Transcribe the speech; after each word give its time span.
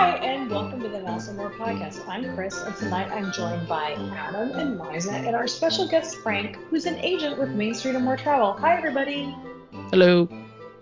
Hi, 0.00 0.16
and 0.16 0.50
welcome 0.50 0.80
to 0.80 0.88
the 0.88 1.00
Mouse 1.00 1.30
More 1.34 1.50
podcast. 1.50 2.08
I'm 2.08 2.34
Chris, 2.34 2.58
and 2.62 2.74
tonight 2.74 3.12
I'm 3.12 3.30
joined 3.32 3.68
by 3.68 3.92
Adam 4.16 4.50
and 4.58 4.80
Liza 4.80 5.12
and 5.12 5.36
our 5.36 5.46
special 5.46 5.86
guest 5.86 6.16
Frank, 6.22 6.56
who's 6.70 6.86
an 6.86 6.96
agent 7.00 7.38
with 7.38 7.50
Main 7.50 7.74
Street 7.74 7.96
and 7.96 8.04
More 8.06 8.16
Travel. 8.16 8.54
Hi, 8.54 8.78
everybody. 8.78 9.36
Hello. 9.90 10.26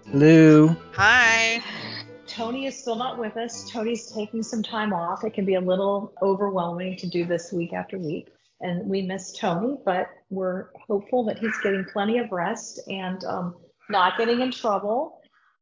Hello. 0.07 0.69
Hi. 0.93 1.61
Tony 2.29 2.67
is 2.67 2.79
still 2.79 2.95
not 2.95 3.19
with 3.19 3.37
us. 3.37 3.69
Tony's 3.69 4.07
taking 4.07 4.41
some 4.41 4.63
time 4.63 4.93
off. 4.93 5.25
It 5.25 5.35
can 5.35 5.45
be 5.45 5.55
a 5.55 5.61
little 5.61 6.13
overwhelming 6.23 6.97
to 6.99 7.09
do 7.09 7.25
this 7.25 7.53
week 7.53 7.73
after 7.73 7.99
week. 7.99 8.29
And 8.61 8.89
we 8.89 9.03
miss 9.03 9.33
Tony, 9.33 9.79
but 9.85 10.11
we're 10.31 10.67
hopeful 10.87 11.25
that 11.25 11.41
he's 11.41 11.59
getting 11.65 11.85
plenty 11.93 12.19
of 12.19 12.31
rest 12.31 12.79
and 12.87 13.25
um, 13.25 13.57
not 13.91 14.17
getting 14.17 14.43
in 14.43 14.53
trouble 14.53 15.21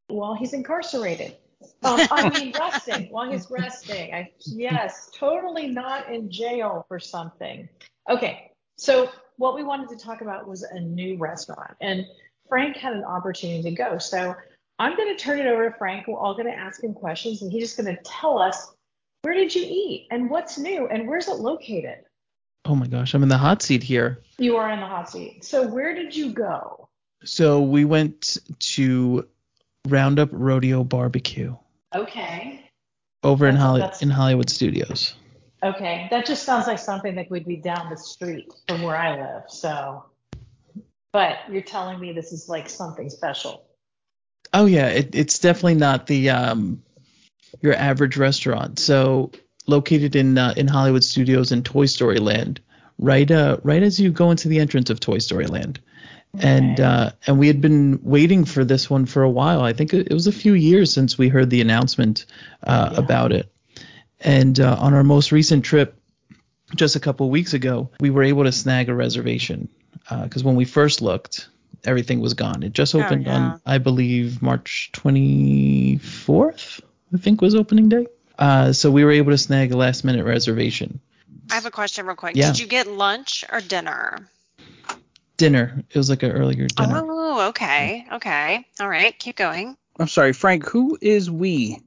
while 0.09 0.35
he's 0.35 0.53
incarcerated. 0.53 1.37
Um, 1.83 1.99
I 2.11 2.29
mean, 2.37 2.53
resting 2.57 3.07
while 3.11 3.31
he's 3.31 3.49
resting. 3.49 4.13
I, 4.13 4.31
yes, 4.45 5.09
totally 5.13 5.67
not 5.67 6.09
in 6.09 6.31
jail 6.31 6.85
for 6.87 6.99
something. 6.99 7.67
Okay, 8.09 8.51
so 8.77 9.09
what 9.37 9.55
we 9.55 9.63
wanted 9.63 9.89
to 9.89 10.03
talk 10.03 10.21
about 10.21 10.47
was 10.47 10.63
a 10.63 10.79
new 10.79 11.17
restaurant, 11.17 11.75
and 11.81 12.05
Frank 12.49 12.77
had 12.77 12.93
an 12.93 13.03
opportunity 13.03 13.63
to 13.63 13.71
go. 13.71 13.97
So 13.97 14.35
I'm 14.79 14.95
going 14.95 15.15
to 15.15 15.21
turn 15.21 15.39
it 15.39 15.47
over 15.47 15.69
to 15.69 15.77
Frank. 15.77 16.07
We're 16.07 16.17
all 16.17 16.33
going 16.33 16.47
to 16.47 16.57
ask 16.57 16.83
him 16.83 16.93
questions, 16.93 17.41
and 17.41 17.51
he's 17.51 17.63
just 17.63 17.77
going 17.77 17.95
to 17.95 18.01
tell 18.03 18.39
us 18.39 18.71
where 19.23 19.33
did 19.33 19.53
you 19.53 19.63
eat 19.65 20.07
and 20.11 20.29
what's 20.29 20.57
new 20.57 20.87
and 20.87 21.07
where's 21.07 21.27
it 21.27 21.37
located. 21.37 21.99
Oh 22.65 22.75
my 22.75 22.87
gosh, 22.87 23.13
I'm 23.13 23.23
in 23.23 23.29
the 23.29 23.37
hot 23.37 23.61
seat 23.61 23.83
here. 23.83 24.21
You 24.37 24.57
are 24.57 24.71
in 24.71 24.79
the 24.79 24.85
hot 24.85 25.09
seat. 25.09 25.43
So 25.43 25.67
where 25.67 25.95
did 25.95 26.15
you 26.15 26.31
go? 26.31 26.89
So 27.23 27.61
we 27.61 27.85
went 27.85 28.37
to 28.59 29.27
Roundup 29.87 30.29
Rodeo 30.31 30.83
Barbecue 30.83 31.55
Okay. 31.95 32.69
over 33.23 33.47
in 33.47 33.55
That's- 33.55 33.81
Holly 33.81 33.93
in 34.01 34.09
Hollywood 34.09 34.49
Studios. 34.49 35.15
Okay, 35.63 36.07
that 36.11 36.25
just 36.27 36.43
sounds 36.43 36.67
like 36.67 36.77
something 36.77 37.15
that 37.15 37.31
would 37.31 37.45
be 37.45 37.55
down 37.55 37.89
the 37.89 37.97
street 37.97 38.53
from 38.67 38.83
where 38.83 38.95
I 38.95 39.15
live. 39.19 39.43
So, 39.47 40.05
but 41.11 41.37
you're 41.49 41.63
telling 41.63 41.99
me 41.99 42.13
this 42.13 42.31
is 42.31 42.47
like 42.47 42.69
something 42.69 43.09
special. 43.09 43.65
Oh 44.53 44.65
yeah, 44.65 44.87
it, 44.89 45.15
it's 45.15 45.39
definitely 45.39 45.75
not 45.75 46.05
the 46.05 46.29
um 46.29 46.83
your 47.61 47.73
average 47.73 48.17
restaurant. 48.17 48.77
So 48.77 49.31
located 49.65 50.15
in 50.15 50.37
uh, 50.37 50.53
in 50.55 50.67
Hollywood 50.67 51.03
Studios 51.03 51.51
in 51.51 51.63
Toy 51.63 51.87
Story 51.87 52.19
Land, 52.19 52.61
right 52.99 53.29
uh 53.29 53.57
right 53.63 53.81
as 53.81 53.99
you 53.99 54.11
go 54.11 54.29
into 54.29 54.47
the 54.47 54.59
entrance 54.59 54.91
of 54.91 54.99
Toy 54.99 55.17
Story 55.17 55.47
Land. 55.47 55.79
And 56.39 56.79
uh, 56.79 57.11
and 57.25 57.39
we 57.39 57.47
had 57.47 57.61
been 57.61 57.99
waiting 58.03 58.45
for 58.45 58.63
this 58.63 58.89
one 58.89 59.05
for 59.05 59.23
a 59.23 59.29
while. 59.29 59.61
I 59.61 59.73
think 59.73 59.93
it, 59.93 60.11
was 60.13 60.27
a 60.27 60.31
few 60.31 60.53
years 60.53 60.93
since 60.93 61.17
we 61.17 61.29
heard 61.29 61.49
the 61.49 61.61
announcement 61.61 62.25
uh, 62.63 62.89
Yeah. 62.93 62.99
about 62.99 63.31
it. 63.31 63.51
And 64.19 64.59
uh, 64.59 64.75
on 64.79 64.93
our 64.93 65.03
most 65.03 65.31
recent 65.31 65.63
trip, 65.65 65.99
just 66.75 66.95
a 66.95 66.99
couple 66.99 67.29
weeks 67.29 67.53
ago, 67.53 67.89
we 67.99 68.09
were 68.09 68.23
able 68.23 68.43
to 68.43 68.51
snag 68.51 68.89
a 68.89 68.93
reservation 68.93 69.69
because 70.23 70.43
when 70.43 70.55
we 70.55 70.65
first 70.65 71.01
looked, 71.01 71.47
everything 71.85 72.19
was 72.19 72.33
gone. 72.33 72.63
It 72.63 72.73
just 72.73 72.93
Oh, 72.95 73.01
opened 73.01 73.25
yeah. 73.25 73.35
on, 73.35 73.61
I 73.65 73.77
believe, 73.77 74.41
March 74.41 74.89
24th. 74.93 76.81
I 77.13 77.17
think 77.17 77.41
was 77.41 77.55
opening 77.55 77.89
day. 77.89 78.07
Uh, 78.37 78.73
so 78.73 78.91
we 78.91 79.03
were 79.03 79.11
able 79.11 79.31
to 79.31 79.37
snag 79.37 79.71
a 79.71 79.77
last 79.77 80.03
minute 80.03 80.25
reservation. 80.25 80.99
I 81.51 81.55
have 81.55 81.65
a 81.65 81.71
question 81.71 82.05
real 82.05 82.15
quick. 82.15 82.35
Yeah. 82.35 82.47
Did 82.47 82.59
you 82.59 82.67
get 82.67 82.87
lunch 82.87 83.43
or 83.51 83.61
dinner? 83.61 84.27
Dinner. 85.37 85.83
It 85.89 85.97
was 85.97 86.09
like 86.09 86.23
an 86.23 86.31
earlier 86.31 86.67
dinner. 86.67 87.01
Oh, 87.03 87.47
okay. 87.49 88.05
Okay. 88.11 88.65
All 88.79 88.89
right. 88.89 89.17
Keep 89.17 89.37
going. 89.37 89.77
I'm 89.99 90.07
sorry, 90.07 90.33
Frank. 90.33 90.67
Who 90.67 90.97
is 90.99 91.29
we? 91.29 91.81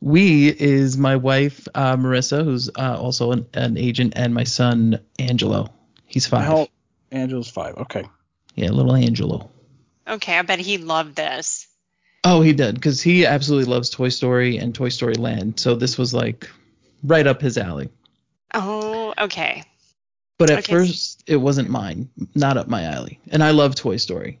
We 0.00 0.48
is 0.48 0.96
my 0.96 1.16
wife 1.16 1.68
uh, 1.74 1.96
Marissa, 1.96 2.42
who's 2.42 2.70
uh, 2.70 2.98
also 2.98 3.32
an, 3.32 3.46
an 3.54 3.76
agent, 3.76 4.14
and 4.16 4.32
my 4.34 4.44
son 4.44 5.00
Angelo. 5.18 5.68
He's 6.06 6.26
five. 6.26 6.44
How? 6.44 6.68
Angela's 7.12 7.50
five. 7.50 7.76
Okay. 7.76 8.04
Yeah, 8.54 8.70
little 8.70 8.96
Angelo. 8.96 9.50
Okay. 10.08 10.38
I 10.38 10.42
bet 10.42 10.58
he 10.58 10.78
loved 10.78 11.16
this. 11.16 11.66
Oh, 12.24 12.42
he 12.42 12.52
did, 12.52 12.74
because 12.74 13.00
he 13.00 13.24
absolutely 13.24 13.72
loves 13.72 13.88
Toy 13.88 14.10
Story 14.10 14.58
and 14.58 14.74
Toy 14.74 14.90
Story 14.90 15.14
Land. 15.14 15.58
So 15.58 15.74
this 15.74 15.96
was 15.96 16.12
like 16.12 16.50
right 17.02 17.26
up 17.26 17.40
his 17.40 17.56
alley. 17.56 17.88
Oh, 18.52 19.14
okay. 19.18 19.64
But 20.40 20.48
at 20.48 20.60
Okay. 20.60 20.72
first, 20.72 21.22
it 21.26 21.36
wasn't 21.36 21.68
mine, 21.68 22.08
not 22.34 22.56
up 22.56 22.66
my 22.66 22.84
alley. 22.84 23.20
And 23.30 23.44
I 23.44 23.50
love 23.50 23.74
Toy 23.74 23.98
Story. 23.98 24.40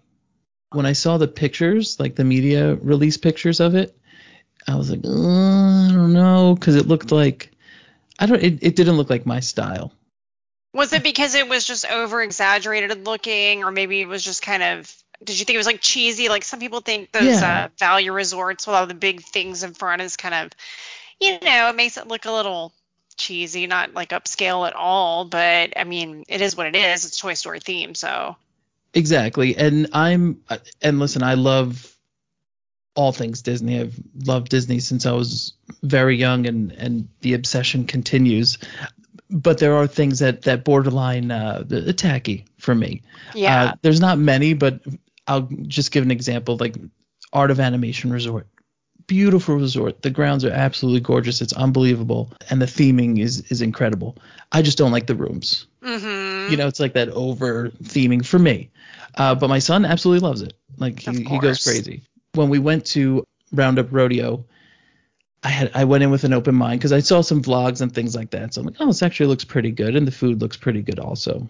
When 0.72 0.86
I 0.86 0.94
saw 0.94 1.18
the 1.18 1.28
pictures, 1.28 2.00
like 2.00 2.14
the 2.14 2.24
media 2.24 2.74
release 2.76 3.18
pictures 3.18 3.60
of 3.60 3.74
it, 3.74 3.94
I 4.66 4.76
was 4.76 4.90
like, 4.90 5.00
uh, 5.04 5.08
I 5.08 5.92
don't 5.92 6.14
know, 6.14 6.54
because 6.54 6.76
it 6.76 6.88
looked 6.88 7.12
like 7.12 7.50
I 8.18 8.24
don't. 8.24 8.42
It, 8.42 8.62
it 8.62 8.76
didn't 8.76 8.96
look 8.96 9.10
like 9.10 9.26
my 9.26 9.40
style. 9.40 9.92
Was 10.72 10.94
it 10.94 11.02
because 11.02 11.34
it 11.34 11.46
was 11.46 11.66
just 11.66 11.84
over 11.84 12.22
exaggerated 12.22 13.04
looking, 13.04 13.62
or 13.62 13.70
maybe 13.70 14.00
it 14.00 14.08
was 14.08 14.24
just 14.24 14.40
kind 14.40 14.62
of? 14.62 14.90
Did 15.22 15.38
you 15.38 15.44
think 15.44 15.56
it 15.56 15.58
was 15.58 15.66
like 15.66 15.82
cheesy? 15.82 16.30
Like 16.30 16.44
some 16.44 16.60
people 16.60 16.80
think 16.80 17.12
those 17.12 17.26
Yeah. 17.26 17.64
uh, 17.64 17.68
value 17.78 18.14
resorts 18.14 18.66
with 18.66 18.74
all 18.74 18.86
the 18.86 18.94
big 18.94 19.20
things 19.20 19.64
in 19.64 19.74
front 19.74 20.00
is 20.00 20.16
kind 20.16 20.34
of, 20.34 20.52
you 21.20 21.38
know, 21.44 21.68
it 21.68 21.76
makes 21.76 21.98
it 21.98 22.08
look 22.08 22.24
a 22.24 22.32
little 22.32 22.72
cheesy, 23.20 23.66
not 23.66 23.94
like 23.94 24.10
upscale 24.10 24.66
at 24.66 24.74
all. 24.74 25.24
But 25.24 25.74
I 25.76 25.84
mean, 25.84 26.24
it 26.28 26.40
is 26.40 26.56
what 26.56 26.66
it 26.66 26.74
is. 26.74 27.04
It's 27.04 27.18
Toy 27.18 27.34
Story 27.34 27.60
theme, 27.60 27.94
so. 27.94 28.36
Exactly. 28.92 29.56
And 29.56 29.88
I'm 29.92 30.40
and 30.82 30.98
listen, 30.98 31.22
I 31.22 31.34
love 31.34 31.96
all 32.96 33.12
things 33.12 33.42
Disney. 33.42 33.80
I've 33.80 33.98
loved 34.24 34.48
Disney 34.48 34.80
since 34.80 35.06
I 35.06 35.12
was 35.12 35.52
very 35.82 36.16
young 36.16 36.46
and 36.46 36.72
and 36.72 37.08
the 37.20 37.34
obsession 37.34 37.86
continues. 37.86 38.58
But 39.28 39.58
there 39.58 39.76
are 39.76 39.86
things 39.86 40.18
that 40.18 40.42
that 40.42 40.64
borderline 40.64 41.30
uh 41.30 41.62
the- 41.64 41.92
tacky 41.92 42.46
for 42.58 42.74
me. 42.74 43.02
Yeah. 43.34 43.62
Uh, 43.64 43.74
there's 43.82 44.00
not 44.00 44.18
many, 44.18 44.54
but 44.54 44.80
I'll 45.26 45.48
just 45.68 45.92
give 45.92 46.02
an 46.02 46.10
example 46.10 46.56
like 46.56 46.76
Art 47.32 47.52
of 47.52 47.60
Animation 47.60 48.12
Resort. 48.12 48.48
Beautiful 49.10 49.56
resort. 49.56 50.02
The 50.02 50.10
grounds 50.10 50.44
are 50.44 50.52
absolutely 50.52 51.00
gorgeous. 51.00 51.40
It's 51.40 51.52
unbelievable 51.52 52.32
and 52.48 52.62
the 52.62 52.66
theming 52.66 53.18
is 53.18 53.40
is 53.50 53.60
incredible. 53.60 54.16
I 54.52 54.62
just 54.62 54.78
don't 54.78 54.92
like 54.92 55.08
the 55.08 55.16
rooms. 55.16 55.66
mm-hmm. 55.82 56.48
You 56.48 56.56
know, 56.56 56.68
it's 56.68 56.78
like 56.78 56.92
that 56.92 57.08
over 57.08 57.70
theming 57.82 58.24
for 58.24 58.38
me. 58.38 58.70
Uh, 59.16 59.34
but 59.34 59.48
my 59.48 59.58
son 59.58 59.84
absolutely 59.84 60.24
loves 60.24 60.42
it. 60.42 60.52
Like 60.76 61.00
he, 61.00 61.24
he 61.24 61.38
goes 61.40 61.64
crazy. 61.64 62.04
When 62.34 62.50
we 62.50 62.60
went 62.60 62.86
to 62.86 63.24
Roundup 63.50 63.88
Rodeo, 63.90 64.44
I 65.42 65.48
had 65.48 65.72
I 65.74 65.86
went 65.86 66.04
in 66.04 66.12
with 66.12 66.22
an 66.22 66.32
open 66.32 66.54
mind 66.54 66.78
because 66.78 66.92
I 66.92 67.00
saw 67.00 67.20
some 67.20 67.42
vlogs 67.42 67.80
and 67.80 67.92
things 67.92 68.14
like 68.14 68.30
that. 68.30 68.54
So 68.54 68.60
I'm 68.60 68.66
like, 68.68 68.76
oh, 68.78 68.86
this 68.86 69.02
actually 69.02 69.26
looks 69.26 69.44
pretty 69.44 69.72
good, 69.72 69.96
and 69.96 70.06
the 70.06 70.12
food 70.12 70.40
looks 70.40 70.56
pretty 70.56 70.82
good 70.82 71.00
also. 71.00 71.48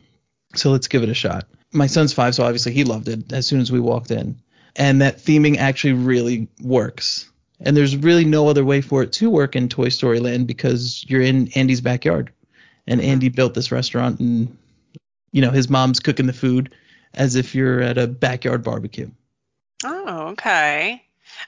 So 0.54 0.70
let's 0.70 0.88
give 0.88 1.02
it 1.02 1.10
a 1.10 1.14
shot. 1.14 1.46
My 1.74 1.88
son's 1.88 2.14
five, 2.14 2.34
so 2.34 2.42
obviously 2.42 2.72
he 2.72 2.84
loved 2.84 3.08
it 3.08 3.30
as 3.34 3.46
soon 3.46 3.60
as 3.60 3.70
we 3.70 3.80
walked 3.80 4.10
in, 4.10 4.40
and 4.76 5.02
that 5.02 5.18
theming 5.18 5.58
actually 5.58 5.92
really 5.92 6.48
works. 6.62 7.30
And 7.60 7.76
there's 7.76 7.96
really 7.96 8.24
no 8.24 8.48
other 8.48 8.64
way 8.64 8.80
for 8.80 9.02
it 9.02 9.12
to 9.14 9.28
work 9.28 9.54
in 9.54 9.68
Toy 9.68 9.90
Story 9.90 10.18
Land 10.18 10.46
because 10.46 11.04
you're 11.06 11.20
in 11.20 11.48
Andy's 11.54 11.82
backyard, 11.82 12.32
and 12.86 13.00
Andy 13.00 13.28
built 13.28 13.54
this 13.54 13.70
restaurant, 13.70 14.18
and 14.18 14.56
you 15.32 15.42
know 15.42 15.50
his 15.50 15.68
mom's 15.68 16.00
cooking 16.00 16.26
the 16.26 16.32
food 16.32 16.74
as 17.14 17.36
if 17.36 17.54
you're 17.54 17.80
at 17.82 17.98
a 17.98 18.06
backyard 18.06 18.62
barbecue. 18.62 19.10
Oh, 19.84 20.28
okay. 20.28 21.02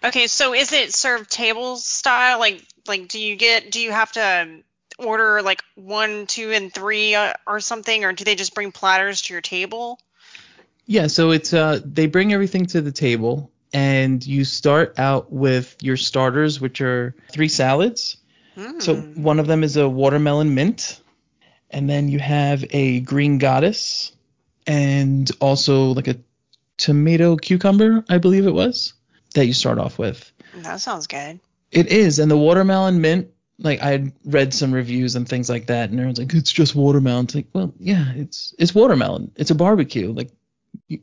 Okay, 0.05 0.27
so 0.27 0.55
is 0.55 0.73
it 0.73 0.95
served 0.95 1.31
table 1.31 1.77
style? 1.77 2.39
Like, 2.39 2.63
like 2.87 3.09
do 3.09 3.19
you 3.19 3.37
get, 3.37 3.71
do 3.71 3.81
you 3.81 3.93
have 3.93 4.13
to 4.13 4.63
order 4.99 5.43
like 5.43 5.63
one, 5.75 6.27
two, 6.27 6.53
and 6.53 6.73
three 6.73 7.15
uh, 7.15 7.35
or 7.47 7.61
something, 7.61 8.05
or 8.05 8.13
do 8.13 8.25
they 8.25 8.35
just 8.35 8.55
bring 8.55 8.73
platters 8.73 9.23
to 9.23 9.35
your 9.35 9.41
table? 9.41 9.99
Yeah, 10.87 11.07
so 11.07 11.31
it's 11.31 11.53
uh 11.53 11.81
they 11.85 12.07
bring 12.07 12.33
everything 12.33 12.67
to 12.67 12.81
the 12.81 12.91
table 12.91 13.52
and 13.73 14.25
you 14.27 14.45
start 14.45 14.99
out 14.99 15.33
with 15.33 15.77
your 15.81 15.97
starters 15.97 16.61
which 16.61 16.81
are 16.81 17.15
three 17.33 17.49
salads. 17.49 18.17
So 18.79 18.97
Mm. 18.97 19.17
one 19.19 19.41
of 19.41 19.47
them 19.47 19.65
is 19.65 19.77
a 19.77 19.89
watermelon 19.89 20.55
mint 20.55 21.01
and 21.71 21.89
then 21.89 22.09
you 22.09 22.19
have 22.19 22.65
a 22.71 23.01
green 23.01 23.39
goddess 23.39 24.13
and 24.67 25.31
also 25.41 25.95
like 25.95 26.09
a 26.09 26.17
tomato 26.77 27.37
cucumber, 27.37 28.05
I 28.09 28.19
believe 28.19 28.47
it 28.47 28.53
was, 28.55 28.93
that 29.35 29.47
you 29.47 29.53
start 29.55 29.79
off 29.79 29.99
with. 29.99 30.31
that 30.57 30.81
sounds 30.81 31.07
good. 31.07 31.41
It 31.71 31.87
is, 31.89 32.19
and 32.19 32.31
the 32.31 32.37
watermelon 32.37 33.01
mint, 33.01 33.29
like 33.59 33.81
I 33.83 33.91
had 33.93 34.13
read 34.27 34.53
some 34.53 34.73
reviews 34.73 35.17
and 35.17 35.27
things 35.27 35.49
like 35.49 35.67
that, 35.69 35.89
and 35.89 35.99
everyone's 35.99 36.19
like, 36.19 36.35
it's 36.35 36.53
just 36.53 36.75
watermelon. 36.75 37.25
It's 37.25 37.35
like, 37.35 37.47
well, 37.55 37.73
yeah, 37.79 38.13
it's 38.15 38.55
it's 38.59 38.75
watermelon. 38.75 39.31
It's 39.37 39.51
a 39.51 39.55
barbecue, 39.55 40.13
like, 40.13 40.31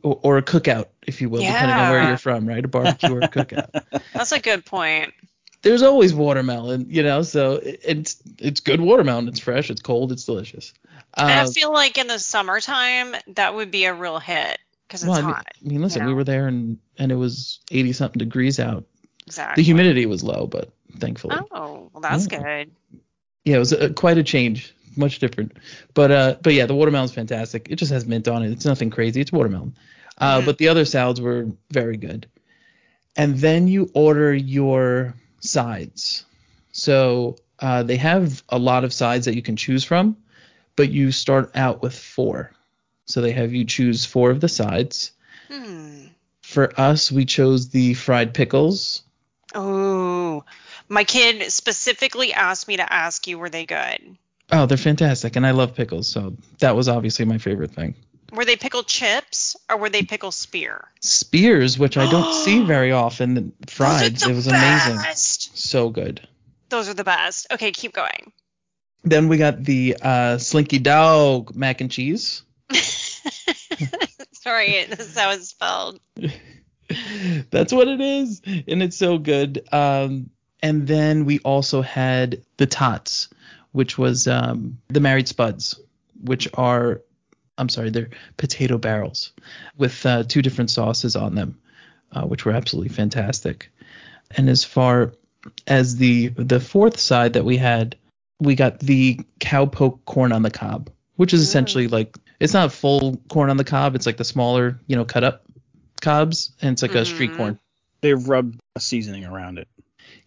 or, 0.04 0.19
or 0.24 0.38
a 0.38 0.42
cookout, 0.42 0.88
if 1.06 1.21
you 1.21 1.30
will, 1.30 1.42
depending 1.42 1.77
on 1.77 1.89
where 1.89 2.07
you're 2.07 2.18
from, 2.18 2.48
right? 2.48 2.63
A 2.63 2.68
barbecue 2.68 3.13
or 3.13 3.19
a 3.19 3.27
cookout. 3.27 3.69
That's 4.13 4.31
a 4.31 4.39
good 4.39 4.66
point. 4.66 5.13
There's 5.62 5.81
always 5.81 6.13
watermelon, 6.13 6.88
you 6.89 7.04
know, 7.04 7.21
so 7.21 7.56
it, 7.56 7.81
it's 7.83 8.21
it's 8.38 8.62
good 8.62 8.80
watermelon. 8.80 9.27
It's 9.27 9.39
fresh, 9.39 9.69
it's 9.69 9.81
cold, 9.81 10.12
it's 10.12 10.24
delicious. 10.25 10.74
And 11.18 11.30
I 11.30 11.44
um, 11.44 11.51
feel 11.51 11.74
like 11.74 11.98
in 11.98 12.07
the 12.07 12.19
summertime 12.19 13.16
that 13.27 13.56
would 13.56 13.71
be 13.71 13.86
a 13.86 13.94
real 13.94 14.19
hit 14.19 14.57
because 14.88 15.04
it's 15.04 15.10
well, 15.10 15.18
I 15.18 15.21
mean, 15.21 15.33
hot. 15.33 15.48
I 15.54 15.68
mean, 15.68 15.81
listen, 15.81 16.04
you 16.04 16.07
we 16.07 16.13
were 16.13 16.24
there 16.24 16.48
and 16.48 16.77
and 16.98 17.12
it 17.12 17.15
was 17.15 17.60
80 17.72 17.94
something 17.94 18.19
degrees 18.19 18.60
out. 18.60 18.86
Exactly. 19.27 19.62
The 19.62 19.65
humidity 19.65 20.06
was 20.06 20.24
low, 20.24 20.48
but 20.48 20.72
thankfully. 20.98 21.38
Oh, 21.51 21.89
well, 21.94 22.01
that's 22.01 22.27
Yeah. 22.31 22.39
good. 22.39 22.72
Yeah, 23.45 23.56
it 23.57 23.60
was 23.60 23.72
a, 23.74 23.89
quite 23.94 24.18
a 24.18 24.24
change, 24.24 24.74
much 25.00 25.19
different. 25.19 25.54
But 25.94 26.12
uh, 26.12 26.36
but 26.44 26.54
yeah, 26.54 26.66
the 26.66 26.75
watermelon's 26.75 27.13
fantastic. 27.13 27.68
It 27.69 27.78
just 27.78 27.92
has 27.92 28.06
mint 28.06 28.28
on 28.28 28.44
it. 28.44 28.51
It's 28.51 28.66
nothing 28.66 28.90
crazy. 28.90 29.22
It's 29.22 29.31
watermelon. 29.31 29.75
Uh, 30.18 30.42
Mhm. 30.42 30.46
but 30.46 30.57
the 30.57 30.68
other 30.68 30.86
salads 30.86 31.22
were 31.22 31.48
very 31.72 31.98
good. 31.98 32.28
And 33.16 33.38
then 33.38 33.68
you 33.68 33.90
order 33.94 34.34
your 34.34 35.16
sides. 35.40 36.25
So 36.72 37.38
uh, 37.60 37.84
they 37.84 37.98
have 37.98 38.44
a 38.50 38.60
lot 38.60 38.84
of 38.84 38.94
sides 38.94 39.25
that 39.25 39.36
you 39.36 39.42
can 39.42 39.56
choose 39.56 39.84
from, 39.84 40.16
but 40.75 40.90
you 40.90 41.12
start 41.12 41.51
out 41.56 41.81
with 41.81 41.98
four. 41.98 42.51
So 43.06 43.22
they 43.22 43.31
have 43.31 43.54
you 43.54 43.66
choose 43.66 44.06
four 44.06 44.30
of 44.30 44.40
the 44.40 44.48
sides. 44.48 45.12
Hmm. 45.50 46.06
For 46.42 46.80
us, 46.80 47.12
we 47.12 47.25
chose 47.25 47.69
the 47.69 47.94
fried 47.96 48.34
pickles. 48.34 49.01
Oh, 49.56 50.44
my 50.88 51.04
kid 51.04 51.51
specifically 51.51 52.34
asked 52.34 52.68
me 52.68 52.78
to 52.78 52.94
ask 52.94 53.25
you, 53.28 53.38
were 53.40 53.50
they 53.50 53.66
good? 53.66 54.18
Oh, 54.51 54.66
they're 54.66 54.78
fantastic, 54.78 55.36
and 55.36 55.46
I 55.46 55.51
love 55.51 55.75
pickles, 55.75 56.07
so 56.07 56.36
that 56.60 56.75
was 56.75 56.90
obviously 56.90 57.25
my 57.25 57.38
favorite 57.38 57.72
thing. 57.72 57.96
Were 58.31 58.46
they 58.46 58.56
pickle 58.56 58.84
chips 58.84 59.56
or 59.69 59.78
were 59.78 59.90
they 59.90 60.04
pickle 60.04 60.31
spear? 60.31 60.88
Spears, 61.01 61.80
which 61.80 61.98
I 61.98 62.10
don't 62.10 62.34
see 62.34 62.63
very 62.66 62.92
often, 62.92 63.54
fried. 63.68 64.16
Those 64.16 64.24
are 64.24 64.25
the 64.28 64.31
It 64.31 64.36
was 64.36 64.48
amazing. 64.48 65.00
So 65.16 65.90
good. 65.90 66.28
Those 66.69 66.90
are 66.90 66.94
the 66.94 67.04
best. 67.04 67.48
Okay, 67.51 67.72
keep 67.72 67.94
going. 67.94 68.31
Then 69.04 69.28
we 69.28 69.38
got 69.38 69.63
the 69.63 69.98
uh, 70.01 70.38
Slinky 70.38 70.80
Dog 70.80 71.56
mac 71.56 71.81
and 71.81 71.90
cheese. 71.90 72.44
Sorry, 74.34 74.86
this 74.86 75.00
is 75.00 75.18
how 75.18 75.31
it's 75.31 75.50
spelled. 75.50 76.00
That's 77.51 77.72
what 77.72 77.88
it 77.88 78.01
is, 78.01 78.42
and 78.46 78.84
it's 78.84 78.98
so 78.98 79.18
good. 79.18 79.68
Um, 79.72 80.30
and 80.62 80.88
then 80.88 81.25
we 81.25 81.40
also 81.40 81.81
had 81.81 82.44
the 82.57 82.66
tots, 82.66 83.30
which 83.71 83.98
was 83.98 84.27
um, 84.27 84.77
the 84.88 85.00
married 85.00 85.27
spuds, 85.27 85.80
which 86.24 86.48
are, 86.56 87.01
I'm 87.57 87.69
sorry, 87.69 87.89
they're 87.89 88.10
potato 88.38 88.77
barrels 88.77 89.31
with 89.77 90.06
uh, 90.06 90.24
two 90.24 90.42
different 90.42 90.71
sauces 90.71 91.16
on 91.16 91.36
them, 91.36 91.60
uh, 92.12 92.24
which 92.24 92.45
were 92.45 92.51
absolutely 92.54 92.89
fantastic. 92.89 93.71
And 94.31 94.50
as 94.50 94.63
far 94.63 95.13
as 95.68 95.95
the 95.98 96.27
the 96.30 96.60
fourth 96.60 97.00
side 97.00 97.33
that 97.33 97.45
we 97.45 97.57
had, 97.57 97.95
we 98.39 98.56
got 98.56 98.80
the 98.80 99.19
cowpoke 99.39 100.00
corn 100.06 100.31
on 100.31 100.42
the 100.44 100.51
cob, 100.51 100.89
which 101.15 101.33
is 101.33 101.42
Mm. 101.42 101.44
essentially 101.44 101.88
like 101.88 102.18
it's 102.39 102.54
not 102.54 102.72
full 102.72 103.18
corn 103.30 103.50
on 103.50 103.57
the 103.57 103.63
cob, 103.63 103.95
it's 103.95 104.06
like 104.06 104.18
the 104.18 104.24
smaller, 104.24 104.80
you 104.88 104.95
know, 104.95 105.06
cut 105.06 105.24
up 105.24 105.44
cobs, 106.01 106.51
and 106.62 106.72
it's 106.74 106.81
like 106.81 106.95
a 106.95 107.06
street 107.06 107.31
Mhm. 107.31 107.38
corn. 107.38 107.60
They 108.01 108.13
rubbed 108.13 108.60
a 108.75 108.80
seasoning 108.80 109.25
around 109.25 109.57
it. 109.60 109.68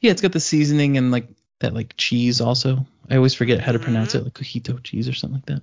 Yeah, 0.00 0.10
it's 0.10 0.20
got 0.20 0.32
the 0.32 0.40
seasoning 0.40 0.96
and 0.98 1.10
like 1.10 1.28
that 1.60 1.74
like 1.74 1.94
cheese 1.96 2.40
also. 2.40 2.86
I 3.10 3.16
always 3.16 3.34
forget 3.34 3.60
how 3.60 3.72
to 3.72 3.78
pronounce 3.78 4.12
Mhm. 4.12 4.20
it, 4.20 4.24
like 4.24 4.34
cojito 4.34 4.82
cheese 4.82 5.08
or 5.08 5.12
something 5.12 5.36
like 5.36 5.46
that. 5.46 5.62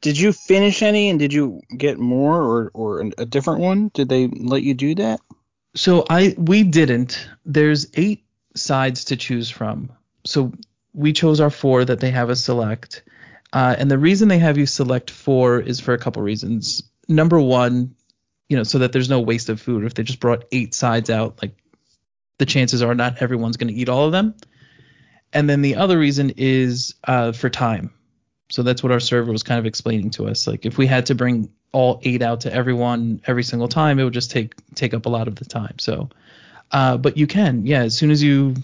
Did 0.00 0.18
you 0.18 0.32
finish 0.32 0.82
any 0.82 1.08
and 1.10 1.18
did 1.18 1.32
you 1.32 1.60
get 1.76 1.98
more 1.98 2.42
or, 2.42 2.70
or 2.74 3.10
a 3.18 3.24
different 3.24 3.60
one? 3.60 3.90
Did 3.94 4.08
they 4.08 4.26
let 4.26 4.62
you 4.62 4.74
do 4.74 4.94
that? 4.96 5.20
So 5.74 6.04
I 6.10 6.34
we 6.36 6.64
didn't. 6.64 7.28
There's 7.46 7.86
eight 7.94 8.24
sides 8.54 9.04
to 9.06 9.16
choose 9.16 9.48
from. 9.48 9.90
So 10.24 10.52
we 10.92 11.12
chose 11.12 11.40
our 11.40 11.50
four 11.50 11.84
that 11.84 12.00
they 12.00 12.10
have 12.10 12.30
us 12.30 12.44
select. 12.44 13.02
Uh, 13.52 13.76
and 13.78 13.90
the 13.90 13.98
reason 13.98 14.28
they 14.28 14.38
have 14.38 14.58
you 14.58 14.66
select 14.66 15.10
four 15.10 15.60
is 15.60 15.78
for 15.80 15.94
a 15.94 15.98
couple 15.98 16.20
reasons. 16.22 16.82
Number 17.08 17.40
one, 17.40 17.94
you 18.48 18.56
know, 18.56 18.62
so 18.64 18.78
that 18.78 18.92
there's 18.92 19.08
no 19.08 19.20
waste 19.20 19.48
of 19.48 19.60
food. 19.60 19.84
If 19.84 19.94
they 19.94 20.02
just 20.02 20.20
brought 20.20 20.44
eight 20.52 20.74
sides 20.74 21.10
out, 21.10 21.40
like 21.40 21.52
the 22.38 22.46
chances 22.46 22.82
are 22.82 22.94
not 22.94 23.22
everyone's 23.22 23.56
going 23.56 23.72
to 23.72 23.78
eat 23.80 23.88
all 23.88 24.04
of 24.06 24.12
them. 24.12 24.34
And 25.32 25.48
then 25.48 25.62
the 25.62 25.76
other 25.76 25.98
reason 25.98 26.32
is 26.36 26.94
uh, 27.04 27.32
for 27.32 27.48
time. 27.48 27.92
So 28.50 28.62
that's 28.62 28.82
what 28.82 28.92
our 28.92 29.00
server 29.00 29.32
was 29.32 29.42
kind 29.42 29.58
of 29.58 29.64
explaining 29.64 30.10
to 30.10 30.28
us. 30.28 30.46
Like 30.46 30.66
if 30.66 30.76
we 30.76 30.86
had 30.86 31.06
to 31.06 31.14
bring 31.14 31.48
all 31.72 32.00
eight 32.02 32.20
out 32.20 32.42
to 32.42 32.52
everyone 32.52 33.22
every 33.26 33.42
single 33.42 33.68
time, 33.68 33.98
it 33.98 34.04
would 34.04 34.12
just 34.12 34.30
take 34.30 34.54
take 34.74 34.92
up 34.92 35.06
a 35.06 35.08
lot 35.08 35.26
of 35.28 35.36
the 35.36 35.46
time. 35.46 35.78
So, 35.78 36.10
uh, 36.70 36.98
but 36.98 37.16
you 37.16 37.26
can, 37.26 37.64
yeah. 37.64 37.82
As 37.82 37.96
soon 37.96 38.10
as 38.10 38.22
you 38.22 38.54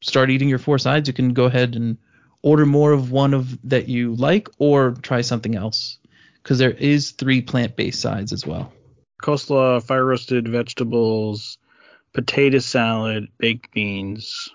start 0.00 0.30
eating 0.30 0.48
your 0.48 0.60
four 0.60 0.78
sides, 0.78 1.08
you 1.08 1.14
can 1.14 1.32
go 1.32 1.46
ahead 1.46 1.74
and 1.74 1.98
order 2.42 2.66
more 2.66 2.92
of 2.92 3.10
one 3.10 3.34
of 3.34 3.58
that 3.68 3.88
you 3.88 4.14
like, 4.14 4.48
or 4.58 4.92
try 5.02 5.22
something 5.22 5.56
else. 5.56 5.98
Because 6.40 6.58
there 6.58 6.70
is 6.72 7.12
three 7.12 7.40
plant-based 7.40 8.00
sides 8.00 8.32
as 8.32 8.44
well. 8.44 8.72
Coleslaw, 9.22 9.82
fire 9.82 10.04
roasted 10.04 10.48
vegetables, 10.48 11.56
potato 12.12 12.58
salad, 12.58 13.28
baked 13.38 13.72
beans 13.72 14.50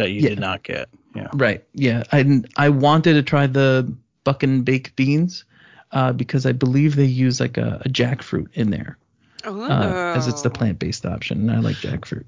that 0.00 0.10
you 0.10 0.20
Yeah. 0.22 0.30
did 0.30 0.40
not 0.40 0.62
get. 0.62 0.88
Yeah. 1.14 1.28
Right. 1.34 1.64
Yeah. 1.74 2.04
I 2.12 2.42
I 2.56 2.68
wanted 2.68 3.14
to 3.14 3.22
try 3.22 3.46
the 3.46 3.92
buck 4.24 4.42
and 4.42 4.64
baked 4.64 4.96
beans 4.96 5.44
uh, 5.92 6.12
because 6.12 6.46
I 6.46 6.52
believe 6.52 6.96
they 6.96 7.04
use 7.04 7.40
like 7.40 7.56
a, 7.56 7.82
a 7.84 7.88
jackfruit 7.88 8.48
in 8.54 8.70
there 8.70 8.96
Ooh. 9.46 9.64
uh, 9.64 10.14
as 10.16 10.28
it's 10.28 10.42
the 10.42 10.50
plant-based 10.50 11.06
option, 11.06 11.40
and 11.40 11.50
I 11.50 11.60
like 11.60 11.76
jackfruit. 11.76 12.24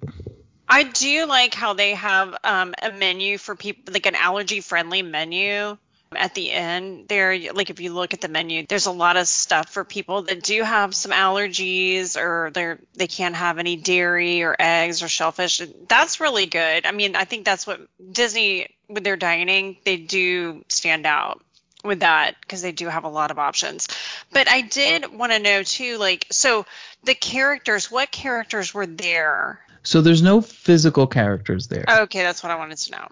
I 0.69 0.85
do 0.85 1.27
like 1.27 1.55
how 1.55 1.75
they 1.75 1.95
have 1.95 2.35
um, 2.45 2.75
a 2.83 2.91
menu 2.93 3.37
for 3.39 3.55
people, 3.55 3.93
like 3.93 4.07
an 4.07 4.15
allergy-friendly 4.15 5.03
menu 5.03 5.77
at 6.17 6.35
the 6.35 6.51
end. 6.51 7.09
There, 7.09 7.53
like 7.53 7.71
if 7.71 7.81
you 7.81 7.93
look 7.93 8.15
at 8.15 8.21
the 8.21 8.29
menu, 8.29 8.67
there's 8.67 8.87
a 8.87 8.93
lot 8.93 9.17
of 9.17 9.27
stuff 9.29 9.71
for 9.71 9.85
people 9.85 10.23
that 10.23 10.43
do 10.43 10.63
have 10.63 10.95
some 10.95 11.13
allergies 11.13 12.17
or 12.17 12.51
they're 12.53 12.79
they 12.95 13.07
can't 13.07 13.35
have 13.35 13.59
any 13.59 13.77
dairy 13.77 14.43
or 14.43 14.57
eggs 14.59 15.03
or 15.03 15.09
shellfish. 15.09 15.63
That's 15.89 16.21
really 16.21 16.47
good. 16.47 16.87
I 16.87 16.93
mean, 16.93 17.17
I 17.17 17.25
think 17.25 17.45
that's 17.45 17.67
what 17.67 17.81
Disney 18.11 18.69
with 18.89 19.05
their 19.05 19.17
dining 19.17 19.77
they 19.85 19.97
do 19.97 20.65
stand 20.69 21.07
out 21.07 21.43
with 21.85 22.01
that 22.01 22.37
because 22.41 22.63
they 22.63 22.73
do 22.73 22.89
have 22.89 23.05
a 23.05 23.09
lot 23.09 23.31
of 23.31 23.39
options. 23.39 23.89
But 24.33 24.49
I 24.49 24.61
did 24.61 25.13
want 25.13 25.33
to 25.33 25.39
know 25.39 25.63
too, 25.63 25.99
like 25.99 26.27
so 26.31 26.67
the 27.05 27.15
characters, 27.15 27.91
what 27.91 28.11
characters 28.11 28.73
were 28.73 28.87
there? 28.87 29.61
So 29.83 30.01
there's 30.01 30.23
no 30.23 30.41
physical 30.41 31.07
characters 31.09 31.67
there. 31.67 31.85
Okay, 31.89 32.23
that's 32.23 32.43
what 32.43 32.53
I 32.53 32.57
wanted 32.57 32.79
to 32.79 32.93
know. 32.93 33.09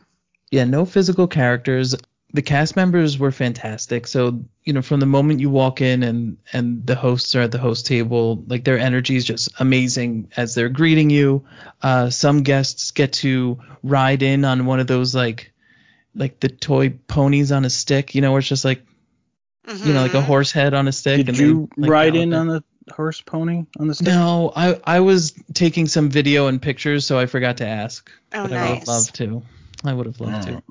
yeah, 0.52 0.64
no 0.64 0.85
physical 0.85 1.26
characters. 1.26 1.97
The 2.32 2.43
cast 2.43 2.77
members 2.77 3.19
were 3.19 3.32
fantastic. 3.32 4.06
So, 4.06 4.44
you 4.65 4.73
know, 4.73 4.82
from 4.82 5.00
the 5.00 5.06
moment 5.06 5.41
you 5.41 5.50
walk 5.50 5.81
in 5.81 6.03
and 6.05 6.37
and 6.53 6.87
the 6.87 6.94
hosts 6.94 7.35
are 7.35 7.41
at 7.41 7.50
the 7.50 7.59
host 7.59 7.87
table, 7.87 8.44
like 8.47 8.62
their 8.65 8.79
energy 8.79 9.17
is 9.17 9.25
just 9.25 9.49
amazing 9.59 10.31
as 10.37 10.55
they're 10.55 10.69
greeting 10.69 11.11
you. 11.11 11.44
Uh, 11.82 12.09
some 12.11 12.43
guests 12.43 12.93
get 12.93 13.12
to 13.14 13.59
ride 13.83 14.23
in 14.23 14.45
on 14.45 14.66
one 14.66 14.78
of 14.78 14.87
those 14.87 15.14
like 15.14 15.52
like 16.14 16.38
the 16.40 16.49
toy 16.49 16.90
ponies 17.09 17.50
on 17.52 17.64
a 17.64 17.71
stick, 17.71 18.14
you 18.14 18.21
know, 18.21 18.31
where 18.33 18.38
it's 18.38 18.49
just 18.49 18.64
like 18.64 18.83
you 19.66 19.93
know 19.93 20.02
like 20.02 20.14
a 20.14 20.19
Mhm. 20.19 20.25
horse 20.25 20.52
head 20.52 20.73
on 20.75 20.87
a 20.88 20.93
stick. 20.93 21.16
Did 21.19 21.28
and 21.31 21.38
you 21.38 21.69
they, 21.76 21.83
like, 21.83 21.90
ride 21.90 22.16
in 22.16 22.33
it. 22.33 22.37
on 22.37 22.47
the 22.49 22.62
horse 22.93 23.21
pony 23.21 23.64
on 23.78 23.88
the 23.88 23.95
stick? 23.95 24.07
No, 24.07 24.52
I 24.54 24.81
I 24.85 25.00
was 25.00 25.33
taking 25.54 25.88
some 25.88 26.09
video 26.11 26.47
and 26.47 26.62
pictures, 26.62 27.07
so 27.07 27.19
I 27.19 27.26
forgot 27.26 27.57
to 27.59 27.66
ask. 27.66 28.11
Oh, 28.33 28.43
but 28.45 28.52
I 28.52 28.69
would 28.71 28.78
have 28.78 28.88
loved 28.88 29.14
to. 29.16 29.43
I 29.85 29.93
would 29.93 30.07
have 30.07 30.21
loved 30.21 30.43
to. 30.47 30.62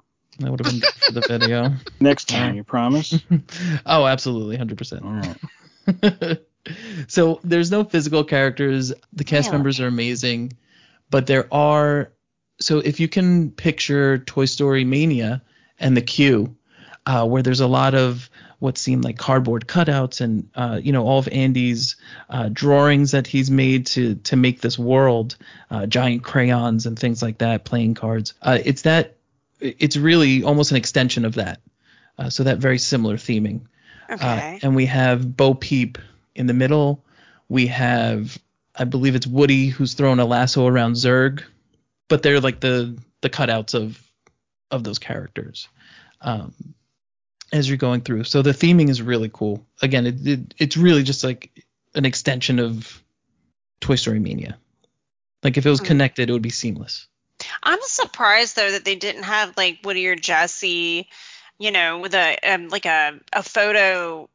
Alright. 0.41 0.45
That 0.45 0.51
would 0.51 0.65
have 0.65 0.73
been 0.73 0.79
good 0.79 0.93
for 0.93 1.11
the 1.11 1.39
video. 1.39 1.73
Next 1.99 2.29
time, 2.29 2.55
you 2.55 2.63
promise? 2.63 3.17
oh, 3.85 4.05
absolutely, 4.05 4.57
hundred 4.57 4.77
percent. 4.77 5.03
All 5.03 5.11
right. 5.11 6.39
so 7.07 7.39
there's 7.43 7.71
no 7.71 7.83
physical 7.83 8.23
characters. 8.23 8.93
The 9.13 9.23
cast 9.23 9.47
Really? 9.47 9.57
members 9.57 9.79
are 9.79 9.87
amazing, 9.87 10.53
but 11.09 11.27
there 11.27 11.47
are. 11.53 12.11
So 12.61 12.79
if 12.79 12.99
you 12.99 13.07
can 13.07 13.51
picture 13.51 14.17
Toy 14.17 14.45
Story 14.45 14.83
Mania 14.83 15.41
and 15.79 15.95
the 15.95 16.01
queue, 16.01 16.55
uh, 17.05 17.25
where 17.25 17.41
there's 17.41 17.61
a 17.61 17.67
lot 17.67 17.95
of 17.95 18.29
what 18.59 18.77
seem 18.77 19.01
like 19.01 19.17
cardboard 19.17 19.65
cutouts 19.67 20.19
and 20.19 20.49
uh, 20.55 20.79
you 20.81 20.91
know 20.91 21.05
all 21.05 21.19
of 21.19 21.29
Andy's 21.29 21.95
uh, 22.29 22.49
drawings 22.51 23.11
that 23.11 23.25
he's 23.27 23.49
made 23.49 23.87
to 23.87 24.15
to 24.15 24.35
make 24.35 24.61
this 24.61 24.77
world, 24.77 25.37
uh, 25.71 25.85
giant 25.85 26.23
crayons 26.23 26.85
and 26.85 26.99
things 26.99 27.21
like 27.21 27.39
that, 27.39 27.65
playing 27.65 27.93
cards. 27.95 28.33
Uh, 28.41 28.59
it's 28.63 28.83
that. 28.83 29.15
It's 29.59 29.97
really 29.97 30.43
almost 30.43 30.71
an 30.71 30.77
extension 30.77 31.25
of 31.25 31.35
that. 31.35 31.61
Uh, 32.17 32.29
so 32.29 32.43
that 32.43 32.57
very 32.59 32.77
similar 32.79 33.17
theming. 33.17 33.61
Uh, 34.09 34.13
Okay. 34.13 34.59
and 34.63 34.75
we 34.75 34.85
have 34.87 35.35
Bo 35.37 35.53
Peep 35.53 35.97
in 36.35 36.47
the 36.47 36.53
middle. 36.53 37.05
We 37.47 37.67
have, 37.67 38.37
I 38.75 38.83
believe 38.85 39.15
it's 39.15 39.27
Woody 39.27 39.67
who's 39.67 39.93
throwing 39.93 40.19
a 40.19 40.25
lasso 40.25 40.65
around 40.65 40.93
Zurg, 40.93 41.43
but 42.07 42.23
they're 42.23 42.39
like 42.41 42.59
the 42.59 42.97
the 43.21 43.29
cutouts 43.29 43.73
of 43.73 44.01
of 44.71 44.83
those 44.83 44.99
characters 44.99 45.67
um, 46.21 46.53
as 47.51 47.67
you're 47.67 47.77
going 47.77 48.01
through. 48.01 48.23
So 48.23 48.41
the 48.41 48.51
theming 48.51 48.89
is 48.89 49.01
really 49.01 49.29
cool. 49.31 49.65
Again, 49.81 50.05
it, 50.07 50.27
it 50.27 50.53
it's 50.57 50.77
really 50.77 51.03
just 51.03 51.23
like 51.23 51.65
an 51.95 52.05
extension 52.05 52.59
of 52.59 53.03
Toy 53.81 53.95
Story 53.95 54.19
Mania. 54.19 54.57
Like 55.43 55.57
if 55.57 55.65
it 55.65 55.69
was 55.69 55.81
Mm. 55.81 55.85
connected, 55.85 56.29
it 56.29 56.33
would 56.33 56.41
be 56.41 56.49
seamless. 56.49 57.07
I'm 57.63 57.79
surprised 57.81 58.55
though 58.55 58.71
that 58.71 58.85
they 58.85 58.95
didn't 58.95 59.23
have 59.23 59.55
like 59.57 59.79
Woody 59.83 60.07
or 60.07 60.15
Jesse, 60.15 61.07
you 61.57 61.71
know, 61.71 61.99
with 61.99 62.13
a 62.13 62.37
um, 62.43 62.69
like 62.69 62.85
a 62.85 63.19
a 63.33 63.43
photo 63.43 64.29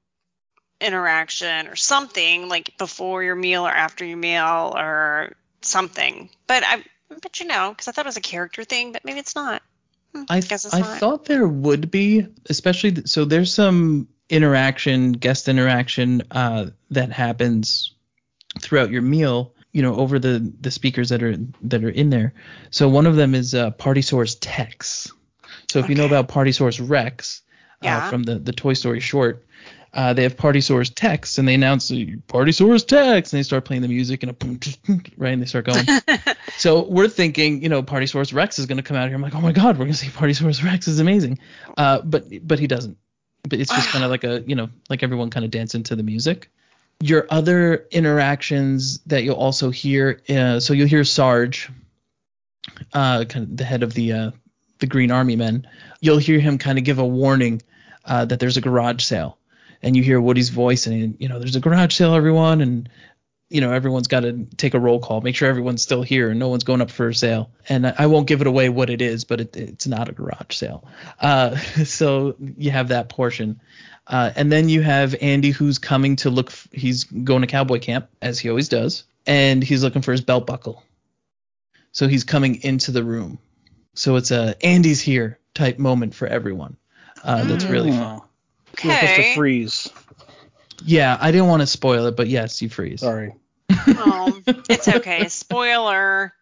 interaction 0.80 1.68
or 1.68 1.76
something 1.76 2.48
like 2.48 2.76
before 2.78 3.22
your 3.22 3.34
meal 3.34 3.66
or 3.66 3.70
after 3.70 4.04
your 4.04 4.16
meal 4.16 4.74
or 4.76 5.32
something. 5.62 6.28
But 6.46 6.62
I'm 6.66 6.84
but 7.22 7.40
you 7.40 7.46
know, 7.46 7.70
because 7.70 7.88
I 7.88 7.92
thought 7.92 8.06
it 8.06 8.08
was 8.08 8.16
a 8.16 8.22
character 8.22 8.64
thing, 8.64 8.92
but 8.92 9.04
maybe 9.04 9.18
it's 9.18 9.34
not. 9.34 9.62
Hmm, 10.14 10.24
I 10.28 10.40
guess 10.40 10.64
it's 10.64 10.74
I 10.74 10.98
thought 10.98 11.24
there 11.24 11.46
would 11.46 11.90
be, 11.90 12.26
especially 12.48 12.92
th- 12.92 13.08
so. 13.08 13.24
There's 13.24 13.52
some 13.52 14.08
interaction, 14.28 15.12
guest 15.12 15.48
interaction, 15.48 16.22
uh, 16.30 16.70
that 16.90 17.12
happens 17.12 17.94
throughout 18.60 18.90
your 18.90 19.02
meal. 19.02 19.53
You 19.74 19.82
know, 19.82 19.96
over 19.96 20.18
the 20.18 20.52
the 20.60 20.70
speakers 20.70 21.10
that 21.10 21.22
are 21.22 21.36
that 21.62 21.84
are 21.84 21.90
in 21.90 22.08
there. 22.08 22.32
So 22.70 22.88
one 22.88 23.06
of 23.06 23.16
them 23.16 23.34
is 23.34 23.54
uh, 23.54 23.72
Partysaurus 23.72 24.38
Tex. 24.40 25.12
So 25.68 25.80
if 25.80 25.88
you 25.90 25.94
know 25.96 26.06
about 26.06 26.28
Partysaurus 26.28 26.80
Rex 26.88 27.42
Yeah. 27.82 27.98
uh, 27.98 28.10
from 28.10 28.22
the 28.22 28.38
the 28.38 28.52
Toy 28.52 28.72
Story 28.74 29.00
short. 29.00 29.44
Uh, 29.92 30.12
they 30.12 30.24
have 30.24 30.36
Partysaurus 30.36 30.92
Tex, 30.92 31.38
and 31.38 31.46
they 31.46 31.54
announce 31.54 31.88
uh, 31.92 31.94
Partysaurus 32.26 32.84
Tex, 32.84 33.32
and 33.32 33.38
they 33.38 33.44
start 33.44 33.64
playing 33.64 33.82
the 33.82 33.86
music, 33.88 34.24
and 34.24 34.30
a 34.30 34.32
boom, 34.32 34.58
right, 35.16 35.32
and 35.32 35.40
they 35.40 35.46
start 35.46 35.66
going. 35.66 35.86
So 36.58 36.82
we're 36.88 37.06
thinking, 37.08 37.62
you 37.62 37.68
know, 37.68 37.80
Partysaurus 37.82 38.34
Rex 38.34 38.58
is 38.58 38.66
going 38.66 38.78
to 38.78 38.82
come 38.82 38.96
out 38.96 39.06
here. 39.06 39.14
I'm 39.14 39.22
like, 39.22 39.36
oh 39.36 39.40
my 39.40 39.52
God, 39.52 39.76
we're 39.78 39.84
going 39.86 39.92
to 39.92 39.98
see 39.98 40.08
Partysaurus 40.08 40.64
Rex 40.64 40.88
is 40.88 40.98
amazing. 40.98 41.38
Uh, 41.76 42.00
but 42.02 42.24
but 42.46 42.58
he 42.58 42.66
doesn't. 42.66 42.96
But 43.48 43.60
it's 43.60 43.70
just 43.70 43.88
kind 43.90 44.04
of 44.04 44.10
like 44.10 44.24
a, 44.24 44.42
you 44.46 44.56
know, 44.56 44.68
like 44.90 45.02
everyone 45.04 45.30
kind 45.30 45.44
of 45.44 45.50
dancing 45.52 45.84
to 45.84 45.94
the 45.96 46.02
music. 46.02 46.50
Your 47.00 47.26
other 47.30 47.86
interactions 47.90 49.00
that 49.06 49.24
you'll 49.24 49.36
also 49.36 49.70
hear, 49.70 50.20
uh, 50.28 50.60
so 50.60 50.72
you'll 50.72 50.88
hear 50.88 51.04
Sarge, 51.04 51.70
uh, 52.92 53.24
kind 53.24 53.46
of 53.46 53.56
the 53.56 53.64
head 53.64 53.82
of 53.82 53.94
the 53.94 54.12
uh, 54.12 54.30
the 54.78 54.86
Green 54.86 55.10
Army 55.10 55.36
men. 55.36 55.66
You'll 56.00 56.18
hear 56.18 56.38
him 56.38 56.58
kind 56.58 56.78
of 56.78 56.84
give 56.84 56.98
a 56.98 57.06
warning 57.06 57.62
uh, 58.04 58.24
that 58.26 58.40
there's 58.40 58.56
a 58.56 58.60
garage 58.60 59.02
sale, 59.02 59.38
and 59.82 59.96
you 59.96 60.02
hear 60.02 60.20
Woody's 60.20 60.48
voice, 60.48 60.86
and 60.86 61.16
you 61.18 61.28
know, 61.28 61.38
there's 61.38 61.56
a 61.56 61.60
garage 61.60 61.94
sale, 61.94 62.14
everyone, 62.14 62.60
and 62.60 62.88
you 63.50 63.60
know 63.60 63.72
everyone's 63.72 64.08
got 64.08 64.20
to 64.20 64.46
take 64.56 64.74
a 64.74 64.80
roll 64.80 64.98
call, 64.98 65.20
make 65.20 65.36
sure 65.36 65.48
everyone's 65.48 65.82
still 65.82 66.02
here 66.02 66.30
and 66.30 66.40
no 66.40 66.48
one's 66.48 66.64
going 66.64 66.80
up 66.80 66.90
for 66.90 67.08
a 67.08 67.14
sale. 67.14 67.50
And 67.68 67.86
I 67.86 67.94
I 67.98 68.06
won't 68.06 68.26
give 68.26 68.40
it 68.40 68.46
away 68.46 68.68
what 68.68 68.90
it 68.90 69.00
is, 69.00 69.24
but 69.24 69.40
it, 69.40 69.56
it's 69.56 69.86
not 69.86 70.08
a 70.08 70.12
garage 70.12 70.54
sale. 70.54 70.86
Uh, 71.20 71.56
so 71.84 72.34
you 72.38 72.70
have 72.70 72.88
that 72.88 73.08
portion, 73.08 73.60
uh, 74.06 74.30
and 74.36 74.50
then 74.52 74.68
you 74.68 74.82
have 74.82 75.14
Andy 75.20 75.50
who's 75.50 75.78
coming 75.78 76.16
to 76.16 76.30
look. 76.30 76.48
f- 76.50 76.68
He's 76.72 77.04
going 77.04 77.40
to 77.42 77.46
cowboy 77.46 77.78
camp 77.78 78.08
as 78.20 78.38
he 78.38 78.48
always 78.50 78.68
does, 78.68 79.04
and 79.26 79.62
he's 79.62 79.82
looking 79.82 80.02
for 80.02 80.12
his 80.12 80.20
belt 80.20 80.46
buckle. 80.46 80.82
So 81.92 82.08
he's 82.08 82.24
coming 82.24 82.62
into 82.62 82.90
the 82.90 83.04
room. 83.04 83.38
So 83.94 84.16
it's 84.16 84.30
a 84.32 84.56
Andy's 84.64 85.00
here 85.00 85.38
type 85.54 85.78
moment 85.78 86.14
for 86.14 86.26
everyone. 86.26 86.76
Uh, 87.22 87.44
that's 87.44 87.64
really 87.64 87.92
fun. 87.92 88.20
Oh, 88.20 88.24
You're 88.82 88.92
supposed 88.94 89.14
to 89.14 89.20
okay. 89.20 89.34
freeze. 89.34 89.88
Yeah, 90.84 91.16
I 91.20 91.30
didn't 91.30 91.46
want 91.46 91.62
to 91.62 91.66
spoil 91.66 92.06
it, 92.06 92.16
but 92.16 92.26
yes, 92.28 92.60
you 92.60 92.68
freeze. 92.68 93.00
Sorry. 93.00 93.32
oh, 93.70 94.40
it's 94.68 94.88
okay. 94.96 95.28
Spoiler. 95.28 96.34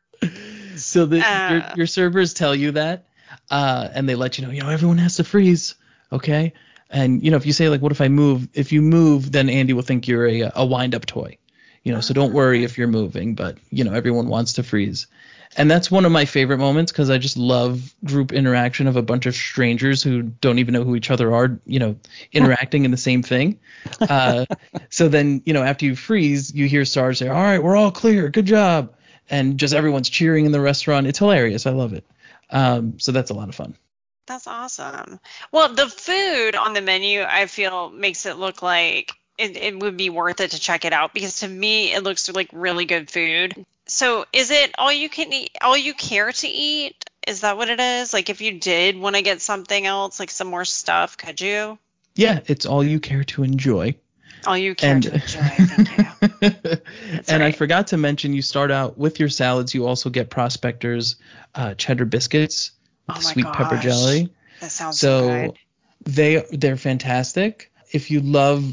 so 0.77 1.05
the, 1.07 1.19
your, 1.19 1.25
Uh. 1.27 1.75
your 1.77 1.87
servers 1.87 2.33
tell 2.35 2.55
you 2.55 2.73
that, 2.73 3.07
uh, 3.51 3.89
and 3.93 4.09
they 4.09 4.15
let 4.15 4.39
you 4.39 4.47
know, 4.47 4.53
you 4.53 4.63
know, 4.63 4.71
everyone 4.71 4.99
has 4.99 5.17
to 5.17 5.25
freeze, 5.25 5.75
okay? 6.11 6.55
And 6.93 7.23
you 7.25 7.31
know, 7.31 7.37
if 7.37 7.47
you 7.47 7.53
say 7.53 7.69
like, 7.69 7.81
what 7.81 7.93
if 7.93 8.01
I 8.01 8.09
move? 8.09 8.49
If 8.55 8.71
you 8.71 8.83
move, 8.83 9.33
then 9.33 9.49
Andy 9.49 9.73
will 9.73 9.83
think 9.83 10.07
you're 10.07 10.27
a, 10.27 10.53
a 10.55 10.67
wind-up 10.67 11.07
toy, 11.07 11.39
you 11.83 11.93
know. 11.93 12.01
So 12.01 12.15
don't 12.15 12.33
worry 12.33 12.65
if 12.65 12.79
you're 12.79 12.89
moving, 12.89 13.35
but 13.35 13.59
you 13.71 13.83
know, 13.83 13.93
everyone 13.93 14.29
wants 14.29 14.53
to 14.55 14.63
freeze, 14.63 15.07
and 15.57 15.71
that's 15.71 15.91
one 15.91 16.05
of 16.05 16.13
my 16.13 16.27
favorite 16.27 16.59
moments 16.59 16.93
because 16.93 17.09
I 17.09 17.19
just 17.19 17.37
love 17.37 17.95
group 18.05 18.31
interaction 18.31 18.87
of 18.87 18.97
a 18.97 19.03
bunch 19.03 19.27
of 19.27 19.35
strangers 19.35 20.03
who 20.03 20.23
don't 20.23 20.59
even 20.59 20.75
know 20.75 20.85
who 20.85 20.95
each 20.95 21.11
other 21.11 21.35
are, 21.35 21.59
you 21.65 21.79
know, 21.79 21.97
interacting 22.33 22.85
in 22.85 22.91
the 22.91 22.97
same 22.99 23.23
thing. 23.23 23.59
Uh, 24.01 24.45
so 24.91 25.09
then, 25.09 25.43
you 25.47 25.55
know, 25.55 25.63
after 25.63 25.87
you 25.87 25.97
freeze, 25.97 26.55
you 26.55 26.69
hear 26.69 26.85
Sarge 26.85 27.19
say, 27.19 27.29
"All 27.29 27.43
right, 27.43 27.63
we're 27.63 27.77
all 27.77 27.91
clear, 27.91 28.29
good 28.29 28.47
job." 28.47 28.95
and 29.31 29.59
just 29.59 29.75
everyone's 29.75 30.11
cheering 30.11 30.47
in 30.47 30.53
the 30.53 30.61
restaurant. 30.61 31.07
It's 31.07 31.19
hilarious. 31.19 31.67
I 31.67 31.71
love 31.71 31.93
it. 31.95 32.05
Um, 32.51 32.99
so 32.99 33.13
that's 33.13 33.31
a 33.31 33.35
lot 33.35 33.49
of 33.49 33.55
fun. 33.55 33.77
That's 34.27 34.47
awesome. 34.47 35.19
Well, 35.51 35.75
the 35.75 35.89
food 35.89 36.55
on 36.55 36.75
the 36.75 36.81
menu, 36.81 37.23
I 37.23 37.47
feel, 37.47 37.91
makes 37.91 38.25
it 38.27 38.37
look 38.37 38.63
like 38.63 39.13
it, 39.39 39.57
it 39.57 39.79
would 39.79 39.97
be 39.97 40.11
worth 40.11 40.41
it 40.41 40.53
to 40.53 40.61
check 40.61 40.85
it 40.85 40.93
out 40.93 41.13
because 41.13 41.41
to 41.41 41.49
me, 41.49 41.93
it 41.93 42.03
looks 42.03 42.29
like 42.29 42.49
really 42.53 42.85
good 42.85 43.11
food. 43.11 43.65
So, 43.87 44.25
is 44.33 44.51
it 44.51 44.73
all 44.79 44.93
you 44.93 45.09
can 45.09 45.33
eat, 45.33 45.57
all 45.61 45.77
you 45.77 45.93
care 45.93 46.31
to 46.31 46.49
eat? 46.49 47.05
Is 47.27 47.41
that 47.41 47.57
what 47.57 47.69
it 47.69 47.81
is? 47.81 48.13
Like, 48.13 48.31
if 48.31 48.41
you 48.41 48.59
did 48.59 48.97
want 48.97 49.17
to 49.17 49.23
get 49.23 49.41
something 49.41 49.87
else, 49.87 50.21
like 50.21 50.31
some 50.31 50.49
more 50.49 50.65
stuff, 50.65 51.17
could 51.17 51.41
you? 51.41 51.79
Yeah, 52.15 52.41
it's 52.47 52.67
all 52.67 52.85
you 52.85 53.01
care 53.01 53.25
to 53.25 53.43
enjoy. 53.43 53.97
All 54.47 54.57
you 54.57 54.75
care 54.75 54.95
And 54.95 55.03
to 55.05 55.15
enjoy. 55.15 55.41
Thank 55.41 56.43
you. 56.43 56.77
and 57.29 57.43
I 57.43 57.53
forgot 57.53 57.89
to 57.89 57.97
mention, 57.97 58.33
you 58.33 58.43
start 58.43 58.71
out 58.71 58.99
with 58.99 59.19
your 59.21 59.29
salads. 59.29 59.75
You 59.75 59.87
also 59.87 60.11
get 60.11 60.31
Prospector's 60.31 61.17
uh, 61.55 61.75
cheddar 61.75 62.05
biscuits 62.05 62.73
Oh 63.09 63.19
sweet 63.21 63.47
pepper 63.47 63.79
jelly. 63.79 64.33
That 64.61 64.71
sounds 64.71 64.99
so, 65.01 65.19
So 65.21 65.29
good. 65.29 65.59
they 66.05 66.45
they're 66.53 66.77
fantastic. 66.77 67.71
If 67.93 68.11
you 68.11 68.21
love 68.21 68.65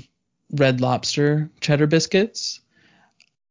Red 0.51 0.81
Lobster 0.81 1.50
cheddar 1.59 1.88
biscuits, 1.88 2.62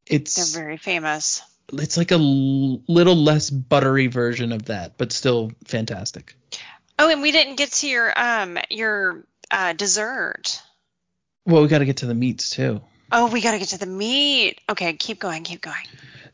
it's 0.06 0.35
They're 0.37 0.62
very 0.62 0.76
famous. 0.78 1.42
it's 1.73 1.97
like 1.97 2.11
a 2.11 2.14
l- 2.14 2.82
little 2.88 3.16
less 3.16 3.50
buttery 3.50 4.06
version 4.06 4.52
of 4.52 4.66
that, 4.66 4.97
but 4.97 5.12
still 5.12 5.52
fantastic. 5.66 6.35
Oh, 6.99 7.11
and 7.11 7.23
we 7.23 7.30
didn't 7.30 7.56
get 7.56 7.70
to 7.73 7.88
your 7.88 8.12
um 8.18 8.58
your 8.70 9.25
uh, 9.50 9.73
dessert. 9.75 10.62
Well, 11.47 11.62
we 11.62 11.68
got 11.68 11.78
to 11.78 11.87
get 11.87 11.99
to 11.99 12.06
the 12.06 12.14
meats 12.14 12.50
too. 12.50 12.80
Oh, 13.11 13.30
we 13.30 13.40
got 13.40 13.52
to 13.52 13.58
get 13.58 13.68
to 13.68 13.78
the 13.78 13.87
meat. 13.87 14.61
Okay, 14.68 14.92
keep 14.94 15.18
going, 15.18 15.42
keep 15.44 15.62
going. 15.62 15.76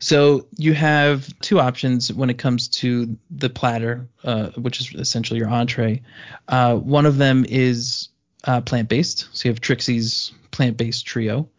So 0.05 0.45
you 0.55 0.75
have 0.75 1.33
two 1.39 1.59
options 1.59 2.13
when 2.13 2.29
it 2.29 2.37
comes 2.37 2.67
to 2.67 3.17
the 3.31 3.49
platter, 3.49 4.07
uh, 4.23 4.49
which 4.51 4.79
is 4.79 4.93
essentially 4.93 5.39
your 5.39 5.49
entree. 5.49 6.03
Uh, 6.47 6.75
one 6.75 7.07
of 7.07 7.17
them 7.17 7.43
is 7.49 8.09
uh, 8.43 8.61
plant-based. 8.61 9.29
So 9.33 9.47
you 9.47 9.51
have 9.51 9.61
Trixie's 9.61 10.31
plant-based 10.51 11.07
trio, 11.07 11.49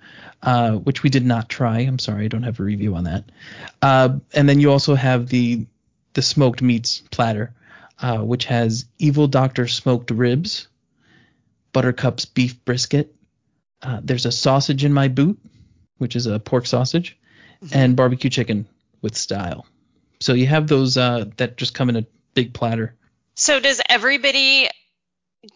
uh, 0.45 0.75
which 0.76 1.03
we 1.03 1.11
did 1.11 1.26
not 1.26 1.49
try. 1.49 1.81
I'm 1.81 1.99
sorry, 1.99 2.26
I 2.26 2.29
don't 2.29 2.45
have 2.45 2.61
a 2.61 2.62
review 2.62 2.95
on 2.95 3.03
that. 3.03 3.25
Uh, 3.83 4.19
and 4.33 4.49
then 4.49 4.61
you 4.61 4.71
also 4.71 4.95
have 4.95 5.26
the 5.26 5.67
the 6.12 6.23
smoked 6.23 6.62
meats 6.62 7.03
platter, 7.11 7.53
uh, 7.99 8.19
which 8.19 8.45
has 8.45 8.85
Evil 9.00 9.26
Doctor 9.26 9.67
smoked 9.67 10.12
ribs, 10.12 10.69
Buttercup's 11.73 12.26
beef 12.26 12.65
brisket. 12.65 13.12
There's 14.03 14.25
a 14.25 14.31
sausage 14.31 14.85
in 14.85 14.93
my 14.93 15.09
boot, 15.09 15.37
which 15.99 16.15
is 16.15 16.26
a 16.26 16.38
pork 16.38 16.67
sausage 16.67 17.19
and 17.73 17.97
barbecue 17.97 18.31
chicken 18.31 18.67
with 19.03 19.17
style. 19.17 19.67
So 20.21 20.33
you 20.33 20.47
have 20.47 20.67
those 20.67 20.97
uh, 20.97 21.27
that 21.37 21.57
just 21.57 21.75
come 21.75 21.89
in 21.89 21.97
a 21.97 22.07
big 22.35 22.53
platter. 22.55 22.95
So 23.35 23.61
does 23.61 23.81
everybody 23.89 24.69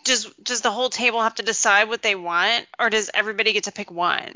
does 0.04 0.26
does 0.42 0.60
the 0.60 0.70
whole 0.70 0.90
table 0.90 1.20
have 1.22 1.34
to 1.36 1.42
decide 1.42 1.88
what 1.88 2.02
they 2.02 2.14
want 2.14 2.66
or 2.78 2.90
does 2.90 3.10
everybody 3.12 3.52
get 3.52 3.64
to 3.64 3.72
pick 3.72 3.90
one? 3.90 4.34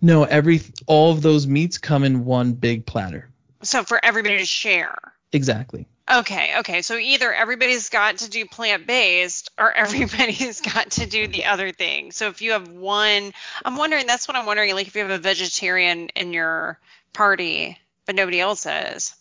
No, 0.00 0.24
every 0.24 0.60
all 0.86 1.12
of 1.12 1.22
those 1.22 1.46
meats 1.46 1.78
come 1.78 2.04
in 2.04 2.24
one 2.24 2.52
big 2.52 2.84
platter. 2.84 3.30
So 3.62 3.84
for 3.84 3.98
everybody 4.04 4.38
to 4.38 4.44
share. 4.44 4.96
Exactly. 5.32 5.86
Okay, 6.10 6.58
okay. 6.58 6.82
So 6.82 6.96
either 6.96 7.32
everybody's 7.32 7.88
got 7.88 8.18
to 8.18 8.28
do 8.28 8.44
plant-based 8.44 9.50
or 9.58 9.72
everybody's 9.76 10.60
got 10.60 10.92
to 10.92 11.06
do 11.06 11.26
the 11.26 11.46
other 11.46 11.72
thing. 11.72 12.12
So 12.12 12.28
if 12.28 12.42
you 12.42 12.52
have 12.52 12.68
one, 12.68 13.32
I'm 13.64 13.76
wondering 13.76 14.06
that's 14.06 14.28
what 14.28 14.36
I'm 14.36 14.46
wondering 14.46 14.74
like 14.74 14.86
if 14.86 14.94
you 14.94 15.02
have 15.02 15.10
a 15.10 15.18
vegetarian 15.18 16.08
in 16.10 16.32
your 16.32 16.78
party 17.12 17.78
but 18.06 18.14
nobody 18.14 18.40
else 18.40 18.66
is. 18.66 19.14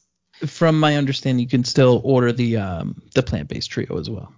From 0.45 0.79
my 0.79 0.97
understanding, 0.97 1.43
you 1.43 1.49
can 1.49 1.63
still 1.63 2.01
order 2.03 2.31
the 2.31 2.57
um, 2.57 3.01
the 3.13 3.23
plant-based 3.23 3.69
trio 3.69 3.99
as 3.99 4.09
well. 4.09 4.33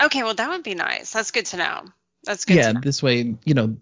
Okay, 0.00 0.22
well 0.22 0.34
that 0.34 0.48
would 0.50 0.62
be 0.62 0.74
nice. 0.74 1.12
That's 1.12 1.30
good 1.30 1.46
to 1.46 1.56
know. 1.56 1.84
That's 2.24 2.44
good 2.44 2.56
yeah, 2.56 2.68
to 2.68 2.72
know. 2.74 2.80
this 2.80 3.02
way, 3.02 3.34
you 3.44 3.54
know, 3.54 3.76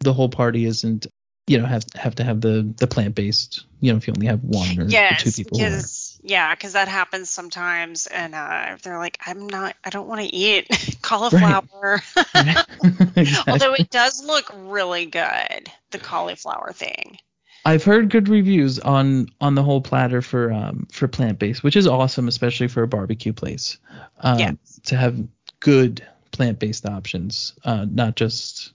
the 0.00 0.12
whole 0.12 0.28
party 0.28 0.64
isn't, 0.64 1.06
you 1.46 1.58
know, 1.58 1.66
have 1.66 1.84
have 1.96 2.14
to 2.16 2.24
have 2.24 2.40
the 2.40 2.72
the 2.78 2.86
plant-based. 2.86 3.64
You 3.80 3.92
know, 3.92 3.98
if 3.98 4.06
you 4.06 4.14
only 4.16 4.26
have 4.26 4.42
one 4.42 4.78
or 4.78 4.88
yes, 4.88 5.22
two 5.22 5.32
people. 5.32 5.58
Yes, 5.58 5.97
yeah, 6.22 6.54
because 6.54 6.72
that 6.74 6.88
happens 6.88 7.30
sometimes, 7.30 8.06
and 8.06 8.34
uh, 8.34 8.76
they're 8.82 8.98
like, 8.98 9.18
"I'm 9.26 9.48
not, 9.48 9.76
I 9.84 9.90
don't 9.90 10.08
want 10.08 10.20
to 10.22 10.34
eat 10.34 10.68
cauliflower." 11.02 12.02
Exactly. 12.34 12.90
Although 13.48 13.74
it 13.74 13.90
does 13.90 14.22
look 14.24 14.50
really 14.54 15.06
good, 15.06 15.70
the 15.90 15.98
cauliflower 15.98 16.72
thing. 16.72 17.18
I've 17.64 17.84
heard 17.84 18.10
good 18.10 18.28
reviews 18.28 18.78
on 18.78 19.28
on 19.40 19.54
the 19.54 19.62
whole 19.62 19.80
platter 19.80 20.22
for 20.22 20.52
um 20.52 20.86
for 20.90 21.06
plant 21.08 21.38
based, 21.38 21.62
which 21.62 21.76
is 21.76 21.86
awesome, 21.86 22.28
especially 22.28 22.68
for 22.68 22.82
a 22.82 22.88
barbecue 22.88 23.32
place. 23.32 23.78
Um, 24.20 24.38
Yeah. 24.38 24.52
To 24.84 24.96
have 24.96 25.26
good 25.60 26.06
plant 26.30 26.58
based 26.58 26.86
options, 26.86 27.54
uh, 27.64 27.86
not 27.90 28.16
just 28.16 28.72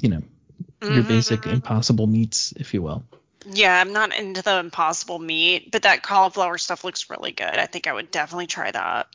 you 0.00 0.10
know 0.10 0.22
your 0.88 1.04
Mhm, 1.04 1.04
basic 1.04 1.46
impossible 1.46 2.06
meats, 2.06 2.52
if 2.56 2.74
you 2.74 2.82
will. 2.82 3.04
Yeah, 3.46 3.80
I'm 3.80 3.92
not 3.92 4.14
into 4.14 4.42
the 4.42 4.58
impossible 4.58 5.18
meat, 5.18 5.70
but 5.70 5.82
that 5.82 6.02
cauliflower 6.02 6.58
stuff 6.58 6.84
looks 6.84 7.08
really 7.08 7.32
good. 7.32 7.46
I 7.56 7.66
think 7.66 7.86
I 7.86 7.92
would 7.92 8.10
definitely 8.10 8.46
try 8.46 8.70
that. 8.70 9.06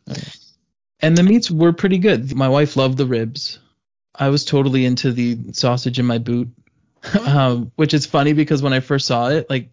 And 1.01 1.17
the 1.17 1.23
meats 1.23 1.51
were 1.51 1.73
pretty 1.73 1.97
good. 1.97 2.35
My 2.35 2.49
wife 2.49 2.75
loved 2.75 2.97
the 2.97 3.05
ribs. 3.05 3.59
I 4.15 4.29
was 4.29 4.45
totally 4.45 4.85
into 4.85 5.11
the 5.11 5.37
sausage 5.51 5.99
in 5.99 6.05
my 6.05 6.17
boot, 6.17 6.49
um, 7.25 7.71
which 7.75 7.93
is 7.93 8.05
funny 8.05 8.33
because 8.33 8.63
when 8.63 8.73
I 8.73 8.79
first 8.79 9.05
saw 9.05 9.29
it, 9.29 9.49
like, 9.49 9.69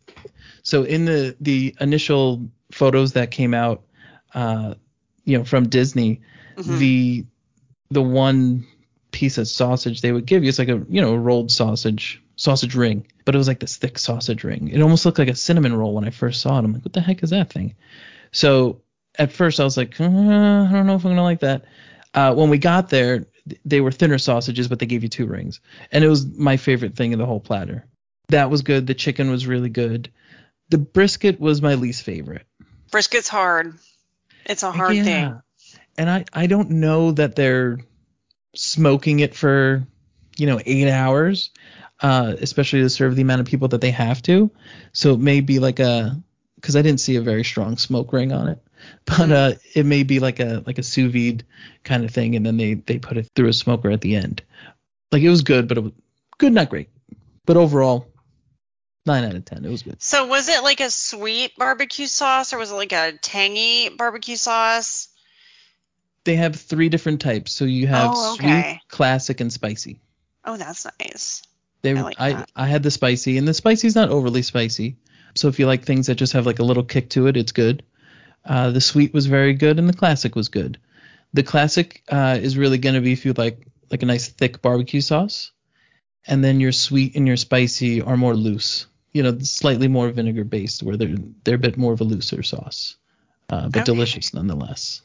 so 0.63 0.83
in 0.83 1.05
the 1.05 1.37
the 1.41 1.75
initial 1.81 2.49
photos 2.71 3.13
that 3.15 3.31
came 3.31 3.55
out, 3.55 3.83
uh, 4.35 4.75
you 5.25 5.39
know, 5.39 5.45
from 5.45 5.69
Disney, 5.69 6.21
Mhm. 6.57 6.79
the 6.79 7.25
the 7.91 8.03
one 8.03 8.67
piece 9.13 9.39
of 9.39 9.47
sausage 9.49 10.01
they 10.01 10.13
would 10.13 10.27
give 10.27 10.43
you, 10.43 10.49
it's 10.49 10.59
like 10.59 10.69
a 10.69 10.85
you 10.89 11.01
know 11.01 11.15
a 11.15 11.19
rolled 11.19 11.51
sausage 11.51 12.23
sausage 12.43 12.75
ring, 12.75 13.07
but 13.25 13.37
it 13.37 13.39
was 13.39 13.47
like 13.47 13.61
this 13.61 13.77
thick 13.77 13.99
sausage 13.99 14.43
ring. 14.43 14.67
It 14.67 14.83
almost 14.83 15.07
looked 15.07 15.21
like 15.21 15.29
a 15.29 15.35
cinnamon 15.37 15.77
roll 15.77 15.95
when 15.95 16.05
I 16.05 16.11
first 16.11 16.41
saw 16.41 16.57
it. 16.59 16.65
I'm 16.65 16.73
like, 16.73 16.85
what 16.85 16.93
the 16.93 17.01
heck 17.01 17.23
is 17.23 17.31
that 17.31 17.53
thing? 17.53 17.77
So 18.33 18.83
at 19.17 19.31
first 19.31 19.61
I 19.61 19.65
was 19.65 19.77
like, 19.77 20.01
uh, 20.01 20.05
I 20.05 20.09
don't 20.73 20.87
know 20.89 20.97
if 20.97 21.05
I'm 21.05 21.13
gonna 21.13 21.23
like 21.23 21.41
that. 21.41 21.67
Uh, 22.13 22.35
when 22.35 22.51
we 22.51 22.59
got 22.59 22.89
there, 22.89 23.27
they 23.65 23.81
were 23.81 23.93
thinner 23.93 24.19
sausages, 24.19 24.67
but 24.67 24.81
they 24.81 24.87
gave 24.87 25.05
you 25.05 25.09
two 25.09 25.27
rings, 25.27 25.61
and 25.93 26.03
it 26.03 26.09
was 26.09 26.27
my 26.27 26.57
favorite 26.57 26.97
thing 26.97 27.13
in 27.13 27.21
the 27.21 27.27
whole 27.27 27.41
platter. 27.41 27.87
That 28.29 28.51
was 28.51 28.63
good. 28.63 28.89
The 28.89 28.95
chicken 28.95 29.31
was 29.31 29.47
really 29.47 29.69
good. 29.69 30.11
The 30.69 30.79
brisket 30.79 31.39
was 31.39 31.63
my 31.63 31.75
least 31.75 32.03
favorite. 32.03 32.47
Brisket's 32.91 33.29
hard. 33.29 33.79
It's 34.45 34.65
a 34.65 34.73
hard 34.73 34.97
Yeah. 34.97 35.05
thing. 35.05 35.41
And 35.97 36.11
I 36.11 36.25
I 36.33 36.47
don't 36.49 36.71
know 36.71 37.13
that 37.13 37.37
they're 37.37 37.79
smoking 38.57 39.21
it 39.21 39.35
for 39.35 39.87
you 40.37 40.47
know 40.47 40.61
eight 40.67 40.89
hours, 40.91 41.51
uh, 42.01 42.35
especially 42.41 42.81
to 42.81 42.91
serve 42.91 43.17
the 43.17 43.23
amount 43.23 43.41
of 43.41 43.47
people 43.47 43.69
that 43.69 43.81
they 43.81 43.91
have 43.91 44.23
to. 44.23 44.51
So 44.93 45.15
it 45.15 45.21
may 45.21 45.41
be 45.41 45.59
like 45.59 45.79
a 45.81 46.21
because 46.57 46.77
I 46.77 46.83
didn't 46.83 47.01
see 47.01 47.17
a 47.17 47.23
very 47.23 47.45
strong 47.45 47.77
smoke 47.77 48.13
ring 48.13 48.33
on 48.33 48.49
it, 48.49 48.59
but 49.05 49.29
Mhm. 49.29 49.33
uh, 49.33 49.53
it 49.75 49.87
may 49.87 50.03
be 50.03 50.21
like 50.21 50.41
a 50.41 50.63
like 50.67 50.79
a 50.79 50.83
sous 50.83 51.13
vide 51.13 51.45
kind 51.85 52.05
of 52.05 52.11
thing, 52.11 52.37
and 52.37 52.45
then 52.47 52.57
they 52.57 52.75
they 52.75 52.99
put 52.99 53.17
it 53.17 53.29
through 53.35 53.49
a 53.49 53.53
smoker 53.53 53.91
at 53.91 54.01
the 54.01 54.17
end. 54.17 54.43
Like 55.11 55.23
it 55.23 55.31
was 55.31 55.43
good, 55.43 55.69
but 55.69 55.79
it 55.79 55.83
was 55.83 55.93
good, 56.39 56.53
not 56.53 56.71
great. 56.71 56.89
But 57.45 57.57
overall, 57.57 58.07
nine 59.05 59.25
out 59.25 59.35
of 59.35 59.45
ten. 59.45 59.65
It 59.65 59.71
was 59.71 59.83
good. 59.83 60.01
So 60.03 60.27
was 60.27 60.49
it 60.49 60.63
like 60.63 60.81
a 60.81 60.91
sweet 60.91 61.57
barbecue 61.57 62.07
sauce 62.07 62.53
or 62.53 62.59
was 62.59 62.71
it 62.71 62.77
like 62.77 62.93
a 62.93 63.13
tangy 63.21 63.89
barbecue 63.91 64.37
sauce? 64.37 65.09
They 66.25 66.37
have 66.37 66.55
three 66.55 66.89
different 66.89 67.21
types. 67.21 67.53
So 67.53 67.65
you 67.65 67.89
have 67.89 68.13
Oh, 68.15 68.35
okay. 68.35 68.63
sweet, 68.63 68.81
classic, 68.89 69.41
and 69.41 69.53
spicy. 69.53 69.99
Oh, 70.45 70.57
that's 70.57 70.87
nice. 71.01 71.43
They, 71.83 71.97
I 71.97 72.01
I, 72.01 72.03
like 72.03 72.19
I, 72.19 72.31
that. 72.31 72.51
had 72.67 72.83
the 72.83 72.91
spicy, 72.91 73.39
and 73.39 73.47
the 73.47 73.55
spicy 73.55 73.87
is 73.87 73.95
not 73.95 74.11
overly 74.11 74.43
spicy. 74.43 74.97
So 75.35 75.49
if 75.49 75.59
you 75.59 75.67
like 75.67 75.85
things 75.85 76.07
that 76.07 76.17
just 76.17 76.33
have 76.35 76.47
like 76.47 76.59
a 76.59 76.65
little 76.65 76.85
kick 76.85 77.11
to 77.11 77.27
it, 77.27 77.37
it's 77.37 77.53
good. 77.53 77.83
Uh, 78.45 78.71
the 78.71 78.81
sweet 78.81 79.15
was 79.15 79.27
very 79.27 79.55
good, 79.55 79.79
and 79.79 79.89
the 79.89 79.93
classic 79.97 80.35
was 80.35 80.49
good. 80.49 80.79
The 81.33 81.43
classic 81.43 82.03
uh, 82.09 82.39
is 82.41 82.59
really 82.59 82.79
going 82.79 82.95
to 82.95 83.01
be 83.01 83.13
if 83.13 83.25
you 83.25 83.33
like 83.33 83.67
like 83.91 84.03
a 84.03 84.07
nice 84.07 84.29
thick 84.29 84.63
barbecue 84.63 85.01
sauce, 85.01 85.53
and 86.27 86.43
then 86.43 86.61
your 86.61 86.73
sweet 86.73 87.15
and 87.17 87.27
your 87.27 87.37
spicy 87.37 88.03
are 88.03 88.17
more 88.17 88.35
loose. 88.35 88.87
You 89.13 89.23
know, 89.23 89.39
slightly 89.41 89.89
more 89.89 90.11
vinegar 90.11 90.45
based, 90.45 90.83
where 90.83 90.97
they're 90.97 91.17
they're 91.45 91.57
a 91.57 91.59
bit 91.59 91.77
more 91.77 91.93
of 91.93 92.01
a 92.01 92.05
looser 92.05 92.43
sauce, 92.43 92.97
uh, 93.51 93.69
but 93.69 93.77
Okay. 93.77 93.85
delicious 93.85 94.35
nonetheless. 94.35 95.03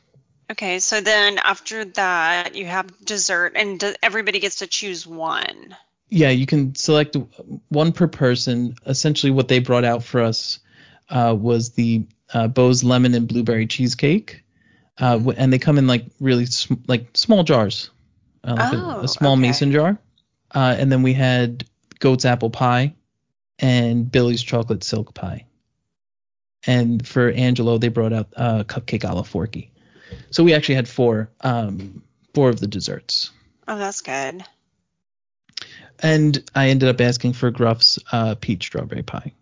Okay, 0.50 0.80
so 0.80 1.02
then 1.02 1.40
after 1.40 1.84
that 1.86 2.56
you 2.56 2.66
have 2.66 3.04
dessert 3.04 3.54
and 3.56 3.80
do, 3.80 3.94
everybody 4.02 4.40
gets 4.40 4.58
to 4.58 4.68
choose 4.68 5.06
one. 5.06 5.76
Yeah, 6.10 6.30
you 6.30 6.46
can 6.46 6.74
select 6.76 7.18
one 7.68 7.92
per 7.92 8.08
person. 8.08 8.76
Essentially, 8.86 9.32
what 9.32 9.50
they 9.50 9.60
brought 9.60 9.84
out 9.84 10.04
for 10.04 10.22
us 10.22 10.60
uh, 11.10 11.36
was 11.38 11.72
the 11.72 12.06
uh, 12.34 12.48
Bo's 12.48 12.82
lemon 12.84 13.14
and 13.14 13.28
blueberry 13.28 13.68
cheesecake, 13.68 14.42
uh, 15.00 15.20
and 15.36 15.52
they 15.52 15.60
come 15.60 15.78
in 15.78 15.86
like 15.86 16.06
really 16.22 16.46
sm- 16.46 16.76
like 16.88 17.10
small 17.14 17.44
jars, 17.44 17.90
uh, 18.46 18.56
like 18.56 18.74
a- 18.74 18.78
Oh, 18.78 19.00
a, 19.02 19.08
small 19.08 19.34
okay. 19.34 19.42
mason 19.42 19.72
jar. 19.74 19.98
Uh, 20.56 20.76
and 20.80 20.90
then 20.90 21.04
we 21.04 21.12
had 21.12 21.66
goat's 22.00 22.24
apple 22.24 22.50
pie 22.50 22.94
and 23.60 24.10
Billy's 24.10 24.42
chocolate 24.42 24.84
silk 24.84 25.14
pie. 25.14 25.46
And 26.66 27.06
for 27.06 27.30
Angelo, 27.32 27.78
they 27.78 27.90
brought 27.90 28.14
out 28.14 28.28
uh, 28.38 28.64
cupcake 28.64 29.04
a 29.10 29.14
la 29.14 29.24
forky. 29.24 29.72
So 30.30 30.44
we 30.44 30.54
actually 30.54 30.76
had 30.76 30.88
four 30.88 31.30
um, 31.42 32.02
four 32.34 32.50
of 32.50 32.60
the 32.60 32.68
desserts. 32.68 33.32
Oh, 33.68 33.78
that's 33.78 34.02
good. 34.02 34.44
And 36.00 36.50
I 36.54 36.70
ended 36.70 36.90
up 36.90 37.02
asking 37.02 37.34
for 37.34 37.52
Gruff's 37.52 38.00
uh, 38.12 38.36
peach 38.36 38.64
strawberry 38.66 39.04
pie. 39.04 39.34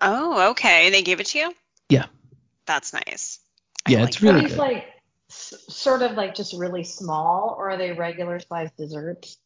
Oh, 0.00 0.50
okay. 0.50 0.90
They 0.90 1.02
gave 1.02 1.20
it 1.20 1.26
to 1.28 1.38
you? 1.38 1.54
Yeah. 1.88 2.06
That's 2.66 2.92
nice. 2.92 3.38
I 3.86 3.92
Yeah, 3.92 4.00
like 4.00 4.08
it's 4.08 4.22
Are 4.22 4.26
really 4.26 4.40
these 4.40 4.50
good. 4.50 4.58
like 4.58 4.86
sort 5.28 6.02
of 6.02 6.12
like 6.12 6.34
just 6.34 6.54
really 6.54 6.84
small, 6.84 7.54
or 7.58 7.70
are 7.70 7.76
they 7.76 7.92
regular 7.92 8.40
sized 8.40 8.76
desserts? 8.76 9.38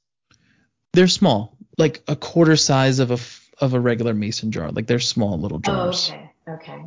They're 0.93 1.09
small, 1.09 1.57
like 1.77 2.03
a 2.09 2.17
quarter 2.17 2.57
size 2.57 2.99
of 2.99 3.11
a 3.11 3.15
f- 3.15 3.51
of 3.61 3.75
a 3.75 3.81
regular 3.81 4.15
mason 4.15 4.53
jar. 4.53 4.71
Like 4.71 4.87
they're 4.87 5.01
small 5.01 5.39
little 5.39 5.59
jars. 5.59 6.13
Oh, 6.13 6.31
okay, 6.47 6.73
okay. 6.73 6.85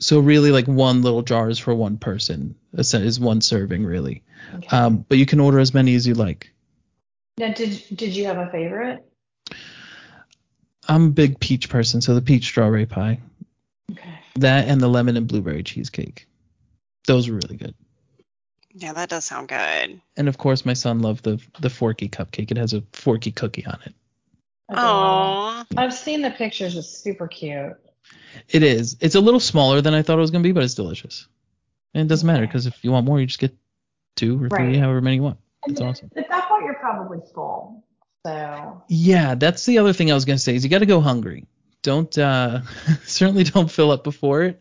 So 0.00 0.18
really, 0.20 0.50
like 0.50 0.66
one 0.66 1.02
little 1.02 1.22
jar 1.22 1.48
is 1.50 1.58
for 1.58 1.74
one 1.74 1.98
person. 1.98 2.54
Is 2.72 2.94
is 2.94 3.20
one 3.20 3.40
serving 3.42 3.84
really. 3.84 4.22
okay. 4.56 4.76
Um, 4.76 5.04
but 5.08 5.18
you 5.18 5.26
can 5.26 5.40
order 5.40 5.58
as 5.58 5.74
many 5.74 5.94
as 5.94 6.06
you 6.06 6.14
like. 6.14 6.52
now, 7.38 7.52
did 7.52 7.82
did 7.94 8.16
you 8.16 8.24
have 8.26 8.38
a 8.38 8.50
favorite? 8.50 9.04
I'm 10.88 11.06
a 11.06 11.10
big 11.10 11.38
peach 11.38 11.68
person, 11.68 12.00
so 12.00 12.14
the 12.14 12.22
peach 12.22 12.44
strawberry 12.44 12.86
pie, 12.86 13.20
Okay. 13.92 14.18
that 14.36 14.66
and 14.68 14.80
the 14.80 14.88
lemon 14.88 15.16
and 15.16 15.28
blueberry 15.28 15.62
cheesecake. 15.62 16.26
Those 17.06 17.28
were 17.28 17.36
really 17.36 17.56
good. 17.56 17.74
Yeah, 18.72 18.92
that 18.94 19.08
does 19.10 19.24
sound 19.24 19.48
good. 19.48 20.00
And 20.16 20.28
of 20.28 20.38
course, 20.38 20.64
my 20.64 20.74
son 20.74 21.00
loved 21.00 21.24
the 21.24 21.40
the 21.60 21.70
forky 21.70 22.08
cupcake. 22.08 22.50
It 22.50 22.56
has 22.56 22.72
a 22.72 22.82
forky 22.92 23.32
cookie 23.32 23.66
on 23.66 23.78
it. 23.84 23.94
Oh, 24.72 25.64
I've 25.76 25.92
seen 25.94 26.22
the 26.22 26.30
pictures. 26.30 26.76
It's 26.76 26.88
super 26.88 27.28
cute. 27.28 27.76
It 28.48 28.62
is. 28.62 28.96
It's 29.00 29.14
a 29.14 29.20
little 29.20 29.40
smaller 29.40 29.80
than 29.80 29.94
I 29.94 30.02
thought 30.02 30.18
it 30.18 30.20
was 30.20 30.30
gonna 30.30 30.42
be, 30.42 30.52
but 30.52 30.64
it's 30.64 30.74
delicious. 30.74 31.26
And 31.94 32.06
it 32.06 32.08
doesn't 32.08 32.26
matter 32.26 32.46
because 32.46 32.66
if 32.66 32.84
you 32.84 32.92
want 32.92 33.06
more, 33.06 33.20
you 33.20 33.26
just 33.26 33.38
get 33.38 33.56
two 34.16 34.42
or 34.42 34.48
three, 34.48 34.66
Right. 34.68 34.76
however 34.76 35.00
many 35.00 35.16
you 35.16 35.22
want. 35.22 35.38
That's 35.66 35.80
awesome. 35.80 36.10
At 36.16 36.28
that 36.28 36.48
point, 36.48 36.64
you're 36.64 36.74
probably 36.74 37.18
full. 37.34 37.84
So 38.26 38.82
Yeah, 38.88 39.34
that's 39.34 39.64
the 39.66 39.78
other 39.78 39.92
thing 39.92 40.10
I 40.10 40.14
was 40.14 40.24
gonna 40.24 40.38
say 40.38 40.54
is 40.54 40.64
you 40.64 40.70
got 40.70 40.78
to 40.80 40.86
go 40.86 41.00
hungry. 41.00 41.46
Don't 41.82 42.16
uh, 42.18 42.60
certainly 43.04 43.44
don't 43.44 43.70
fill 43.70 43.90
up 43.90 44.04
before 44.04 44.42
it, 44.42 44.60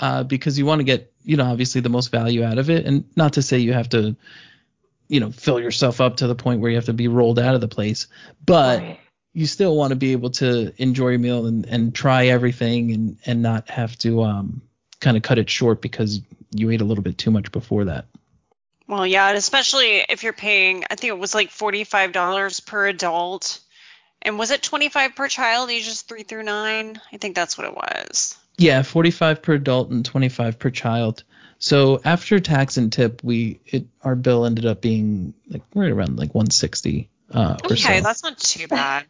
uh, 0.00 0.22
because 0.24 0.58
you 0.58 0.64
want 0.66 0.80
to 0.80 0.84
get 0.84 1.12
you 1.22 1.36
know 1.36 1.44
obviously 1.44 1.80
the 1.80 1.88
most 1.90 2.10
value 2.10 2.42
out 2.44 2.58
of 2.58 2.70
it, 2.70 2.86
and 2.86 3.04
not 3.16 3.34
to 3.34 3.42
say 3.42 3.58
you 3.58 3.72
have 3.74 3.88
to, 3.90 4.16
you 5.08 5.20
know, 5.20 5.30
fill 5.30 5.60
yourself 5.60 6.00
up 6.00 6.16
to 6.18 6.26
the 6.26 6.34
point 6.34 6.60
where 6.60 6.70
you 6.70 6.76
have 6.76 6.86
to 6.86 6.92
be 6.94 7.08
rolled 7.08 7.38
out 7.38 7.54
of 7.54 7.60
the 7.60 7.68
place, 7.68 8.06
but 8.46 8.78
right. 8.80 9.00
You 9.34 9.46
still 9.46 9.76
want 9.76 9.90
to 9.90 9.96
be 9.96 10.12
able 10.12 10.30
to 10.30 10.72
enjoy 10.80 11.10
your 11.10 11.18
meal 11.18 11.46
and, 11.46 11.66
and 11.66 11.94
try 11.94 12.28
everything 12.28 12.92
and 12.92 13.18
and 13.26 13.42
not 13.42 13.68
have 13.68 13.98
to 13.98 14.22
um 14.22 14.62
kind 15.00 15.16
of 15.16 15.22
cut 15.22 15.38
it 15.38 15.50
short 15.50 15.82
because 15.82 16.20
you 16.52 16.70
ate 16.70 16.80
a 16.80 16.84
little 16.84 17.04
bit 17.04 17.18
too 17.18 17.30
much 17.30 17.52
before 17.52 17.84
that. 17.86 18.06
well, 18.86 19.06
yeah, 19.06 19.32
especially 19.32 20.04
if 20.08 20.22
you're 20.22 20.32
paying, 20.32 20.84
I 20.90 20.94
think 20.94 21.10
it 21.10 21.18
was 21.18 21.34
like 21.34 21.50
$45 21.50 22.66
per 22.66 22.86
adult. 22.86 23.60
And 24.22 24.38
was 24.38 24.50
it 24.50 24.62
25 24.62 25.16
per 25.16 25.28
child, 25.28 25.70
ages 25.70 26.00
3 26.02 26.22
through 26.22 26.44
9? 26.44 27.00
I 27.12 27.16
think 27.18 27.34
that's 27.34 27.58
what 27.58 27.66
it 27.66 27.74
was. 27.74 28.38
Yeah, 28.56 28.82
45 28.82 29.42
per 29.42 29.54
adult 29.54 29.90
and 29.90 30.04
25 30.04 30.58
per 30.58 30.70
child. 30.70 31.24
So 31.58 32.00
after 32.04 32.40
tax 32.40 32.76
and 32.76 32.92
tip, 32.92 33.22
we 33.24 33.60
it 33.66 33.86
our 34.02 34.14
bill 34.14 34.46
ended 34.46 34.64
up 34.64 34.80
being 34.80 35.34
like 35.48 35.62
right 35.74 35.90
around 35.90 36.18
like 36.18 36.34
160 36.34 37.10
uh, 37.32 37.56
or 37.64 37.72
Okay, 37.72 37.98
so. 37.98 38.00
that's 38.00 38.22
not 38.22 38.38
too 38.38 38.68
bad. 38.68 39.04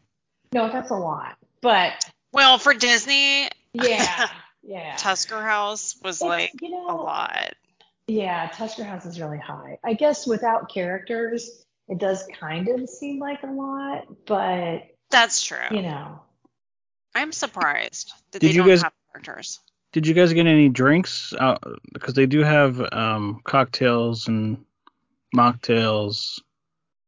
No, 0.55 0.71
that's 0.71 0.91
a 0.91 0.95
lot. 0.95 1.37
But 1.61 2.09
Well, 2.33 2.59
for 2.59 2.73
Disney, 2.75 3.49
yeah, 3.73 4.29
yeah. 4.63 4.95
Tusker 4.97 5.43
House 5.43 5.97
was 6.03 6.17
It's, 6.17 6.23
like 6.23 6.53
you 6.63 6.71
know, 6.71 6.87
a 6.91 6.95
lot. 6.97 7.55
Yeah, 8.07 8.49
Tusker 8.55 8.85
House 8.85 9.05
is 9.05 9.21
really 9.21 9.39
high. 9.39 9.79
I 9.85 9.95
guess 9.95 10.27
without 10.27 10.73
characters, 10.73 11.65
it 11.89 11.99
does 11.99 12.25
kind 12.39 12.69
of 12.69 12.89
seem 12.89 13.19
like 13.19 13.43
a 13.43 13.47
lot, 13.49 14.07
but 14.27 14.85
That's 15.11 15.43
true. 15.43 15.59
you 15.73 15.83
know, 15.83 16.21
I'm 17.15 17.33
surprised 17.33 18.13
that 18.33 18.39
Did 18.39 18.51
they 18.51 18.55
you 18.55 18.61
don't 18.61 18.69
guys- 18.69 18.83
have 18.83 18.93
characters. 19.13 19.59
Did 19.93 20.07
you 20.09 20.15
guys 20.15 20.33
get 20.33 20.47
any 20.47 20.69
drinks? 20.69 21.33
Uh, 21.39 21.57
because 21.93 22.15
they 22.15 22.27
do 22.27 22.41
have 22.43 22.81
um, 22.93 23.41
cocktails 23.45 24.27
and 24.29 24.65
mocktails 25.35 26.41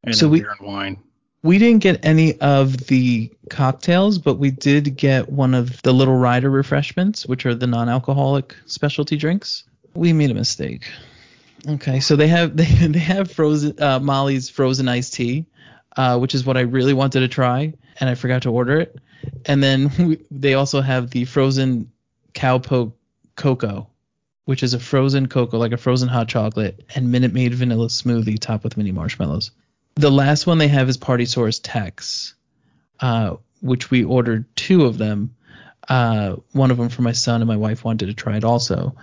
and 0.04 0.16
So 0.16 0.28
we- 0.28 0.40
beer 0.40 0.54
and 0.58 0.66
wine. 0.66 1.02
We 1.46 1.58
didn't 1.58 1.78
get 1.78 2.04
any 2.04 2.40
of 2.40 2.76
the 2.88 3.32
cocktails, 3.50 4.18
but 4.18 4.34
we 4.34 4.50
did 4.50 4.96
get 4.96 5.28
one 5.28 5.54
of 5.54 5.80
the 5.82 5.92
little 5.92 6.16
rider 6.16 6.50
refreshments, 6.50 7.24
which 7.24 7.46
are 7.46 7.54
the 7.54 7.68
non-alcoholic 7.68 8.56
specialty 8.66 9.16
drinks. 9.16 9.62
We 9.94 10.12
made 10.12 10.32
a 10.32 10.34
mistake. 10.34 10.90
Okay, 11.68 12.00
so 12.00 12.16
they 12.16 12.26
have 12.26 12.56
they, 12.56 12.64
they 12.64 12.98
have 12.98 13.30
frozen 13.30 13.80
uh, 13.80 14.00
Molly's 14.00 14.50
frozen 14.50 14.88
iced 14.88 15.14
tea, 15.14 15.46
uh, 15.96 16.18
which 16.18 16.34
is 16.34 16.44
what 16.44 16.56
I 16.56 16.62
really 16.62 16.94
wanted 16.94 17.20
to 17.20 17.28
try, 17.28 17.72
and 18.00 18.10
I 18.10 18.16
forgot 18.16 18.42
to 18.42 18.50
order 18.50 18.80
it. 18.80 18.96
And 19.44 19.62
then 19.62 19.92
we, 20.00 20.24
they 20.32 20.54
also 20.54 20.80
have 20.80 21.10
the 21.10 21.26
frozen 21.26 21.92
cowpoke 22.34 22.92
cocoa, 23.36 23.86
which 24.46 24.64
is 24.64 24.74
a 24.74 24.80
frozen 24.80 25.28
cocoa, 25.28 25.58
like 25.58 25.70
a 25.70 25.76
frozen 25.76 26.08
hot 26.08 26.26
chocolate, 26.26 26.82
and 26.96 27.12
Minute 27.12 27.32
Maid 27.32 27.54
vanilla 27.54 27.86
smoothie 27.86 28.40
topped 28.40 28.64
with 28.64 28.76
mini 28.76 28.90
marshmallows. 28.90 29.52
The 29.96 30.10
last 30.10 30.46
one 30.46 30.58
they 30.58 30.68
have 30.68 30.88
is 30.88 30.98
Partysaurus 30.98 31.60
Tex, 31.62 32.34
uh, 33.00 33.36
which 33.60 33.90
we 33.90 34.04
ordered 34.04 34.44
two 34.54 34.84
of 34.84 34.98
them. 34.98 35.34
Uh, 35.88 36.36
one 36.52 36.70
of 36.70 36.76
them 36.76 36.90
for 36.90 37.02
my 37.02 37.12
son 37.12 37.40
and 37.40 37.48
my 37.48 37.56
wife 37.56 37.82
wanted 37.84 38.06
to 38.06 38.14
try 38.14 38.36
it 38.36 38.44
also. 38.44 38.94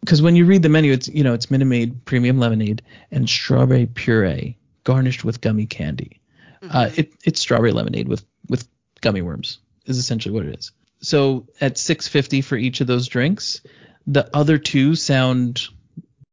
Because 0.00 0.22
when 0.22 0.34
you 0.34 0.46
read 0.46 0.62
the 0.62 0.68
menu, 0.68 0.92
it's 0.92 1.08
you 1.08 1.22
know 1.22 1.34
it's 1.34 1.50
Minute 1.50 1.66
Maid 1.66 2.04
premium 2.04 2.38
lemonade 2.38 2.82
and 3.10 3.28
strawberry 3.28 3.86
puree 3.86 4.56
garnished 4.84 5.24
with 5.24 5.40
gummy 5.40 5.66
candy. 5.66 6.20
Uh, 6.62 6.86
Mhm. 6.86 6.98
it, 6.98 7.12
it's 7.24 7.40
strawberry 7.40 7.72
lemonade 7.72 8.08
with 8.08 8.24
with 8.48 8.66
gummy 9.00 9.22
worms 9.22 9.58
is 9.86 9.98
essentially 9.98 10.32
what 10.34 10.46
it 10.46 10.58
is. 10.58 10.72
So 11.02 11.46
at 11.60 11.76
650 11.76 12.40
for 12.40 12.56
each 12.56 12.80
of 12.80 12.86
those 12.86 13.08
drinks, 13.08 13.60
the 14.06 14.28
other 14.34 14.56
two 14.58 14.94
sound 14.94 15.62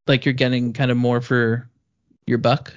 like 0.08 0.26
you're 0.26 0.34
getting 0.34 0.74
kind 0.74 0.92
of 0.92 0.98
more 0.98 1.20
for 1.22 1.68
your 2.26 2.38
buck 2.38 2.74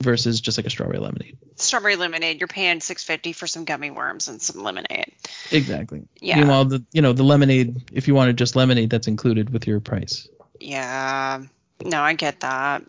versus 0.00 0.40
just 0.40 0.58
like 0.58 0.66
a 0.66 0.70
strawberry 0.70 0.98
lemonade. 0.98 1.36
Strawberry 1.56 1.96
lemonade, 1.96 2.40
you're 2.40 2.48
paying 2.48 2.80
six 2.80 3.02
fifty 3.02 3.32
for 3.32 3.46
some 3.46 3.64
gummy 3.64 3.90
worms 3.90 4.28
and 4.28 4.40
some 4.40 4.62
lemonade. 4.62 5.12
Exactly. 5.50 6.02
Yeah. 6.20 6.38
Meanwhile, 6.38 6.66
the 6.66 6.84
you 6.92 7.02
know 7.02 7.12
the 7.12 7.22
lemonade, 7.24 7.90
if 7.92 8.08
you 8.08 8.14
wanted 8.14 8.36
just 8.36 8.56
lemonade, 8.56 8.90
that's 8.90 9.08
included 9.08 9.50
with 9.50 9.66
your 9.66 9.80
price. 9.80 10.28
Yeah. 10.60 11.42
No, 11.84 12.00
I 12.00 12.14
get 12.14 12.40
that. 12.40 12.82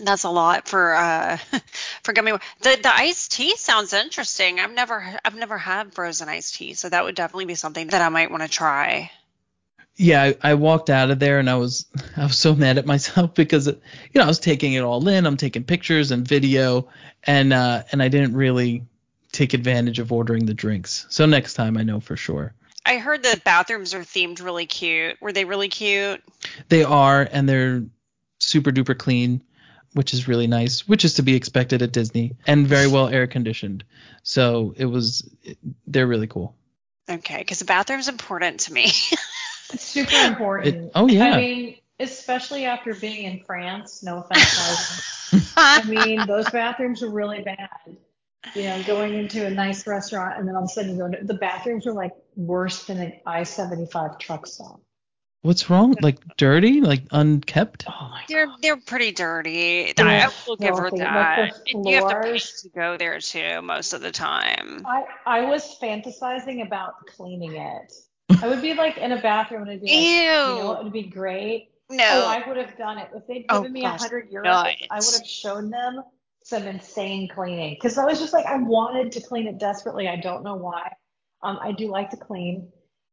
That's 0.00 0.24
a 0.24 0.30
lot 0.30 0.66
for 0.66 0.94
uh 0.94 1.36
for 2.02 2.12
gummy. 2.12 2.32
The 2.32 2.78
the 2.82 2.94
iced 2.94 3.32
tea 3.32 3.56
sounds 3.56 3.92
interesting. 3.92 4.60
I've 4.60 4.72
never 4.72 5.16
I've 5.24 5.36
never 5.36 5.58
had 5.58 5.94
frozen 5.94 6.28
iced 6.28 6.54
tea, 6.54 6.74
so 6.74 6.88
that 6.88 7.04
would 7.04 7.14
definitely 7.14 7.46
be 7.46 7.54
something 7.54 7.88
that 7.88 8.02
I 8.02 8.08
might 8.08 8.30
want 8.30 8.42
to 8.42 8.48
try. 8.48 9.10
Yeah, 9.96 10.22
I, 10.22 10.36
I 10.42 10.54
walked 10.54 10.88
out 10.88 11.10
of 11.10 11.18
there 11.18 11.38
and 11.38 11.50
I 11.50 11.56
was 11.56 11.86
I 12.16 12.24
was 12.24 12.38
so 12.38 12.54
mad 12.54 12.78
at 12.78 12.86
myself 12.86 13.34
because 13.34 13.66
you 13.66 13.74
know 14.14 14.22
I 14.22 14.28
was 14.28 14.38
taking 14.38 14.74
it 14.74 14.82
all 14.82 15.06
in. 15.08 15.26
I'm 15.26 15.36
taking 15.36 15.64
pictures 15.64 16.10
and 16.10 16.26
video, 16.26 16.88
and 17.24 17.52
uh, 17.52 17.82
and 17.92 18.02
I 18.02 18.08
didn't 18.08 18.34
really 18.34 18.84
take 19.32 19.54
advantage 19.54 19.98
of 19.98 20.12
ordering 20.12 20.46
the 20.46 20.54
drinks. 20.54 21.06
So 21.08 21.26
next 21.26 21.54
time 21.54 21.76
I 21.76 21.82
know 21.82 22.00
for 22.00 22.16
sure. 22.16 22.54
I 22.84 22.98
heard 22.98 23.22
the 23.22 23.40
bathrooms 23.44 23.94
are 23.94 24.00
themed 24.00 24.42
really 24.42 24.66
cute. 24.66 25.20
Were 25.20 25.32
they 25.32 25.44
really 25.44 25.68
cute? 25.68 26.22
They 26.68 26.82
are, 26.82 27.28
and 27.30 27.48
they're 27.48 27.84
super 28.38 28.70
duper 28.70 28.96
clean, 28.96 29.42
which 29.92 30.14
is 30.14 30.26
really 30.26 30.46
nice, 30.46 30.88
which 30.88 31.04
is 31.04 31.14
to 31.14 31.22
be 31.22 31.34
expected 31.34 31.82
at 31.82 31.92
Disney, 31.92 32.36
and 32.46 32.66
very 32.66 32.86
well 32.86 33.08
air 33.08 33.26
conditioned. 33.26 33.84
So 34.22 34.74
it 34.76 34.86
was, 34.86 35.28
they're 35.86 36.06
really 36.06 36.26
cool. 36.26 36.56
Okay, 37.08 37.38
because 37.38 37.58
the 37.58 37.64
bathroom's 37.64 38.08
important 38.08 38.60
to 38.60 38.72
me. 38.72 38.86
It's 39.72 39.84
super 39.84 40.16
important. 40.26 40.76
It- 40.76 40.92
oh, 40.94 41.08
yeah. 41.08 41.32
I 41.32 41.36
mean, 41.36 41.76
especially 42.00 42.64
after 42.64 42.94
being 42.94 43.24
in 43.24 43.44
France. 43.44 44.02
No 44.02 44.18
offense, 44.18 45.52
I 45.56 45.82
mean, 45.84 46.26
those 46.26 46.48
bathrooms 46.50 47.02
are 47.02 47.10
really 47.10 47.42
bad. 47.42 47.68
You 48.54 48.62
know, 48.64 48.82
going 48.84 49.14
into 49.14 49.46
a 49.46 49.50
nice 49.50 49.86
restaurant 49.86 50.38
and 50.38 50.48
then 50.48 50.56
all 50.56 50.62
of 50.62 50.70
a 50.70 50.72
sudden 50.72 50.92
you 50.92 50.98
go 50.98 51.10
to 51.10 51.24
the 51.24 51.34
bathrooms 51.34 51.86
are 51.86 51.92
like 51.92 52.12
worse 52.36 52.86
than 52.86 52.98
an 52.98 53.12
I-75 53.26 54.18
truck 54.18 54.46
stop. 54.46 54.80
What's 55.42 55.70
wrong? 55.70 55.94
Like 56.00 56.18
dirty? 56.36 56.80
Like 56.80 57.02
unkept? 57.10 57.84
Oh 57.88 58.14
they're 58.28 58.46
god. 58.46 58.58
they're 58.60 58.76
pretty 58.76 59.12
dirty. 59.12 59.92
They're 59.94 60.06
I 60.06 60.28
will 60.46 60.56
give 60.56 60.76
her 60.76 60.88
filthy. 60.88 61.02
Like 61.02 61.12
that. 61.12 61.60
And 61.72 61.86
you 61.86 61.96
have 61.96 62.08
to 62.08 62.32
pay 62.32 62.38
to 62.38 62.68
go 62.74 62.96
there 62.98 63.20
too 63.20 63.62
most 63.62 63.92
of 63.92 64.00
the 64.02 64.10
time. 64.10 64.84
I 64.86 65.04
I 65.26 65.40
was 65.46 65.78
fantasizing 65.80 66.66
about 66.66 67.06
cleaning 67.06 67.56
it. 67.56 67.92
I 68.42 68.48
would 68.48 68.62
be 68.62 68.74
like 68.74 68.98
in 68.98 69.12
a 69.12 69.20
bathroom 69.20 69.62
and 69.62 69.70
it'd 69.70 69.82
be 69.82 69.88
like, 69.88 69.96
Ew. 69.96 70.54
you 70.54 70.60
know, 70.60 70.66
what 70.68 70.84
would 70.84 70.92
be 70.92 71.04
great. 71.04 71.70
No. 71.90 72.04
Oh, 72.08 72.26
I 72.26 72.46
would 72.46 72.56
have 72.56 72.76
done 72.78 72.98
it 72.98 73.08
if 73.14 73.26
they'd 73.26 73.46
Oh, 73.48 73.58
given 73.62 73.72
me 73.72 73.84
a 73.84 73.90
hundred 73.90 74.30
euros. 74.30 74.44
nuts. 74.44 74.76
I 74.90 74.96
would 74.96 75.14
have 75.18 75.26
shown 75.26 75.70
them 75.70 76.02
some 76.44 76.62
insane 76.64 77.28
cleaning 77.28 77.74
because 77.74 77.98
I 77.98 78.04
was 78.04 78.18
just 78.20 78.32
like 78.32 78.46
I 78.46 78.56
wanted 78.56 79.12
to 79.12 79.20
clean 79.20 79.46
it 79.46 79.58
desperately. 79.58 80.08
I 80.08 80.16
don't 80.16 80.42
know 80.44 80.54
why. 80.54 80.92
Um, 81.42 81.58
I 81.60 81.72
do 81.72 81.88
like 81.88 82.10
to 82.10 82.16
clean, 82.16 82.68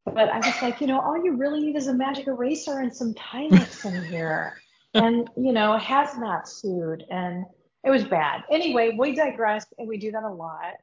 but 0.05 0.29
I 0.29 0.37
was 0.37 0.61
like, 0.61 0.79
you 0.81 0.87
know, 0.87 0.99
all 0.99 1.23
you 1.23 1.35
really 1.37 1.61
need 1.61 1.75
is 1.75 1.87
a 1.87 1.93
magic 1.93 2.27
eraser 2.27 2.79
and 2.79 2.95
some 2.95 3.13
Timex 3.13 3.85
in 3.85 4.03
here, 4.05 4.57
and 4.93 5.29
you 5.37 5.53
know, 5.53 5.77
hazmat 5.81 6.47
suit, 6.47 7.03
and 7.09 7.45
it 7.83 7.89
was 7.89 8.03
bad. 8.03 8.43
Anyway, 8.51 8.95
we 8.97 9.15
digress, 9.15 9.65
and 9.77 9.87
we 9.87 9.97
do 9.97 10.11
that 10.11 10.23
a 10.23 10.29
lot. 10.29 10.73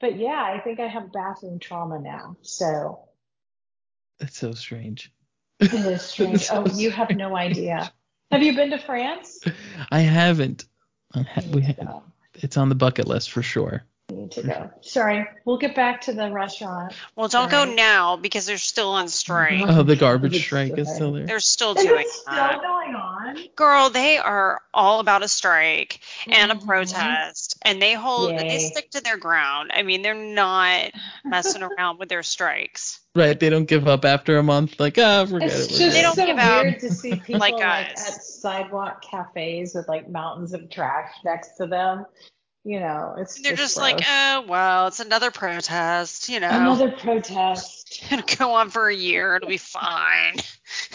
But 0.00 0.18
yeah, 0.18 0.42
I 0.42 0.60
think 0.60 0.80
I 0.80 0.88
have 0.88 1.12
bathroom 1.12 1.58
trauma 1.58 2.00
now, 2.00 2.36
so 2.42 3.04
That's 4.24 4.38
so 4.38 4.52
strange. 4.52 5.12
it 5.60 5.70
is 5.74 6.00
strange. 6.12 6.48
Oh, 6.50 6.64
so 6.64 6.72
oh, 6.72 6.78
you 6.78 6.90
have 6.90 7.10
no 7.10 7.36
idea. 7.36 7.92
Have 8.30 8.42
you 8.42 8.56
been 8.56 8.70
to 8.70 8.78
France? 8.78 9.38
I 9.92 10.00
haven't. 10.00 10.64
I 11.14 11.20
ha- 11.24 11.42
we 11.52 11.60
ha- 11.60 12.00
it's 12.32 12.56
on 12.56 12.70
the 12.70 12.74
bucket 12.74 13.06
list 13.06 13.30
for 13.32 13.42
sure. 13.42 13.84
You 14.10 14.16
need 14.16 14.32
to 14.32 14.42
go. 14.42 14.70
Sorry, 14.82 15.26
we'll 15.46 15.56
get 15.56 15.74
back 15.74 16.02
to 16.02 16.12
the 16.12 16.30
restaurant. 16.30 16.92
Well, 17.16 17.28
don't 17.28 17.50
go 17.50 17.64
Right. 17.64 17.74
now 17.74 18.16
because 18.16 18.44
they're 18.44 18.58
still 18.58 18.90
on 18.90 19.08
strike. 19.08 19.64
Oh, 19.66 19.82
the 19.82 19.96
garbage 19.96 20.34
It's 20.36 20.44
strike 20.44 20.76
is 20.76 20.94
still 20.94 21.12
there. 21.12 21.24
They're 21.24 21.40
still 21.40 21.72
Is 21.76 21.84
doing 21.84 22.00
it 22.00 22.08
still 22.08 22.34
that. 22.34 22.60
going 22.60 22.94
on? 22.94 23.38
Girl, 23.56 23.88
they 23.88 24.18
are 24.18 24.60
all 24.74 25.00
about 25.00 25.22
a 25.22 25.28
strike 25.28 26.00
and 26.26 26.52
a 26.52 26.54
Mhm. 26.54 26.66
protest, 26.66 27.56
and 27.62 27.80
they 27.80 27.94
hold 27.94 28.36
they 28.36 28.58
stick 28.58 28.90
to 28.90 29.00
their 29.00 29.16
ground. 29.16 29.70
I 29.72 29.82
mean, 29.82 30.02
they're 30.02 30.14
not 30.14 30.90
messing 31.24 31.62
around 31.62 31.98
with 31.98 32.10
their 32.10 32.22
strikes. 32.22 33.00
Right, 33.14 33.38
they 33.40 33.48
don't 33.48 33.64
give 33.64 33.88
up 33.88 34.04
after 34.04 34.36
a 34.36 34.42
month. 34.42 34.78
Like, 34.78 34.98
ah, 34.98 35.24
forget 35.24 35.48
It's 35.48 35.54
it. 35.66 35.72
we're 35.72 35.78
just. 35.78 35.96
They 35.96 36.02
don't 36.02 36.14
so 36.14 36.26
give 36.26 36.38
out 36.38 36.64
weird 36.64 36.80
to 36.80 36.90
see 36.90 37.16
people 37.16 37.40
like 37.40 37.52
like, 37.54 37.62
at 37.62 38.22
sidewalk 38.22 39.02
cafes 39.02 39.74
with 39.74 39.88
like 39.88 40.10
mountains 40.10 40.52
of 40.52 40.68
trash 40.68 41.10
next 41.24 41.56
to 41.56 41.66
them. 41.66 42.04
You 42.66 42.80
know, 42.80 43.14
it's 43.18 43.40
They're 43.42 43.54
just 43.54 43.76
gross. 43.76 43.92
like, 43.92 44.00
oh 44.08 44.44
well, 44.48 44.86
it's 44.86 45.00
another 45.00 45.30
protest. 45.30 46.30
You 46.30 46.40
know, 46.40 46.48
another 46.48 46.90
protest. 46.90 48.02
it'll 48.10 48.36
go 48.36 48.54
on 48.54 48.70
for 48.70 48.88
a 48.88 48.94
year. 48.94 49.36
It'll 49.36 49.48
be 49.50 49.58
fine. 49.58 50.36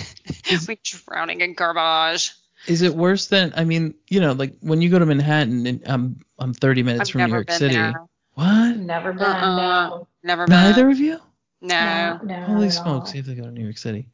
we 0.68 0.80
drowning 0.84 1.42
in 1.42 1.54
garbage. 1.54 2.34
Is 2.68 2.82
it 2.82 2.96
worse 2.96 3.28
than? 3.28 3.54
I 3.56 3.66
mean, 3.66 3.94
you 4.10 4.20
know, 4.20 4.32
like 4.34 4.56
when 4.62 4.82
you 4.82 4.90
go 4.90 4.98
to 5.00 5.06
Manhattan, 5.06 5.68
and 5.68 5.82
I'm 5.86 6.20
I'm 6.40 6.54
30 6.54 6.82
minutes 6.84 7.10
I've 7.10 7.12
from 7.14 7.20
never 7.20 7.30
New 7.30 7.36
York 7.38 7.48
been 7.48 7.58
City. 7.60 7.76
there. 7.76 7.94
What? 8.34 8.78
Never 8.78 9.14
been. 9.14 9.22
Uh-uh. 9.24 9.56
No. 9.90 10.08
Never 10.24 10.46
been. 10.48 10.56
Neither 10.56 10.90
of 10.90 11.00
you? 11.00 11.20
No. 11.62 12.20
No, 12.24 12.40
no, 12.40 12.46
Holy 12.46 12.66
not 12.68 12.76
at 12.76 12.78
all. 12.80 12.84
smokes! 13.06 13.14
You 13.14 13.22
have 13.22 13.28
to 13.28 13.36
go 13.36 13.44
to 13.44 13.52
New 13.52 13.64
York 13.64 13.78
City. 13.78 14.08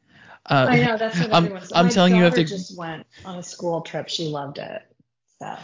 Uh, 0.44 0.66
I 0.68 0.80
know 0.84 0.96
that's 0.98 1.18
what 1.18 1.32
I'm- 1.32 1.44
everyone's. 1.46 1.72
I'm 1.74 1.86
my 1.86 1.90
telling 1.92 2.12
you, 2.12 2.18
you 2.18 2.24
have 2.24 2.34
to- 2.34 2.44
just 2.44 2.76
went 2.76 3.06
on 3.24 3.38
a 3.38 3.42
school 3.42 3.80
trip. 3.80 4.08
She 4.10 4.28
loved 4.28 4.58
it. 4.58 4.82
So 5.40 5.56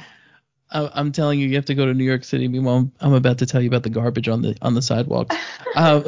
I- 0.73 0.91
I'm 0.95 1.13
telling 1.13 1.39
you, 1.39 1.49
you 1.49 1.57
have 1.57 1.67
to 1.67 1.75
go 1.75 1.87
to 1.87 1.95
New 1.95 2.05
York 2.05 2.25
City. 2.25 2.49
Meanwhile, 2.49 2.91
I'm 3.01 3.13
about 3.15 3.39
to 3.39 3.47
tell 3.47 3.61
you 3.61 3.69
about 3.69 3.83
the 3.83 3.91
garbage 3.91 4.29
on 4.29 4.43
the 4.43 4.57
on 4.63 4.75
the 4.75 4.83
sidewalk. 4.83 5.33
uh, 5.77 6.03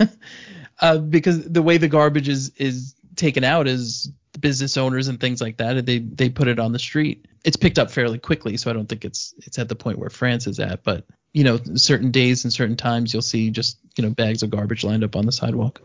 uh, 0.80 0.98
because 0.98 1.44
the 1.44 1.62
way 1.62 1.78
the 1.78 1.88
garbage 1.88 2.28
is 2.28 2.50
is 2.56 2.94
taken 3.16 3.44
out 3.44 3.66
is 3.66 4.10
business 4.40 4.76
owners 4.76 5.08
and 5.08 5.18
things 5.20 5.40
like 5.40 5.56
that. 5.58 5.84
They 5.84 5.98
they 5.98 6.28
put 6.28 6.48
it 6.48 6.58
on 6.58 6.72
the 6.72 6.78
street. 6.78 7.26
It's 7.44 7.56
picked 7.56 7.78
up 7.78 7.90
fairly 7.90 8.18
quickly, 8.18 8.56
so 8.56 8.70
I 8.70 8.74
don't 8.74 8.88
think 8.88 9.04
it's 9.04 9.34
it's 9.38 9.58
at 9.58 9.68
the 9.68 9.76
point 9.76 9.98
where 9.98 10.10
France 10.10 10.46
is 10.46 10.60
at. 10.60 10.84
But 10.84 11.04
you 11.32 11.44
know, 11.44 11.58
certain 11.74 12.10
days 12.10 12.44
and 12.44 12.52
certain 12.52 12.76
times 12.76 13.12
you'll 13.12 13.22
see 13.22 13.50
just 13.50 13.78
you 13.96 14.04
know 14.04 14.10
bags 14.10 14.42
of 14.42 14.50
garbage 14.50 14.84
lined 14.84 15.04
up 15.04 15.16
on 15.16 15.26
the 15.26 15.32
sidewalk. 15.32 15.80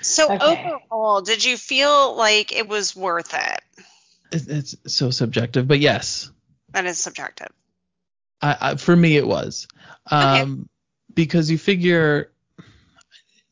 So 0.00 0.32
Okay. 0.32 0.44
overall, 0.44 1.22
did 1.22 1.44
you 1.44 1.56
feel 1.56 2.14
like 2.16 2.52
it 2.52 2.68
was 2.68 2.94
worth 2.94 3.34
it? 3.34 3.60
It, 4.30 4.48
it's 4.48 4.76
so 4.86 5.10
subjective, 5.10 5.66
but 5.66 5.80
yes, 5.80 6.30
That 6.72 6.86
is 6.86 6.98
subjective. 6.98 7.48
I, 8.40 8.56
I 8.60 8.74
for 8.76 8.94
me 8.94 9.16
it 9.16 9.26
was 9.26 9.66
um 10.10 10.68
because 11.12 11.50
you 11.50 11.58
figure 11.58 12.30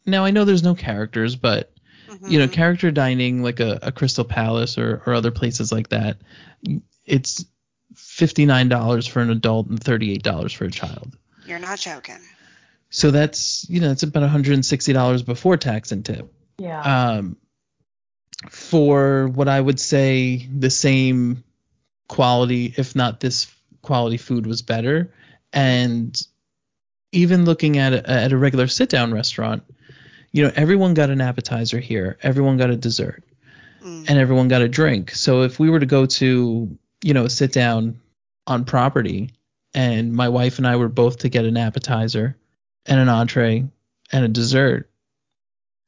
now 0.04 0.24
I 0.24 0.30
know 0.30 0.44
there's 0.44 0.62
no 0.62 0.74
characters 0.76 1.34
but 1.36 1.72
you 2.28 2.38
know 2.38 2.46
Mhm. 2.46 2.52
character 2.52 2.90
dining 2.92 3.42
like 3.42 3.58
a, 3.60 3.78
a 3.82 3.90
crystal 3.92 4.24
palace 4.24 4.78
or, 4.78 5.02
or 5.06 5.14
other 5.14 5.32
places 5.32 5.72
like 5.72 5.88
that 5.88 6.18
it's 7.04 7.44
$59 7.94 9.08
for 9.08 9.20
an 9.20 9.30
adult 9.30 9.68
and 9.68 9.80
$38 9.80 10.54
for 10.56 10.64
a 10.66 10.70
child 10.70 11.16
You're 11.46 11.58
not 11.58 11.78
joking. 11.80 12.20
so 12.90 13.10
that's 13.10 13.66
you 13.68 13.80
know 13.80 13.90
it's 13.90 14.02
about 14.04 14.22
$160 14.30 15.24
before 15.26 15.56
tax 15.56 15.90
and 15.90 16.04
tip 16.04 16.32
yeah. 16.58 17.16
um, 17.16 17.36
for 18.50 19.26
what 19.28 19.48
I 19.48 19.60
would 19.60 19.80
say 19.80 20.46
the 20.52 20.70
same 20.70 21.42
quality, 22.08 22.74
if 22.76 22.94
not 22.94 23.20
this 23.20 23.52
quality 23.82 24.16
food 24.16 24.46
was 24.46 24.62
better. 24.62 25.12
And 25.52 26.20
even 27.12 27.44
looking 27.44 27.78
at 27.78 27.92
a, 27.92 28.10
at 28.10 28.32
a 28.32 28.36
regular 28.36 28.66
sit 28.66 28.88
down 28.88 29.12
restaurant, 29.12 29.62
you 30.32 30.44
know, 30.44 30.52
everyone 30.56 30.94
got 30.94 31.10
an 31.10 31.20
appetizer 31.20 31.78
here, 31.80 32.18
everyone 32.22 32.56
got 32.56 32.70
a 32.70 32.76
dessert, 32.76 33.22
Mm. 33.82 34.08
and 34.08 34.18
everyone 34.18 34.48
got 34.48 34.62
a 34.62 34.68
drink. 34.68 35.12
So 35.12 35.42
if 35.42 35.60
we 35.60 35.70
were 35.70 35.78
to 35.78 35.86
go 35.86 36.06
to, 36.06 36.76
you 37.04 37.14
know, 37.14 37.24
a 37.24 37.30
sit 37.30 37.52
down 37.52 38.00
on 38.46 38.64
property 38.64 39.30
and 39.74 40.12
my 40.12 40.28
wife 40.28 40.58
and 40.58 40.66
I 40.66 40.76
were 40.76 40.88
both 40.88 41.18
to 41.18 41.28
get 41.28 41.44
an 41.44 41.56
appetizer 41.56 42.36
and 42.86 42.98
an 42.98 43.08
entree 43.08 43.64
and 44.12 44.24
a 44.24 44.28
dessert, 44.28 44.90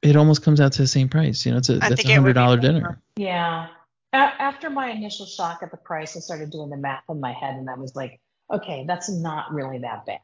it 0.01 0.15
almost 0.15 0.43
comes 0.43 0.61
out 0.61 0.71
to 0.73 0.81
the 0.81 0.87
same 0.87 1.09
price. 1.09 1.45
You 1.45 1.51
know, 1.51 1.57
it's 1.57 1.69
a 1.69 1.79
I 1.81 1.89
that's 1.89 2.05
a 2.05 2.13
hundred 2.13 2.33
dollar 2.33 2.57
dinner. 2.57 3.01
Yeah. 3.17 3.67
A- 4.13 4.17
after 4.17 4.69
my 4.69 4.89
initial 4.89 5.25
shock 5.25 5.59
at 5.61 5.71
the 5.71 5.77
price, 5.77 6.17
I 6.17 6.19
started 6.19 6.49
doing 6.49 6.69
the 6.69 6.77
math 6.77 7.03
in 7.09 7.19
my 7.19 7.33
head, 7.33 7.55
and 7.55 7.69
I 7.69 7.75
was 7.75 7.95
like, 7.95 8.19
okay, 8.51 8.85
that's 8.87 9.09
not 9.09 9.53
really 9.53 9.79
that 9.79 10.05
bad. 10.05 10.19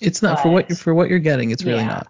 It's 0.00 0.22
not 0.22 0.40
for 0.40 0.50
what 0.50 0.68
you're 0.68 0.76
for 0.76 0.94
what 0.94 1.10
you're 1.10 1.18
getting. 1.18 1.50
It's 1.50 1.64
really 1.64 1.80
Yeah. 1.80 1.86
not. 1.86 2.06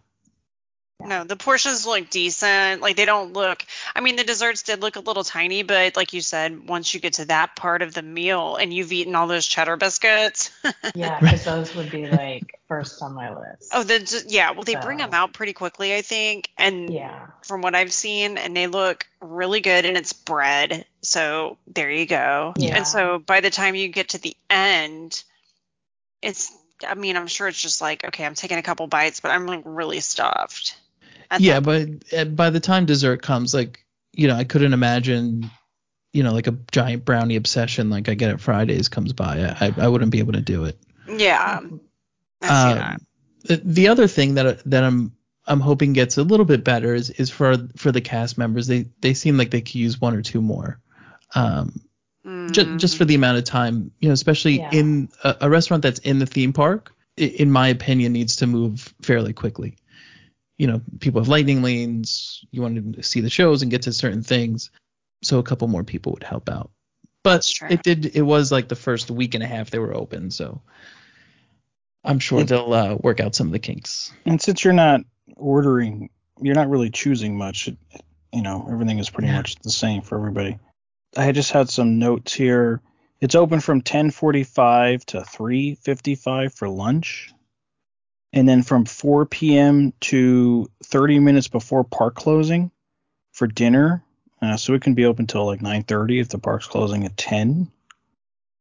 No, 1.02 1.24
the 1.24 1.36
portions 1.36 1.86
look 1.86 2.10
decent. 2.10 2.82
Like 2.82 2.96
they 2.96 3.04
don't 3.04 3.32
look. 3.32 3.64
I 3.94 4.00
mean, 4.00 4.16
the 4.16 4.24
desserts 4.24 4.62
did 4.62 4.82
look 4.82 4.96
a 4.96 5.00
little 5.00 5.24
tiny, 5.24 5.62
but 5.62 5.96
like 5.96 6.12
you 6.12 6.20
said, 6.20 6.68
once 6.68 6.92
you 6.92 7.00
get 7.00 7.14
to 7.14 7.24
that 7.26 7.56
part 7.56 7.82
of 7.82 7.94
the 7.94 8.02
meal 8.02 8.56
and 8.56 8.72
you've 8.72 8.92
eaten 8.92 9.14
all 9.14 9.26
those 9.26 9.46
cheddar 9.46 9.76
biscuits. 9.76 10.50
Yeah, 10.94 11.20
because 11.20 11.44
those 11.44 11.74
would 11.74 11.90
be 11.90 12.06
like 12.08 12.58
first 12.68 13.00
on 13.02 13.14
my 13.14 13.34
list. 13.34 13.70
oh, 13.72 13.82
the 13.82 14.24
yeah. 14.28 14.50
Well, 14.50 14.64
they 14.64 14.74
bring 14.74 14.98
them 14.98 15.10
out 15.12 15.32
pretty 15.32 15.52
quickly, 15.52 15.94
I 15.94 16.02
think, 16.02 16.48
and 16.58 16.92
yeah. 16.92 17.28
from 17.44 17.62
what 17.62 17.74
I've 17.74 17.92
seen, 17.92 18.38
and 18.38 18.56
they 18.56 18.66
look 18.66 19.06
really 19.20 19.60
good, 19.60 19.84
and 19.84 19.96
it's 19.96 20.12
bread. 20.12 20.84
So 21.02 21.58
there 21.66 21.90
you 21.90 22.06
go. 22.06 22.52
Yeah. 22.56 22.76
And 22.76 22.86
so 22.86 23.18
by 23.18 23.40
the 23.40 23.50
time 23.50 23.74
you 23.74 23.88
get 23.88 24.10
to 24.10 24.18
the 24.18 24.36
end, 24.48 25.22
it's. 26.22 26.52
I 26.86 26.94
mean, 26.94 27.16
I'm 27.18 27.26
sure 27.26 27.46
it's 27.46 27.60
just 27.60 27.82
like, 27.82 28.04
okay, 28.04 28.24
I'm 28.24 28.34
taking 28.34 28.56
a 28.56 28.62
couple 28.62 28.86
bites, 28.86 29.20
but 29.20 29.30
I'm 29.30 29.46
like 29.46 29.62
really 29.66 30.00
stuffed. 30.00 30.76
at 31.30 31.40
yeah, 31.40 31.60
but 31.60 31.88
uh, 32.16 32.24
by 32.24 32.48
the 32.48 32.60
time 32.60 32.86
dessert 32.86 33.20
comes, 33.20 33.52
like 33.52 33.84
you 34.12 34.28
know, 34.28 34.34
I 34.34 34.44
couldn't 34.44 34.72
imagine, 34.72 35.50
you 36.12 36.22
know, 36.22 36.32
like 36.32 36.46
a 36.46 36.56
giant 36.72 37.04
brownie 37.04 37.36
obsession 37.36 37.90
like 37.90 38.08
I 38.08 38.14
get 38.14 38.30
at 38.30 38.40
Fridays 38.40 38.88
comes 38.88 39.12
by. 39.12 39.54
I 39.60 39.74
I, 39.76 39.88
wouldn't 39.88 40.10
be 40.10 40.20
able 40.20 40.32
to 40.32 40.40
do 40.40 40.64
it. 40.64 40.78
Yeah, 41.06 41.60
I 42.42 42.46
see 42.46 42.78
that. 42.78 42.94
Um, 42.94 43.06
the, 43.44 43.56
the 43.56 43.88
other 43.88 44.06
thing 44.06 44.34
that 44.34 44.64
that 44.70 44.84
I'm 44.84 45.12
I'm 45.46 45.60
hoping 45.60 45.92
gets 45.92 46.18
a 46.18 46.22
little 46.22 46.46
bit 46.46 46.64
better 46.64 46.94
is 46.94 47.10
is 47.10 47.30
for 47.30 47.56
for 47.76 47.92
the 47.92 48.00
cast 48.00 48.38
members. 48.38 48.66
They 48.66 48.86
they 49.00 49.14
seem 49.14 49.36
like 49.36 49.50
they 49.50 49.60
could 49.60 49.74
use 49.74 50.00
one 50.00 50.14
or 50.14 50.22
two 50.22 50.40
more. 50.40 50.80
Um, 51.34 51.80
just 52.52 52.68
Mm. 52.68 52.78
just 52.78 52.96
for 52.98 53.04
the 53.06 53.14
amount 53.14 53.38
of 53.38 53.44
time, 53.44 53.92
you 54.00 54.08
know, 54.08 54.12
especially 54.12 54.58
Yeah. 54.58 54.70
in 54.72 55.08
a, 55.24 55.36
a 55.42 55.50
restaurant 55.50 55.82
that's 55.82 56.00
in 56.00 56.18
the 56.18 56.26
theme 56.26 56.52
park, 56.52 56.94
i- 57.18 57.22
in 57.22 57.50
my 57.50 57.68
opinion, 57.68 58.12
needs 58.12 58.36
to 58.36 58.46
move 58.46 58.92
fairly 59.00 59.32
quickly. 59.32 59.76
You 60.58 60.66
know, 60.66 60.82
people 61.00 61.20
have 61.22 61.28
lightning 61.28 61.62
lanes. 61.62 62.44
You 62.50 62.60
want 62.60 62.96
to 62.96 63.02
see 63.02 63.20
the 63.22 63.30
shows 63.30 63.62
and 63.62 63.70
get 63.70 63.82
to 63.82 63.92
certain 63.94 64.22
things, 64.22 64.70
so 65.22 65.38
a 65.38 65.42
couple 65.42 65.66
more 65.68 65.82
people 65.84 66.12
would 66.12 66.22
help 66.22 66.50
out. 66.50 66.70
But 67.22 67.50
it 67.70 67.82
did. 67.82 68.14
It 68.16 68.22
was 68.22 68.52
like 68.52 68.68
the 68.68 68.76
first 68.76 69.10
week 69.10 69.34
and 69.34 69.42
a 69.42 69.46
half 69.46 69.70
they 69.70 69.78
were 69.78 69.94
open, 69.94 70.30
so 70.30 70.60
I'm 72.04 72.18
sure 72.18 72.40
It- 72.40 72.48
they'll 72.48 72.72
uh, 72.74 72.94
work 72.96 73.20
out 73.20 73.34
some 73.34 73.46
of 73.46 73.52
the 73.52 73.58
kinks. 73.58 74.12
And 74.26 74.40
since 74.40 74.62
you're 74.64 74.72
not 74.74 75.00
ordering, 75.36 76.10
you're 76.40 76.54
not 76.54 76.68
really 76.68 76.90
choosing 76.90 77.36
much. 77.38 77.68
It, 77.68 77.76
you 78.32 78.42
know, 78.42 78.66
everything 78.70 78.98
is 78.98 79.08
pretty 79.10 79.28
Yeah. 79.28 79.36
much 79.38 79.56
the 79.56 79.70
same 79.70 80.02
for 80.02 80.18
everybody. 80.18 80.58
I 81.16 81.32
just 81.32 81.50
had 81.50 81.68
some 81.68 81.98
notes 81.98 82.32
here. 82.32 82.80
It's 83.20 83.34
open 83.34 83.60
from 83.60 83.82
10:45 83.82 85.04
to 85.06 85.20
3:55 85.20 86.54
for 86.54 86.68
lunch, 86.68 87.32
and 88.32 88.48
then 88.48 88.62
from 88.62 88.84
4 88.84 89.26
p.m. 89.26 89.92
to 90.00 90.70
30 90.84 91.18
minutes 91.18 91.48
before 91.48 91.84
park 91.84 92.14
closing 92.14 92.70
for 93.32 93.46
dinner. 93.46 94.04
Uh, 94.42 94.56
so 94.56 94.72
it 94.72 94.82
can 94.82 94.94
be 94.94 95.04
open 95.04 95.26
till 95.26 95.44
like 95.44 95.60
9:30 95.60 96.20
if 96.20 96.28
the 96.28 96.38
park's 96.38 96.66
closing 96.66 97.04
at 97.04 97.16
10. 97.16 97.70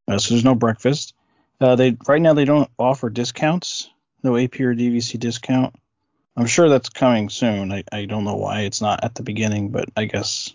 Uh, 0.07 0.17
so 0.17 0.33
there's 0.33 0.43
no 0.43 0.55
breakfast. 0.55 1.13
Uh, 1.62 1.75
they 1.75 1.95
right 2.07 2.21
now 2.21 2.33
they 2.33 2.45
don't 2.45 2.69
offer 2.77 3.09
discounts, 3.09 3.89
no 4.23 4.38
AP 4.38 4.59
or 4.59 4.73
DVC 4.73 5.19
discount. 5.19 5.75
I'm 6.35 6.47
sure 6.47 6.69
that's 6.69 6.89
coming 6.89 7.29
soon. 7.29 7.71
I, 7.71 7.83
I 7.91 8.05
don't 8.05 8.23
know 8.23 8.38
why 8.38 8.62
it's 8.62 8.81
not 8.81 9.03
at 9.03 9.15
the 9.15 9.23
beginning, 9.23 9.69
but 9.69 9.89
I 9.95 10.05
guess. 10.05 10.53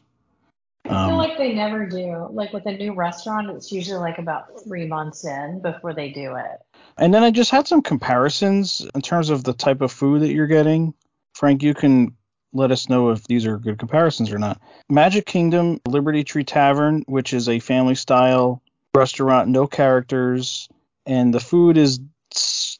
I 0.87 0.88
feel 0.88 0.97
Um, 0.97 1.16
like 1.16 1.38
they 1.38 1.55
never 1.55 1.87
do. 1.87 2.29
Like 2.31 2.53
with 2.53 2.66
a 2.66 2.73
new 2.77 2.92
restaurant, 2.92 3.51
it's 3.51 3.73
usually 3.73 3.99
like 3.99 4.18
about 4.18 4.47
three 4.64 4.87
months 4.87 5.25
in 5.25 5.61
before 5.61 5.94
they 5.94 6.11
do 6.11 6.37
it. 6.37 6.61
and 6.99 7.12
then 7.12 7.25
I 7.25 7.31
just 7.31 7.51
had 7.51 7.66
some 7.66 7.83
comparisons 7.83 8.87
in 8.94 9.01
terms 9.01 9.31
of 9.31 9.42
the 9.44 9.53
type 9.55 9.81
of 9.81 9.90
food 9.90 10.20
that 10.23 10.33
you're 10.33 10.47
getting. 10.47 10.94
Frank, 11.35 11.62
you 11.62 11.75
can 11.75 12.14
let 12.53 12.70
us 12.70 12.88
know 12.88 13.11
if 13.11 13.25
these 13.25 13.47
are 13.47 13.59
good 13.59 13.79
comparisons 13.79 14.31
or 14.31 14.38
not. 14.38 14.61
Magic 14.88 15.27
Kingdom, 15.27 15.81
Liberty 15.88 16.23
Tree 16.23 16.44
Tavern, 16.44 17.03
which 17.09 17.33
is 17.33 17.49
a 17.49 17.59
family 17.59 17.97
style 17.97 18.62
restaurant, 18.94 19.49
no 19.49 19.66
characters, 19.66 20.68
and 21.07 21.35
the 21.35 21.40
food 21.40 21.77
is 21.77 21.99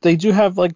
they 0.03 0.15
do 0.15 0.31
have 0.31 0.59
like 0.59 0.75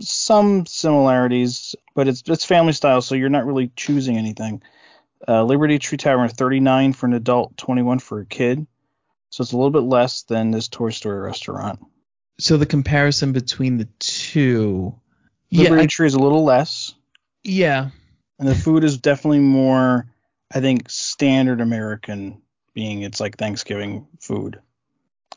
some 0.00 0.66
similarities, 0.66 1.74
but 1.94 2.06
it's 2.06 2.22
it's 2.26 2.44
family 2.44 2.72
style, 2.72 3.00
so 3.02 3.14
you're 3.14 3.28
not 3.28 3.46
really 3.46 3.72
choosing 3.76 4.16
anything. 4.16 4.62
Uh, 5.28 5.44
Liberty 5.44 5.78
Tree 5.78 5.98
Tavern, 5.98 6.28
39 6.28 6.92
for 6.94 7.06
an 7.06 7.12
adult, 7.12 7.56
21 7.56 7.98
for 7.98 8.20
a 8.20 8.26
kid, 8.26 8.66
so 9.28 9.42
it's 9.42 9.52
a 9.52 9.56
little 9.56 9.70
bit 9.70 9.82
less 9.82 10.22
than 10.22 10.50
this 10.50 10.68
Toy 10.68 10.90
Story 10.90 11.20
restaurant. 11.20 11.80
So 12.38 12.56
the 12.56 12.66
comparison 12.66 13.32
between 13.32 13.76
the 13.76 13.88
two, 13.98 14.94
Liberty 15.52 15.74
yeah, 15.76 15.82
I- 15.82 15.86
Tree 15.86 16.06
is 16.06 16.14
a 16.14 16.18
little 16.18 16.44
less, 16.44 16.94
yeah, 17.44 17.90
and 18.38 18.48
the 18.48 18.54
food 18.54 18.82
is 18.82 18.96
definitely 18.96 19.40
more, 19.40 20.06
I 20.52 20.60
think, 20.60 20.88
standard 20.88 21.60
American, 21.60 22.40
being 22.72 23.02
it's 23.02 23.20
like 23.20 23.36
Thanksgiving 23.36 24.06
food. 24.20 24.58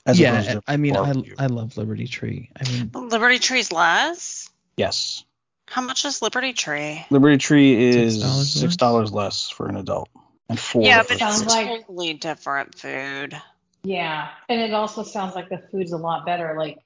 opposed 0.06 0.19
yeah. 0.19 0.60
I 0.67 0.78
mean, 0.78 0.96
I. 0.96 1.13
I 1.38 1.48
love 1.48 1.76
Liberty 1.78 2.08
Tree. 2.08 2.50
I 2.56 2.69
mean, 2.69 2.91
Liberty 2.93 3.39
Tree's 3.39 3.72
less. 3.72 4.50
yes, 4.78 5.26
How 5.67 5.82
much 5.82 6.06
is 6.06 6.21
Liberty 6.21 6.54
Tree? 6.54 7.06
Liberty 7.10 7.38
Tree 7.38 7.89
is 7.89 8.17
$6 8.17 8.21
less? 8.23 8.49
six 8.54 8.76
dollars 8.78 9.12
less 9.12 9.49
for 9.49 9.67
an 9.67 9.76
adult, 9.78 10.10
and 10.49 10.60
four. 10.60 10.84
Yeah, 10.84 11.04
but 11.08 11.21
it's 11.21 11.45
like- 11.45 11.67
totally 11.67 12.13
different 12.13 12.76
food. 12.78 13.39
Yeah. 13.84 14.30
And 14.47 14.62
it 14.62 14.73
also 14.73 15.04
sounds 15.04 15.36
like 15.36 15.49
the 15.49 15.62
food's 15.71 15.91
a 15.91 15.97
lot 15.97 16.26
better. 16.26 16.56
Like 16.58 16.80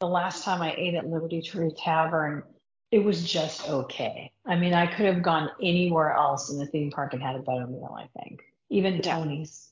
the 0.00 0.06
last 0.06 0.44
time 0.44 0.62
I 0.62 0.74
ate 0.76 0.94
at 0.94 1.06
Liberty 1.06 1.42
Tree 1.42 1.72
Tavern, 1.76 2.44
it 2.92 3.00
was 3.00 3.24
just 3.24 3.68
okay. 3.68 4.30
I 4.46 4.54
mean, 4.56 4.72
I 4.72 4.86
could 4.86 5.06
have 5.06 5.22
gone 5.22 5.50
anywhere 5.60 6.12
else 6.12 6.50
in 6.50 6.58
the 6.58 6.66
theme 6.66 6.90
park 6.92 7.14
and 7.14 7.22
had 7.22 7.34
a 7.34 7.40
better 7.40 7.66
meal, 7.66 7.96
I 7.98 8.06
think. 8.20 8.42
Even 8.70 8.96
Yeah. 8.96 9.02
Tony's. 9.02 9.68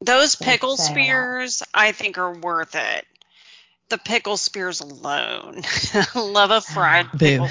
Those 0.00 0.32
Just 0.36 0.42
pickle 0.42 0.76
spears, 0.76 1.62
I 1.74 1.92
think, 1.92 2.18
are 2.18 2.34
worth 2.34 2.74
it. 2.74 3.04
The 3.88 3.98
pickle 3.98 4.36
spears 4.36 4.80
alone. 4.80 5.62
Love 6.14 6.50
a 6.50 6.60
fried 6.60 7.10
pickle. 7.18 7.48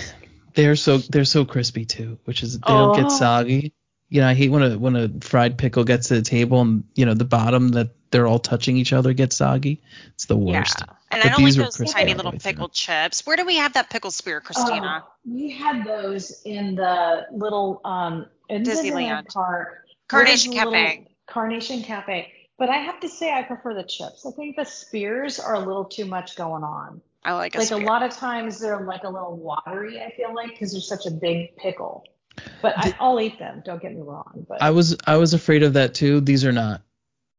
They're 0.54 0.76
so 0.76 0.98
they're 0.98 1.26
so 1.26 1.46
crispy 1.46 1.86
too, 1.86 2.18
which 2.26 2.44
is 2.44 2.60
they 2.60 2.74
don't 2.74 2.98
Oh. 2.98 3.02
get 3.02 3.12
soggy. 3.12 3.74
You 4.10 4.22
know, 4.22 4.28
I 4.28 4.34
hate 4.34 4.50
when 4.50 4.64
a 4.64 4.78
when 4.78 4.96
a 4.96 5.10
fried 5.22 5.58
pickle 5.58 5.84
gets 5.84 6.10
to 6.10 6.16
the 6.16 6.22
table 6.22 6.62
and 6.62 6.84
you 6.96 7.06
know 7.06 7.14
the 7.14 7.26
bottom 7.26 7.70
that 7.70 7.90
they're 8.12 8.28
all 8.28 8.40
touching 8.40 8.76
each 8.76 8.92
other 8.92 9.14
gets 9.14 9.38
soggy. 9.38 9.82
It's 10.16 10.26
the 10.26 10.36
worst. 10.36 10.76
Yeah. 10.80 10.86
worst. 10.88 11.02
And 11.12 11.22
But 11.22 11.26
I 11.26 11.30
don't 11.30 11.32
like 11.44 11.46
these 11.46 11.58
were 11.58 11.64
those 11.64 11.94
tiny 11.94 12.14
little 12.14 12.32
way 12.32 12.38
through. 12.38 12.52
pickled 12.52 12.74
chips. 12.74 13.26
Where 13.26 13.38
do 13.38 13.46
we 13.46 13.56
have 13.58 13.74
that 13.74 13.90
pickle 13.90 14.12
spear, 14.12 14.42
Christina? 14.42 15.04
Oh, 15.06 15.12
we 15.26 15.50
had 15.52 15.86
those 15.86 16.42
in 16.44 16.76
the 16.76 17.28
little 17.32 17.80
um 17.86 18.26
in 18.50 18.64
Disneyland. 18.64 18.92
Disneyland 19.26 19.28
park. 19.34 19.86
Carnation 20.10 20.52
What 20.54 20.58
is 20.68 20.72
the 20.72 20.72
Cafe. 20.72 21.08
Carnation 21.28 21.84
Cafe. 21.84 22.34
But 22.58 22.70
I 22.70 22.78
have 22.78 23.00
to 23.00 23.08
say 23.10 23.32
I 23.34 23.44
prefer 23.44 23.74
the 23.74 23.84
chips. 23.84 24.26
I 24.26 24.32
think 24.32 24.56
the 24.58 24.66
spears 24.66 25.40
are 25.40 25.56
a 25.56 25.60
little 25.60 25.86
too 25.86 26.06
much 26.06 26.36
going 26.36 26.64
on. 26.64 27.02
I 27.24 27.34
like 27.34 27.56
a 27.56 27.60
like 27.60 27.68
spear. 27.68 27.80
a 27.80 27.86
lot 27.86 28.04
of 28.04 28.12
times 28.12 28.60
they're 28.60 28.82
like 28.82 29.04
a 29.04 29.10
little 29.10 29.36
watery, 29.38 30.02
I 30.02 30.12
feel 30.16 30.34
like, 30.34 30.50
because 30.52 30.72
they're 30.72 30.82
such 30.82 31.06
a 31.06 31.12
big 31.12 31.56
pickle. 31.58 32.04
But 32.62 32.74
I, 32.78 32.96
I'll 33.00 33.20
eat 33.20 33.38
them, 33.40 33.62
don't 33.66 33.82
get 33.82 33.94
me 33.94 34.02
wrong. 34.02 34.46
But 34.48 34.62
I 34.62 34.72
was 34.72 34.98
I 35.06 35.18
was 35.18 35.34
afraid 35.34 35.64
of 35.64 35.74
that 35.74 35.94
too. 35.94 36.22
These 36.22 36.46
are 36.46 36.52
not. 36.52 36.82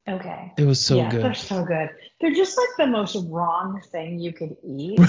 okay. 0.08 0.52
It 0.58 0.64
was 0.64 0.80
so 0.80 0.98
yeah, 0.98 1.10
they're 1.10 1.30
good. 1.30 1.36
so 1.36 1.64
good. 1.64 1.90
They're 2.20 2.34
just 2.34 2.56
like 2.58 2.68
the 2.78 2.86
most 2.86 3.16
wrong 3.28 3.80
thing 3.90 4.18
you 4.20 4.32
could 4.32 4.56
eat. 4.64 5.00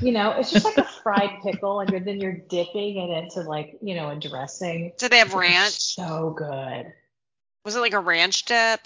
You 0.00 0.10
know, 0.12 0.32
it's 0.32 0.50
just 0.50 0.64
like 0.64 0.78
a 0.78 0.84
fried 1.02 1.30
pickle, 1.42 1.80
and 1.80 1.90
then 2.04 2.20
you're 2.20 2.32
dipping 2.48 2.96
it 2.96 3.10
into 3.22 3.40
like, 3.42 3.78
you 3.82 3.94
know, 3.94 4.10
a 4.10 4.16
dressing. 4.16 4.92
Did 4.98 5.12
they 5.12 5.18
have 5.18 5.30
They're 5.30 5.40
ranch? 5.40 5.78
So 5.94 6.34
good. 6.36 6.92
Was 7.64 7.76
it 7.76 7.80
like 7.80 7.92
a 7.94 8.00
ranch 8.00 8.44
dip? 8.46 8.80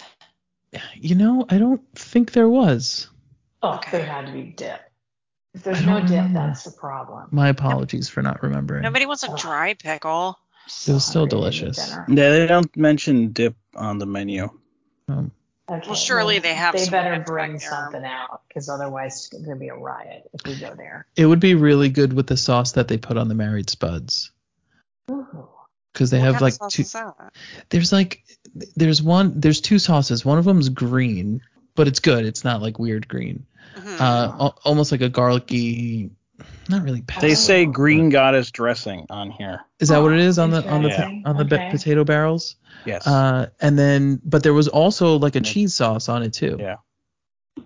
You 0.95 1.15
know, 1.15 1.45
I 1.49 1.57
don't 1.57 1.81
think 1.95 2.33
there 2.33 2.49
was. 2.49 3.09
Oh, 3.63 3.75
Okay. 3.75 3.97
there 3.97 4.05
had 4.05 4.27
to 4.27 4.31
be 4.31 4.43
dip. 4.43 4.79
If 5.53 5.63
there's 5.63 5.85
no 5.85 5.99
don't 5.99 6.07
dip, 6.07 6.33
that's 6.33 6.63
the 6.63 6.71
problem. 6.71 7.27
My 7.31 7.49
apologies 7.49 8.07
for 8.07 8.21
not 8.21 8.41
remembering. 8.41 8.83
Nobody 8.83 9.05
wants 9.05 9.23
a 9.23 9.35
dry 9.35 9.73
pickle. 9.73 10.37
It 10.87 10.93
was 10.93 11.03
still 11.05 11.21
Hungry 11.27 11.29
to 11.29 11.35
eat 11.35 11.39
delicious. 11.65 11.89
Yeah, 11.89 12.05
they 12.29 12.47
don't 12.47 12.75
mention 12.77 13.31
dip 13.33 13.55
on 13.75 13.97
the 13.97 14.05
menu. 14.05 14.49
Um, 15.09 15.31
Okay, 15.69 15.87
Well, 15.87 15.95
surely 15.95 16.39
they 16.39 16.53
have 16.53 16.73
They 16.73 16.83
some 16.83 16.91
better 16.91 17.23
bring 17.25 17.57
something 17.59 18.03
out 18.03 18.41
because 18.47 18.67
otherwise 18.67 19.29
it's 19.31 19.43
gonna 19.45 19.55
be 19.55 19.69
a 19.69 19.75
riot 19.75 20.29
if 20.33 20.45
we 20.45 20.59
go 20.59 20.75
there. 20.75 21.05
it 21.15 21.25
would 21.25 21.39
be 21.39 21.55
really 21.55 21.87
good 21.87 22.11
with 22.11 22.27
the 22.27 22.35
sauce 22.35 22.73
that 22.73 22.89
they 22.89 22.97
put 22.97 23.15
on 23.17 23.29
the 23.29 23.35
married 23.35 23.69
spuds 23.69 24.31
Ooh. 25.09 25.47
because 25.93 26.09
they 26.09 26.17
What 26.17 26.25
have 26.25 26.33
kind 26.35 26.41
like 26.41 26.53
of 26.53 26.57
sauce 26.57 26.73
two. 26.73 26.81
is 26.81 26.91
that? 26.91 27.15
There's 27.69 27.91
like 27.93 28.21
there's 28.75 29.01
one 29.01 29.39
there's 29.39 29.61
two 29.61 29.79
sauces. 29.79 30.25
One 30.25 30.37
of 30.37 30.43
them's 30.45 30.67
green, 30.67 31.41
but 31.75 31.87
it's 31.87 31.99
good. 31.99 32.25
It's 32.25 32.43
not 32.43 32.61
like 32.61 32.77
weird 32.77 33.07
green. 33.07 33.45
Mhm. 33.75 33.99
Uh, 33.99 34.31
al- 34.39 34.59
almost 34.63 34.91
like 34.91 35.01
a 35.01 35.09
garlicky, 35.09 36.09
not 36.69 36.83
really. 36.83 37.03
They 37.19 37.35
say 37.35 37.65
green 37.65 38.09
goddess 38.09 38.51
dressing 38.51 39.05
on 39.09 39.31
here. 39.31 39.61
Is 39.79 39.89
that 39.89 39.99
what 39.99 40.13
it 40.13 40.19
is 40.19 40.37
on 40.39 40.49
the 40.51 40.67
on 40.69 40.83
the 40.83 40.89
Interesting. 40.89 41.23
on 41.25 41.37
the 41.37 41.45
be- 41.45 41.55
Okay. 41.55 41.69
potato 41.71 42.03
barrels? 42.03 42.55
Yes. 42.85 43.05
Uh, 43.07 43.49
and 43.61 43.77
then 43.77 44.19
but 44.25 44.43
there 44.43 44.53
was 44.53 44.67
also 44.67 45.17
like 45.17 45.35
a 45.35 45.41
cheese 45.41 45.73
sauce 45.75 46.09
on 46.09 46.23
it 46.23 46.33
too. 46.33 46.57
Yeah. 46.59 46.75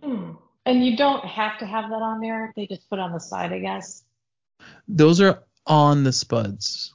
Hmm. 0.04 0.32
And 0.66 0.84
you 0.86 0.98
don't 0.98 1.24
have 1.26 1.58
to 1.60 1.66
have 1.66 1.90
that 1.90 2.02
on 2.02 2.20
there. 2.22 2.52
They 2.56 2.66
just 2.68 2.90
put 2.90 2.98
it 3.00 3.02
on 3.02 3.12
the 3.14 3.20
side, 3.20 3.54
I 3.54 3.60
guess. 3.60 4.04
Those 4.88 5.22
are 5.22 5.44
on 5.68 6.04
the 6.04 6.12
spuds. 6.12 6.94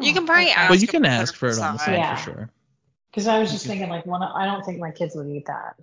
You 0.00 0.12
can 0.12 0.26
probably 0.26 0.50
ask. 0.50 0.70
Well, 0.70 0.78
you 0.78 0.88
can 0.88 1.04
ask 1.04 1.34
for 1.34 1.48
it 1.48 1.58
on 1.58 1.74
the 1.74 1.78
side 1.78 1.94
Yeah. 1.96 2.16
for 2.16 2.22
sure. 2.22 2.50
Because 3.10 3.28
I 3.28 3.38
was 3.38 3.52
just 3.52 3.66
thinking, 3.66 3.88
like, 3.88 4.04
one, 4.06 4.22
I 4.24 4.44
don't 4.46 4.64
think 4.64 4.80
my 4.80 4.90
kids 4.90 5.14
would 5.14 5.28
eat 5.28 5.46
that. 5.46 5.76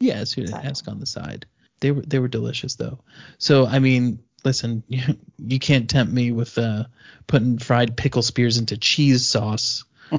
Yeah, 0.00 0.24
so 0.24 0.40
you 0.40 0.48
Side. 0.48 0.64
ask 0.64 0.88
on 0.88 0.98
the 0.98 1.06
side. 1.06 1.46
They 1.80 1.90
were 1.92 2.02
they 2.02 2.18
were 2.18 2.28
delicious 2.28 2.74
though. 2.74 2.98
So 3.38 3.66
I 3.66 3.78
mean, 3.78 4.20
listen, 4.44 4.82
you, 4.88 5.02
you 5.38 5.58
can't 5.58 5.88
tempt 5.88 6.12
me 6.12 6.32
with 6.32 6.56
uh, 6.58 6.84
putting 7.26 7.58
fried 7.58 7.96
pickle 7.96 8.22
spears 8.22 8.58
into 8.58 8.76
cheese 8.76 9.26
sauce. 9.26 9.84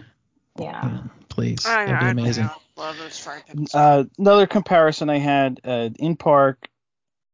Yeah. 0.59 0.85
You 0.85 0.91
know, 0.91 1.03
please, 1.29 1.65
I, 1.65 1.85
that'd 1.85 1.99
be 2.01 2.05
I 2.07 2.09
amazing. 2.09 2.45
know. 2.47 2.51
Love 2.75 2.97
those 2.97 3.17
fried 3.17 3.45
pickles. 3.47 3.73
Uh, 3.73 4.03
another 4.17 4.45
comparison 4.45 5.09
I 5.09 5.17
had 5.17 5.61
uh, 5.63 5.89
in 5.97 6.17
park, 6.17 6.67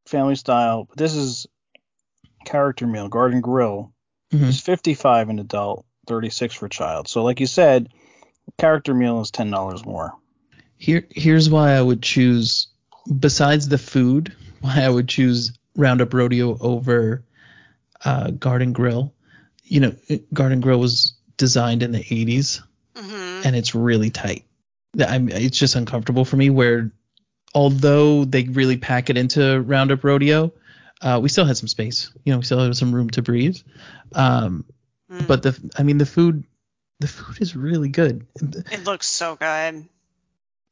family 0.05 0.35
style. 0.35 0.87
This 0.95 1.15
is 1.15 1.47
character 2.45 2.85
meal, 2.85 3.07
Garden 3.07 3.41
Grill. 3.41 3.91
Mhm. 4.31 4.47
It's 4.49 4.59
55 4.59 5.29
an 5.29 5.39
adult, 5.39 5.85
36 6.05 6.53
for 6.53 6.69
child. 6.69 7.07
So 7.07 7.23
like 7.23 7.39
you 7.39 7.47
said, 7.47 7.89
character 8.59 8.93
meal 8.93 9.21
is 9.21 9.31
ten 9.31 9.49
dollars 9.49 9.83
more. 9.83 10.13
Here 10.77 11.07
here's 11.09 11.49
why 11.49 11.71
I 11.71 11.81
would 11.81 12.03
choose 12.03 12.67
besides 13.19 13.67
the 13.67 13.77
food, 13.77 14.35
why 14.61 14.81
I 14.83 14.89
would 14.89 15.07
choose 15.07 15.53
Roundup 15.75 16.13
Rodeo 16.13 16.57
over 16.59 17.23
uh, 18.03 18.31
Garden 18.31 18.73
Grill. 18.73 19.13
You 19.63 19.79
know, 19.79 19.95
Garden 20.33 20.61
Grill 20.61 20.79
was 20.79 21.15
designed 21.37 21.83
in 21.83 21.91
the 21.91 21.99
80s 22.03 22.61
hmm 22.95 23.41
and 23.43 23.55
it's 23.55 23.75
really 23.75 24.09
tight. 24.09 24.45
I'm, 24.97 25.29
it's 25.29 25.59
just 25.59 25.75
uncomfortable 25.75 26.25
for 26.25 26.37
me. 26.37 26.49
Where 26.49 26.91
although 27.53 28.25
they 28.25 28.43
really 28.43 28.77
pack 28.77 29.09
it 29.09 29.17
into 29.17 29.61
Roundup 29.61 30.03
Rodeo, 30.03 30.53
uh, 31.01 31.19
we 31.21 31.29
still 31.29 31.45
had 31.45 31.57
some 31.57 31.67
space. 31.67 32.11
You 32.23 32.31
know, 32.31 32.39
we 32.39 32.45
still 32.45 32.59
had 32.63 32.75
some 32.75 32.95
room 32.95 33.09
to 33.11 33.21
breathe. 33.21 33.57
Um, 34.13 34.65
Mm. 35.11 35.27
but 35.27 35.43
the 35.43 35.71
I 35.77 35.83
mean 35.83 35.99
the 35.99 36.05
food, 36.05 36.45
the 36.99 37.07
food 37.07 37.39
is 37.39 37.55
really 37.55 37.89
good. 37.89 38.25
It 38.71 38.85
looks 38.85 39.05
so 39.07 39.35
good. 39.35 39.85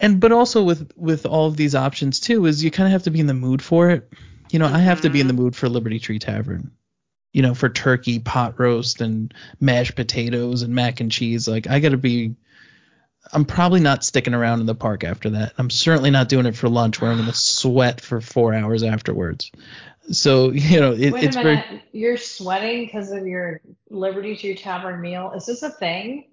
And 0.03 0.19
but 0.19 0.31
also 0.31 0.61
with 0.61 0.91
with 0.95 1.25
all 1.25 1.47
of 1.47 1.57
these 1.57 1.73
options 1.73 2.19
too 2.19 2.45
is 2.45 2.63
you 2.63 2.69
kind 2.69 2.85
of 2.85 2.91
have 2.91 3.03
to 3.03 3.11
be 3.11 3.19
in 3.19 3.25
the 3.25 3.33
mood 3.33 3.61
for 3.61 3.89
it 3.89 4.11
you 4.51 4.59
know 4.59 4.67
i 4.67 4.77
have 4.77 5.01
to 5.01 5.09
be 5.09 5.19
in 5.19 5.27
the 5.27 5.33
mm-hmm. 5.33 5.43
mood 5.43 5.55
for 5.55 5.67
liberty 5.67 5.99
tree 5.99 6.19
tavern 6.19 6.71
you 7.31 7.41
know 7.41 7.55
for 7.55 7.69
turkey 7.69 8.19
pot 8.19 8.59
roast 8.59 9.01
and 9.01 9.33
mashed 9.59 9.95
potatoes 9.95 10.61
and 10.61 10.75
mac 10.75 10.99
and 10.99 11.11
cheese 11.11 11.47
like 11.47 11.67
i 11.67 11.79
gotta 11.79 11.97
be 11.97 12.35
i'm 13.31 13.45
probably 13.45 13.79
not 13.79 14.03
sticking 14.03 14.33
around 14.33 14.59
in 14.59 14.65
the 14.65 14.75
park 14.75 15.03
after 15.03 15.31
that 15.31 15.53
i'm 15.57 15.69
certainly 15.69 16.11
not 16.11 16.29
doing 16.29 16.45
it 16.45 16.55
for 16.55 16.69
lunch 16.69 17.01
where 17.01 17.09
i'm 17.09 17.17
gonna 17.17 17.33
sweat 17.33 18.01
for 18.01 18.21
four 18.21 18.53
hours 18.53 18.83
afterwards 18.83 19.51
so 20.11 20.51
you 20.51 20.81
know 20.81 20.91
it, 20.91 21.13
Wait 21.13 21.23
it's 21.23 21.35
a 21.37 21.41
very 21.41 21.55
minute. 21.55 21.81
You're 21.93 22.17
sweating 22.17 22.85
because 22.85 23.11
of 23.11 23.25
your 23.25 23.61
Liberty 23.89 24.35
Tree 24.35 24.55
Tavern 24.55 24.99
meal. 24.99 25.31
Is 25.33 25.45
this 25.45 25.63
a 25.63 25.69
thing? 25.69 26.25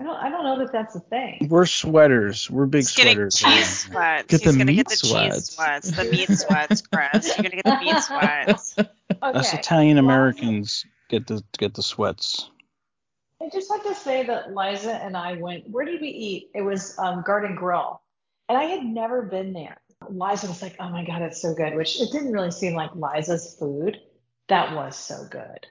I 0.00 0.04
don't. 0.04 0.16
I 0.16 0.30
don't 0.30 0.44
know 0.44 0.58
that 0.60 0.72
that's 0.72 0.94
a 0.94 1.00
thing. 1.00 1.48
We're 1.50 1.66
sweaters. 1.66 2.48
We're 2.50 2.66
big 2.66 2.80
He's 2.80 2.94
getting 2.94 3.14
sweaters. 3.30 3.34
cheese 3.34 3.80
sweats. 3.80 4.26
Get 4.28 4.40
He's 4.42 4.52
the 4.52 4.58
gonna 4.58 4.64
meat 4.66 4.76
get 4.76 4.88
the 4.88 4.96
sweats. 4.96 5.36
cheese 5.36 5.50
sweats. 5.56 5.90
The 5.90 6.04
meat 6.04 6.28
sweats, 6.28 6.82
Chris. 6.82 7.26
You're 7.36 7.42
gonna 7.42 7.62
get 7.62 7.64
the 7.64 7.78
meat 7.80 8.02
sweats. 8.02 8.76
Us 9.22 9.54
Italian 9.54 9.98
Americans 9.98 10.84
get 11.08 11.26
the 11.26 11.42
get 11.58 11.74
the 11.74 11.82
sweats. 11.82 12.48
I 13.42 13.48
just 13.52 13.70
have 13.72 13.82
to 13.84 13.94
say 13.94 14.24
that 14.26 14.54
Liza 14.54 14.94
and 14.94 15.16
I 15.16 15.34
went. 15.34 15.68
Where 15.70 15.84
did 15.84 16.00
we 16.00 16.08
eat? 16.08 16.50
It 16.54 16.62
was 16.62 16.96
um, 16.98 17.22
Garden 17.26 17.54
Grill, 17.56 18.00
and 18.48 18.56
I 18.58 18.64
had 18.64 18.84
never 18.84 19.22
been 19.22 19.52
there. 19.52 19.78
Liza 20.08 20.46
was 20.46 20.62
like, 20.62 20.76
"Oh 20.78 20.90
my 20.90 21.04
god, 21.04 21.22
it's 21.22 21.42
so 21.42 21.54
good," 21.54 21.74
which 21.74 22.00
it 22.00 22.12
didn't 22.12 22.32
really 22.32 22.50
seem 22.52 22.74
like 22.74 22.90
Liza's 22.94 23.56
food. 23.58 24.00
That 24.48 24.74
was 24.76 24.96
so 24.96 25.26
good. 25.28 25.66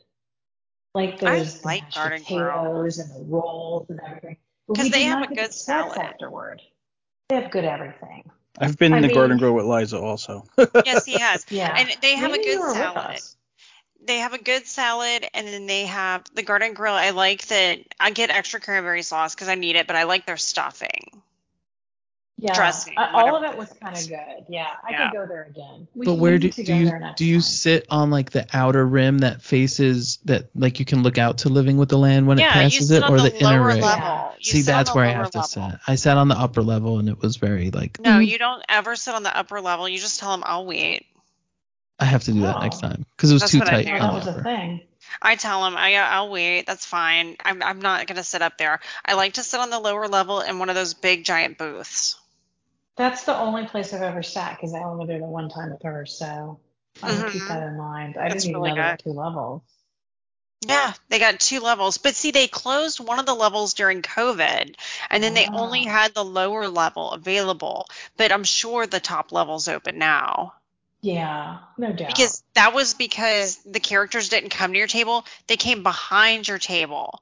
Like 0.97 1.21
I 1.21 1.37
those 1.37 1.63
like 1.63 1.83
mashed 1.83 1.95
Garden 1.95 2.23
Grill. 2.27 2.39
potatoes 2.39 2.97
and 2.97 3.09
the 3.13 3.23
rolls 3.29 3.85
and 3.89 3.99
everything. 4.03 4.37
Because 4.67 4.89
they 4.89 5.03
have 5.03 5.29
a 5.29 5.33
good 5.33 5.53
salad. 5.53 5.95
afterward. 5.99 6.59
They 7.29 7.35
have 7.35 7.51
good 7.51 7.65
everything. 7.65 8.29
I've 8.57 8.79
been 8.79 8.93
I 8.93 9.01
to 9.01 9.07
mean- 9.07 9.15
Garden 9.15 9.37
Grill 9.37 9.53
with 9.53 9.65
Liza 9.65 9.99
also. 9.99 10.43
Yes, 10.85 11.05
he 11.05 11.19
has. 11.19 11.45
Yeah. 11.51 11.75
And 11.77 11.95
they 12.01 12.15
have 12.15 12.31
Maybe 12.31 12.49
a 12.49 12.55
good 12.57 12.73
salad. 12.73 13.19
They 14.03 14.17
have 14.17 14.33
a 14.33 14.41
good 14.41 14.65
salad, 14.65 15.27
and 15.35 15.47
then 15.47 15.67
they 15.67 15.85
have 15.85 16.23
the 16.33 16.41
Garden 16.41 16.73
Grill. 16.73 16.93
I 16.95 17.11
like 17.11 17.45
that. 17.47 17.79
I 17.99 18.09
get 18.09 18.31
extra 18.31 18.59
cranberry 18.59 19.03
sauce 19.03 19.35
because 19.35 19.49
I 19.49 19.55
need 19.55 19.75
it, 19.75 19.85
but 19.85 19.95
I 19.95 20.03
like 20.03 20.25
their 20.25 20.37
stuffing. 20.37 21.21
Yeah, 22.39 22.53
dressing, 22.53 22.93
I- 22.97 23.11
all 23.13 23.35
of 23.35 23.43
it 23.43 23.57
was 23.57 23.73
kind 23.81 23.97
of 23.97 24.07
good. 24.07 24.45
Yeah, 24.47 24.67
I 24.87 24.91
Yeah. 24.91 25.09
could 25.09 25.17
go 25.17 25.25
there 25.25 25.45
again. 25.49 25.87
We, 25.95 26.05
but 26.05 26.15
where 26.15 26.37
do, 26.37 26.49
do 26.51 26.61
you 26.61 26.91
do 27.15 27.25
you 27.25 27.35
time. 27.37 27.41
sit 27.41 27.87
on 27.89 28.11
like 28.11 28.29
the 28.29 28.45
outer 28.53 28.85
rim 28.85 29.17
that 29.19 29.41
faces 29.41 30.19
that 30.25 30.49
like 30.55 30.77
you 30.79 30.85
can 30.85 31.01
look 31.01 31.17
out 31.17 31.39
to 31.39 31.49
living 31.49 31.77
with 31.77 31.89
the 31.89 31.97
land 31.97 32.27
when 32.27 32.37
it 32.37 32.43
yeah, 32.43 32.49
you 32.49 32.69
passes 32.69 32.91
it 32.91 33.01
or 33.09 33.17
the, 33.17 33.29
the, 33.31 33.39
inner 33.41 33.57
rim? 33.59 33.77
ring 33.77 33.81
level. 33.81 34.33
You 34.37 34.51
see 34.51 34.61
that's 34.61 34.93
where 34.93 35.05
i 35.05 35.07
lower 35.13 35.17
have 35.23 35.31
to 35.31 35.37
level. 35.39 35.47
sit 35.71 35.79
i 35.87 35.95
sat 35.95 36.17
on 36.17 36.27
the 36.27 36.37
upper 36.37 36.61
level 36.61 36.99
and 36.99 37.09
it 37.09 37.19
was 37.19 37.37
very 37.37 37.71
like 37.71 37.99
No, 37.99 38.19
"Mm, 38.19 38.27
you 38.27 38.37
don't 38.37 38.63
ever 38.69 38.95
sit 38.95 39.15
on 39.15 39.23
the 39.23 39.35
upper 39.35 39.59
level. 39.59 39.89
You 39.89 39.97
just 39.97 40.19
tell 40.19 40.29
them 40.29 40.43
I'll 40.45 40.65
wait. 40.67 41.07
i 41.99 42.05
have 42.05 42.23
to 42.25 42.33
do 42.33 42.41
that 42.41 42.61
next 42.61 42.77
Oh. 42.83 42.89
time 42.89 43.05
because 43.15 43.31
it 43.31 43.33
was 43.33 43.41
That's 43.41 43.51
too 43.53 43.59
what 43.59 43.69
I 43.69 43.83
tight 43.83 43.85
do. 43.85 43.91
Oh, 43.93 43.95
on 43.95 43.99
that 44.13 44.25
the 44.25 44.31
was 44.31 44.39
a 44.41 44.43
thing. 44.43 44.81
I 45.23 45.35
tell 45.35 45.63
them 45.63 45.75
I 45.75 45.95
I'll 45.95 46.29
wait. 46.29 46.67
That's 46.67 46.85
fine. 46.85 47.35
I'm 47.43 47.63
I'm 47.63 47.79
not 47.81 48.05
gonna 48.05 48.23
sit 48.23 48.43
up 48.43 48.59
there. 48.59 48.79
I 49.03 49.15
like 49.15 49.33
to 49.33 49.43
sit 49.43 49.59
on 49.59 49.71
the 49.71 49.79
lower 49.79 50.07
level 50.07 50.41
in 50.41 50.59
one 50.59 50.69
of 50.69 50.75
those 50.75 50.93
big 50.93 51.25
giant 51.25 51.57
booths. 51.57 52.19
That's 52.97 53.23
the 53.23 53.37
only 53.37 53.65
place 53.65 53.93
I've 53.93 54.01
ever 54.01 54.23
sat 54.23 54.57
because 54.57 54.73
I 54.73 54.79
only 54.83 54.97
went 54.99 55.09
there 55.09 55.19
the 55.19 55.25
one 55.25 55.49
time 55.49 55.71
with 55.71 55.83
her. 55.83 56.05
So 56.05 56.59
I 57.01 57.13
will 57.13 57.23
keep 57.23 57.47
that 57.47 57.63
in 57.67 57.77
mind. 57.77 58.17
I 58.17 58.29
That's 58.29 58.43
didn't 58.43 58.49
even 58.49 58.61
really 58.61 58.73
know 58.73 58.75
there 58.75 58.97
two 58.97 59.11
levels. 59.13 59.61
Yeah, 60.61 60.93
they 61.09 61.17
got 61.17 61.39
two 61.39 61.59
levels. 61.61 61.97
But 61.97 62.15
see, 62.15 62.29
they 62.29 62.47
closed 62.47 62.99
one 62.99 63.17
of 63.19 63.25
the 63.25 63.33
levels 63.33 63.73
during 63.73 64.03
COVID, 64.03 64.75
and 65.09 65.23
then 65.23 65.33
they 65.33 65.47
only 65.53 65.83
Ah. 65.83 65.91
had 65.91 66.13
the 66.13 66.23
lower 66.25 66.67
level 66.67 67.11
available. 67.11 67.87
But 68.17 68.31
I'm 68.31 68.43
sure 68.43 68.85
the 68.85 68.99
top 68.99 69.31
level's 69.31 69.67
open 69.67 69.97
now. 69.97 70.53
Yeah, 71.01 71.59
no 71.77 71.93
doubt. 71.93 72.07
Because 72.07 72.43
that 72.53 72.73
was 72.73 72.93
because 72.93 73.57
the 73.63 73.79
characters 73.79 74.29
didn't 74.29 74.49
come 74.49 74.73
to 74.73 74.77
your 74.77 74.87
table, 74.87 75.25
they 75.47 75.57
came 75.57 75.83
behind 75.83 76.47
your 76.47 76.59
table. 76.59 77.21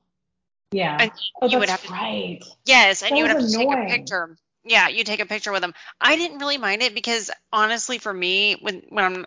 yeah. 0.72 0.98
And 1.00 1.12
oh, 1.42 1.48
you 1.48 1.60
would 1.60 1.70
that's 1.70 1.82
have 1.82 1.84
to 1.84 1.92
right. 1.94 2.40
Yes, 2.66 3.02
and 3.04 3.12
That 3.12 3.18
you 3.18 3.24
would 3.24 3.30
have 3.32 3.38
was 3.38 3.52
to 3.52 3.58
take 3.58 3.72
a 3.72 3.78
picture. 3.78 4.38
Yeah, 4.66 4.88
you 4.90 5.04
take 5.04 5.20
a 5.20 5.26
picture 5.26 5.52
with 5.52 5.62
them. 5.62 5.74
I 6.02 6.16
didn't 6.16 6.40
really 6.40 6.58
mind 6.58 6.82
it 6.84 6.96
because 6.96 7.32
honestly, 7.54 8.00
for 8.00 8.14
me, 8.14 8.58
when 8.62 8.84
when 8.90 9.06
I'm 9.06 9.26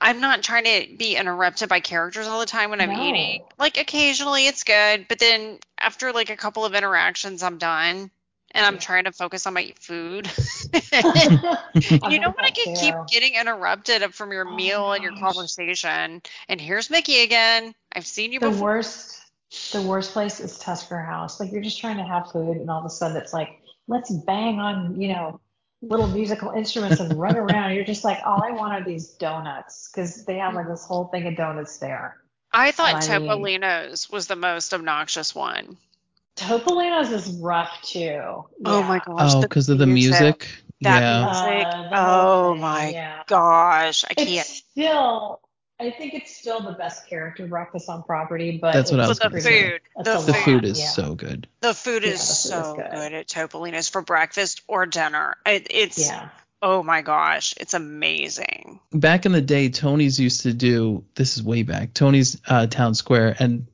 I'm 0.00 0.20
not 0.20 0.42
trying 0.42 0.64
to 0.64 0.96
be 0.96 1.16
interrupted 1.16 1.68
by 1.68 1.80
characters 1.80 2.26
all 2.28 2.40
the 2.40 2.46
time 2.46 2.70
when 2.70 2.80
I'm 2.80 2.92
No. 2.92 2.94
eating. 2.94 3.40
Like 3.58 3.78
occasionally 3.78 4.46
it's 4.46 4.64
good, 4.64 5.06
but 5.08 5.18
then 5.18 5.58
after 5.78 6.12
like 6.12 6.30
a 6.30 6.36
couple 6.36 6.64
of 6.64 6.74
interactions, 6.74 7.42
I'm 7.42 7.58
done. 7.58 8.10
And 8.52 8.64
I'm 8.64 8.74
Yeah. 8.74 8.80
trying 8.80 9.04
to 9.04 9.12
focus 9.12 9.46
on 9.46 9.54
my 9.54 9.72
food. 9.80 10.30
You 12.06 12.18
got 12.20 12.20
don't 12.20 12.36
want 12.36 12.46
that 12.46 12.54
to 12.54 12.68
keep 12.74 12.94
getting 13.06 13.34
interrupted 13.34 14.14
from 14.14 14.32
your 14.32 14.44
Oh 14.46 14.46
meal 14.46 14.92
and 14.92 15.02
your 15.02 15.12
gosh. 15.12 15.12
conversation. 15.12 16.22
And 16.48 16.60
here's 16.60 16.90
Mickey 16.90 17.22
again. 17.22 17.74
I've 17.92 18.06
seen 18.06 18.32
you 18.32 18.40
The 18.40 18.50
before. 18.50 18.62
worst, 18.62 19.20
the 19.72 19.82
worst 19.82 20.12
place 20.12 20.40
is 20.40 20.58
Tusker 20.58 21.00
House. 21.00 21.40
Like 21.40 21.52
you're 21.52 21.62
just 21.62 21.80
trying 21.80 21.96
to 21.98 22.04
have 22.04 22.30
food, 22.30 22.56
and 22.56 22.70
all 22.70 22.80
of 22.80 22.86
a 22.86 22.90
sudden 22.90 23.16
it's 23.16 23.32
like, 23.32 23.50
let's 23.88 24.10
bang 24.10 24.58
on, 24.58 25.00
you 25.00 25.08
know, 25.08 25.40
little 25.82 26.06
musical 26.06 26.50
instruments 26.52 27.00
and 27.00 27.12
run 27.18 27.36
around. 27.36 27.74
You're 27.74 27.84
just 27.84 28.04
like, 28.04 28.20
all 28.24 28.42
I 28.42 28.50
want 28.52 28.72
are 28.72 28.84
these 28.84 29.08
donuts 29.14 29.90
because 29.90 30.24
they 30.24 30.38
have 30.38 30.54
like 30.54 30.68
this 30.68 30.84
whole 30.84 31.06
thing 31.06 31.26
of 31.26 31.36
donuts 31.36 31.78
there. 31.78 32.16
I 32.52 32.70
thought 32.70 33.08
I 33.08 33.18
mean- 33.18 33.28
Topolino's 33.28 34.08
was 34.10 34.26
the 34.26 34.36
most 34.36 34.72
obnoxious 34.72 35.34
one. 35.34 35.76
Topolino's 36.36 37.10
is 37.12 37.34
rough 37.38 37.80
too. 37.82 38.44
Oh 38.64 38.82
my 38.82 39.00
gosh. 39.04 39.32
oh 39.34 39.40
because 39.40 39.70
of 39.70 39.78
the 39.78 39.86
music 39.86 40.46
That 40.82 41.00
yeah 41.00 41.24
music. 41.24 41.66
Uh, 41.66 41.82
the 41.88 41.94
oh 41.94 42.54
my 42.54 42.90
yeah. 42.90 43.22
gosh. 43.26 44.04
I 44.04 44.12
can't. 44.12 44.28
It's 44.30 44.58
still, 44.70 45.40
I 45.78 45.90
think 45.90 46.14
it's 46.14 46.34
still 46.34 46.60
the 46.62 46.72
best 46.72 47.06
character 47.06 47.46
breakfast 47.46 47.88
on 47.90 48.02
property, 48.02 48.58
but 48.60 48.72
That's 48.72 48.90
what 48.90 49.00
I 49.00 49.08
was 49.08 49.18
the 49.18 49.30
food. 49.30 49.80
The 50.02 50.18
a 50.18 50.22
the 50.22 50.34
food 50.34 50.64
is 50.64 50.78
yeah. 50.78 50.86
so 50.86 51.14
good 51.14 51.46
The 51.60 51.74
food 51.74 52.02
Yeah, 52.02 52.10
is 52.12 52.20
the 52.20 52.26
food 52.26 52.58
is 52.60 52.66
so 52.66 52.76
good. 52.76 52.90
good. 52.90 53.12
at 53.12 53.26
Topolino's 53.28 53.88
for 53.88 54.00
breakfast 54.02 54.62
or 54.68 54.86
dinner. 54.86 55.36
It, 55.44 55.66
it's 55.70 55.98
Yeah. 55.98 56.28
oh 56.62 56.82
my 56.82 57.02
gosh, 57.02 57.54
it's 57.58 57.74
amazing. 57.74 58.80
back 58.92 59.26
in 59.26 59.32
the 59.32 59.42
day 59.42 59.68
tony's 59.68 60.18
used 60.18 60.42
to 60.42 60.54
do 60.54 61.04
this 61.14 61.36
is 61.36 61.42
way 61.42 61.62
back 61.62 61.92
tony's 61.92 62.40
uh, 62.48 62.66
town 62.66 62.94
square 62.94 63.36
and 63.38 63.66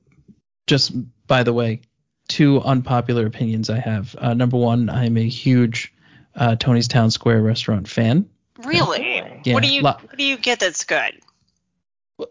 just 0.66 0.92
by 1.28 1.42
the 1.44 1.52
way 1.52 1.80
two 2.28 2.60
unpopular 2.62 3.26
opinions 3.26 3.70
i 3.70 3.78
have 3.78 4.14
uh, 4.18 4.34
number 4.34 4.56
one 4.56 4.88
i'm 4.90 5.16
a 5.16 5.28
huge 5.28 5.92
uh, 6.34 6.56
tony's 6.56 6.88
town 6.88 7.10
square 7.10 7.40
restaurant 7.42 7.86
fan 7.88 8.28
Really? 8.58 9.00
Really? 9.00 9.40
Yeah, 9.44 9.54
what 9.54 9.62
do 9.62 9.72
you 9.72 9.82
lo- 9.82 9.96
what 10.00 10.16
do 10.16 10.24
you 10.24 10.36
get 10.36 10.60
that's 10.60 10.84
good? 10.84 11.20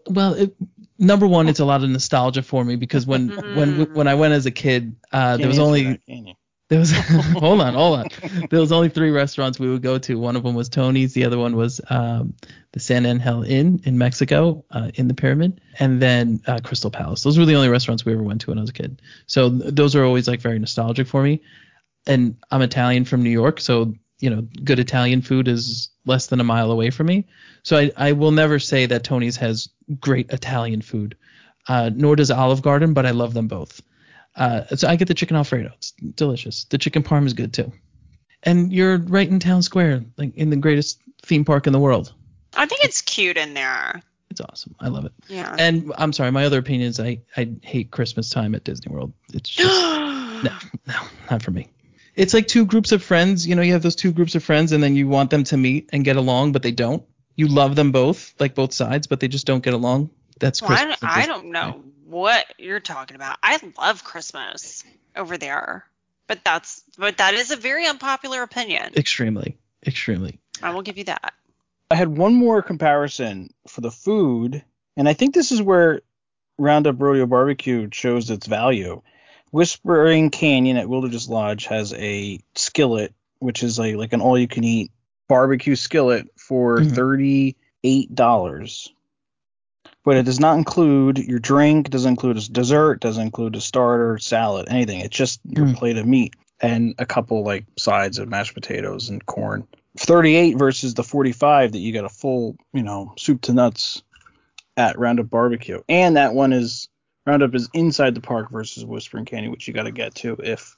Well 0.08 0.34
it, 0.34 0.54
number 0.98 1.26
one 1.26 1.48
it's 1.48 1.60
a 1.60 1.64
lot 1.64 1.82
of 1.82 1.90
nostalgia 1.90 2.42
for 2.42 2.64
me 2.64 2.76
because 2.76 3.06
when 3.06 3.30
Mhm. 3.30 3.54
when 3.54 3.92
when 3.92 4.08
i 4.08 4.14
went 4.14 4.32
as 4.34 4.46
a 4.46 4.50
kid 4.50 4.94
uh, 5.12 5.36
there 5.36 5.48
was 5.48 5.58
only 5.58 5.84
that. 5.84 6.36
There 6.68 6.78
was 6.78 6.90
hold 7.34 7.60
on, 7.60 7.74
hold 7.74 7.98
on. 7.98 8.06
There 8.48 8.58
was 8.58 8.72
only 8.72 8.88
three 8.88 9.10
restaurants 9.10 9.58
we 9.58 9.68
would 9.68 9.82
go 9.82 9.98
to. 9.98 10.18
One 10.18 10.36
of 10.36 10.42
them 10.42 10.54
was 10.54 10.70
Tony's. 10.70 11.12
The 11.12 11.26
other 11.26 11.36
one 11.36 11.54
was 11.54 11.82
um, 11.90 12.32
the 12.72 12.80
San 12.80 13.04
Angel 13.04 13.42
Inn 13.42 13.82
in 13.84 13.98
Mexico, 13.98 14.64
uh, 14.70 14.90
in 14.94 15.06
the 15.06 15.12
pyramid, 15.12 15.60
and 15.78 16.00
then 16.00 16.40
uh, 16.46 16.60
Crystal 16.64 16.90
Palace. 16.90 17.24
Those 17.24 17.38
were 17.38 17.44
the 17.44 17.56
only 17.56 17.68
restaurants 17.68 18.06
we 18.06 18.14
ever 18.14 18.22
went 18.22 18.40
to 18.42 18.50
when 18.52 18.58
I 18.58 18.62
was 18.62 18.70
a 18.70 18.72
kid. 18.72 19.02
So 19.26 19.50
th- 19.50 19.74
those 19.74 19.94
are 19.94 20.02
always 20.04 20.26
like 20.26 20.40
very 20.40 20.58
nostalgic 20.58 21.06
for 21.08 21.22
me. 21.22 21.42
And 22.06 22.36
I'm 22.50 22.62
Italian 22.62 23.04
from 23.04 23.22
New 23.22 23.28
York, 23.30 23.60
so 23.60 23.92
you 24.20 24.30
know, 24.30 24.40
good 24.64 24.78
Italian 24.78 25.20
food 25.20 25.48
is 25.48 25.90
less 26.04 26.26
than 26.26 26.40
a 26.40 26.44
mile 26.44 26.70
away 26.70 26.90
from 26.90 27.06
me. 27.06 27.26
So 27.62 27.76
I, 27.76 27.92
I 27.96 28.12
will 28.12 28.32
never 28.32 28.58
say 28.58 28.86
that 28.86 29.04
Tony's 29.04 29.36
has 29.36 29.68
great 30.00 30.30
Italian 30.30 30.82
food, 30.82 31.16
uh, 31.68 31.90
nor 31.94 32.16
does 32.16 32.30
Olive 32.30 32.62
Garden, 32.62 32.92
but 32.94 33.06
I 33.06 33.10
love 33.10 33.34
them 33.34 33.48
both. 33.48 33.80
Uh, 34.34 34.64
so 34.74 34.88
I 34.88 34.96
get 34.96 35.08
the 35.08 35.14
chicken 35.14 35.36
Alfredo. 35.36 35.70
It's 35.76 35.92
delicious. 35.92 36.64
The 36.64 36.78
chicken 36.78 37.02
parm 37.02 37.26
is 37.26 37.34
good 37.34 37.52
too. 37.52 37.72
And 38.42 38.72
you're 38.72 38.98
right 38.98 39.28
in 39.28 39.38
town 39.38 39.62
square, 39.62 40.04
like 40.16 40.34
in 40.36 40.50
the 40.50 40.56
greatest 40.56 41.00
theme 41.22 41.44
park 41.44 41.66
in 41.66 41.72
the 41.72 41.78
world. 41.78 42.12
I 42.56 42.66
think 42.66 42.84
it's 42.84 43.02
cute 43.02 43.36
in 43.36 43.54
there. 43.54 44.02
It's 44.30 44.40
awesome. 44.40 44.74
I 44.80 44.88
love 44.88 45.04
it. 45.04 45.12
Yeah. 45.28 45.54
And 45.58 45.92
I'm 45.98 46.12
sorry, 46.12 46.30
my 46.32 46.46
other 46.46 46.58
opinion 46.58 46.88
is 46.88 46.98
I, 46.98 47.20
I 47.36 47.52
hate 47.62 47.90
Christmas 47.90 48.30
time 48.30 48.54
at 48.54 48.64
Disney 48.64 48.90
World. 48.92 49.12
It's 49.34 49.48
just 49.48 49.68
no, 50.42 50.56
no, 50.86 50.94
not 51.30 51.42
for 51.42 51.50
me. 51.50 51.68
It's 52.14 52.34
like 52.34 52.46
two 52.46 52.66
groups 52.66 52.92
of 52.92 53.02
friends. 53.02 53.46
You 53.46 53.54
know, 53.54 53.62
you 53.62 53.72
have 53.72 53.82
those 53.82 53.96
two 53.96 54.12
groups 54.12 54.34
of 54.34 54.44
friends, 54.44 54.72
and 54.72 54.82
then 54.82 54.96
you 54.96 55.08
want 55.08 55.30
them 55.30 55.44
to 55.44 55.56
meet 55.56 55.90
and 55.92 56.04
get 56.04 56.16
along, 56.16 56.52
but 56.52 56.62
they 56.62 56.72
don't. 56.72 57.02
You 57.36 57.48
love 57.48 57.74
them 57.76 57.92
both, 57.92 58.34
like 58.38 58.54
both 58.54 58.72
sides, 58.74 59.06
but 59.06 59.20
they 59.20 59.28
just 59.28 59.46
don't 59.46 59.62
get 59.64 59.72
along. 59.74 60.10
That's 60.38 60.60
Well, 60.60 60.72
I, 60.72 60.84
Christmas. 60.84 61.00
don't- 61.00 61.10
I 61.10 61.26
don't 61.26 61.46
know 61.52 61.82
what 62.06 62.44
you're 62.58 62.80
talking 62.80 63.14
about. 63.14 63.38
I 63.42 63.58
love 63.78 64.04
Christmas 64.04 64.84
over 65.16 65.38
there, 65.38 65.86
but 66.26 66.44
that's 66.44 66.82
but 66.98 67.16
that 67.18 67.32
is 67.34 67.50
a 67.50 67.56
very 67.56 67.86
unpopular 67.86 68.42
opinion. 68.42 68.92
Extremely, 68.96 69.56
extremely. 69.86 70.38
I 70.62 70.70
will 70.74 70.82
give 70.82 70.98
you 70.98 71.04
that. 71.04 71.32
I 71.90 71.94
had 71.94 72.08
one 72.08 72.34
more 72.34 72.60
comparison 72.62 73.52
for 73.66 73.80
the 73.80 73.90
food, 73.90 74.62
and 74.96 75.08
I 75.08 75.14
think 75.14 75.34
this 75.34 75.52
is 75.52 75.62
where 75.62 76.02
Roundup 76.58 77.00
Rodeo 77.00 77.26
Barbecue 77.26 77.88
shows 77.92 78.28
its 78.30 78.46
value. 78.46 79.00
Whispering 79.52 80.30
Canyon 80.30 80.78
at 80.78 80.88
Wilderness 80.88 81.28
Lodge 81.28 81.66
has 81.66 81.92
a 81.92 82.40
skillet, 82.56 83.14
which 83.38 83.62
is 83.62 83.78
like 83.78 83.94
like 83.96 84.12
an 84.12 84.20
all-you-can-eat 84.22 84.90
barbecue 85.28 85.76
skillet 85.76 86.28
for 86.36 86.78
Mhm. 86.80 86.94
thirty-eight 86.94 88.14
dollars. 88.14 88.92
But 90.04 90.16
it 90.16 90.24
does 90.24 90.40
not 90.40 90.58
include 90.58 91.18
your 91.18 91.38
drink, 91.38 91.90
doesn't 91.90 92.08
include 92.10 92.38
a 92.38 92.48
dessert, 92.50 93.00
doesn't 93.00 93.22
include 93.22 93.54
a 93.54 93.60
starter, 93.60 94.18
salad, 94.18 94.66
anything. 94.68 95.00
It's 95.00 95.16
just 95.16 95.38
your 95.44 95.66
Mm. 95.66 95.76
plate 95.76 95.96
of 95.98 96.06
meat 96.06 96.34
and 96.60 96.94
a 96.98 97.06
couple 97.06 97.44
like 97.44 97.66
sides 97.78 98.18
of 98.18 98.28
mashed 98.28 98.54
potatoes 98.54 99.10
and 99.10 99.24
corn. 99.26 99.66
38 99.98 100.56
versus 100.56 100.94
the 100.94 101.04
45 101.04 101.72
that 101.72 101.78
you 101.78 101.92
get 101.92 102.04
a 102.04 102.08
full, 102.08 102.56
you 102.72 102.82
know, 102.82 103.12
soup 103.18 103.42
to 103.42 103.52
nuts 103.52 104.02
at 104.76 104.98
Roundup 104.98 105.28
Barbecue. 105.28 105.82
And 105.88 106.16
that 106.16 106.34
one 106.34 106.52
is 106.54 106.88
Roundup 107.26 107.54
is 107.54 107.68
inside 107.72 108.14
the 108.14 108.20
park 108.20 108.50
versus 108.50 108.84
Whispering 108.84 109.24
Canyon, 109.24 109.52
which 109.52 109.68
you 109.68 109.74
got 109.74 109.84
to 109.84 109.92
get 109.92 110.14
to 110.16 110.36
if 110.42 110.76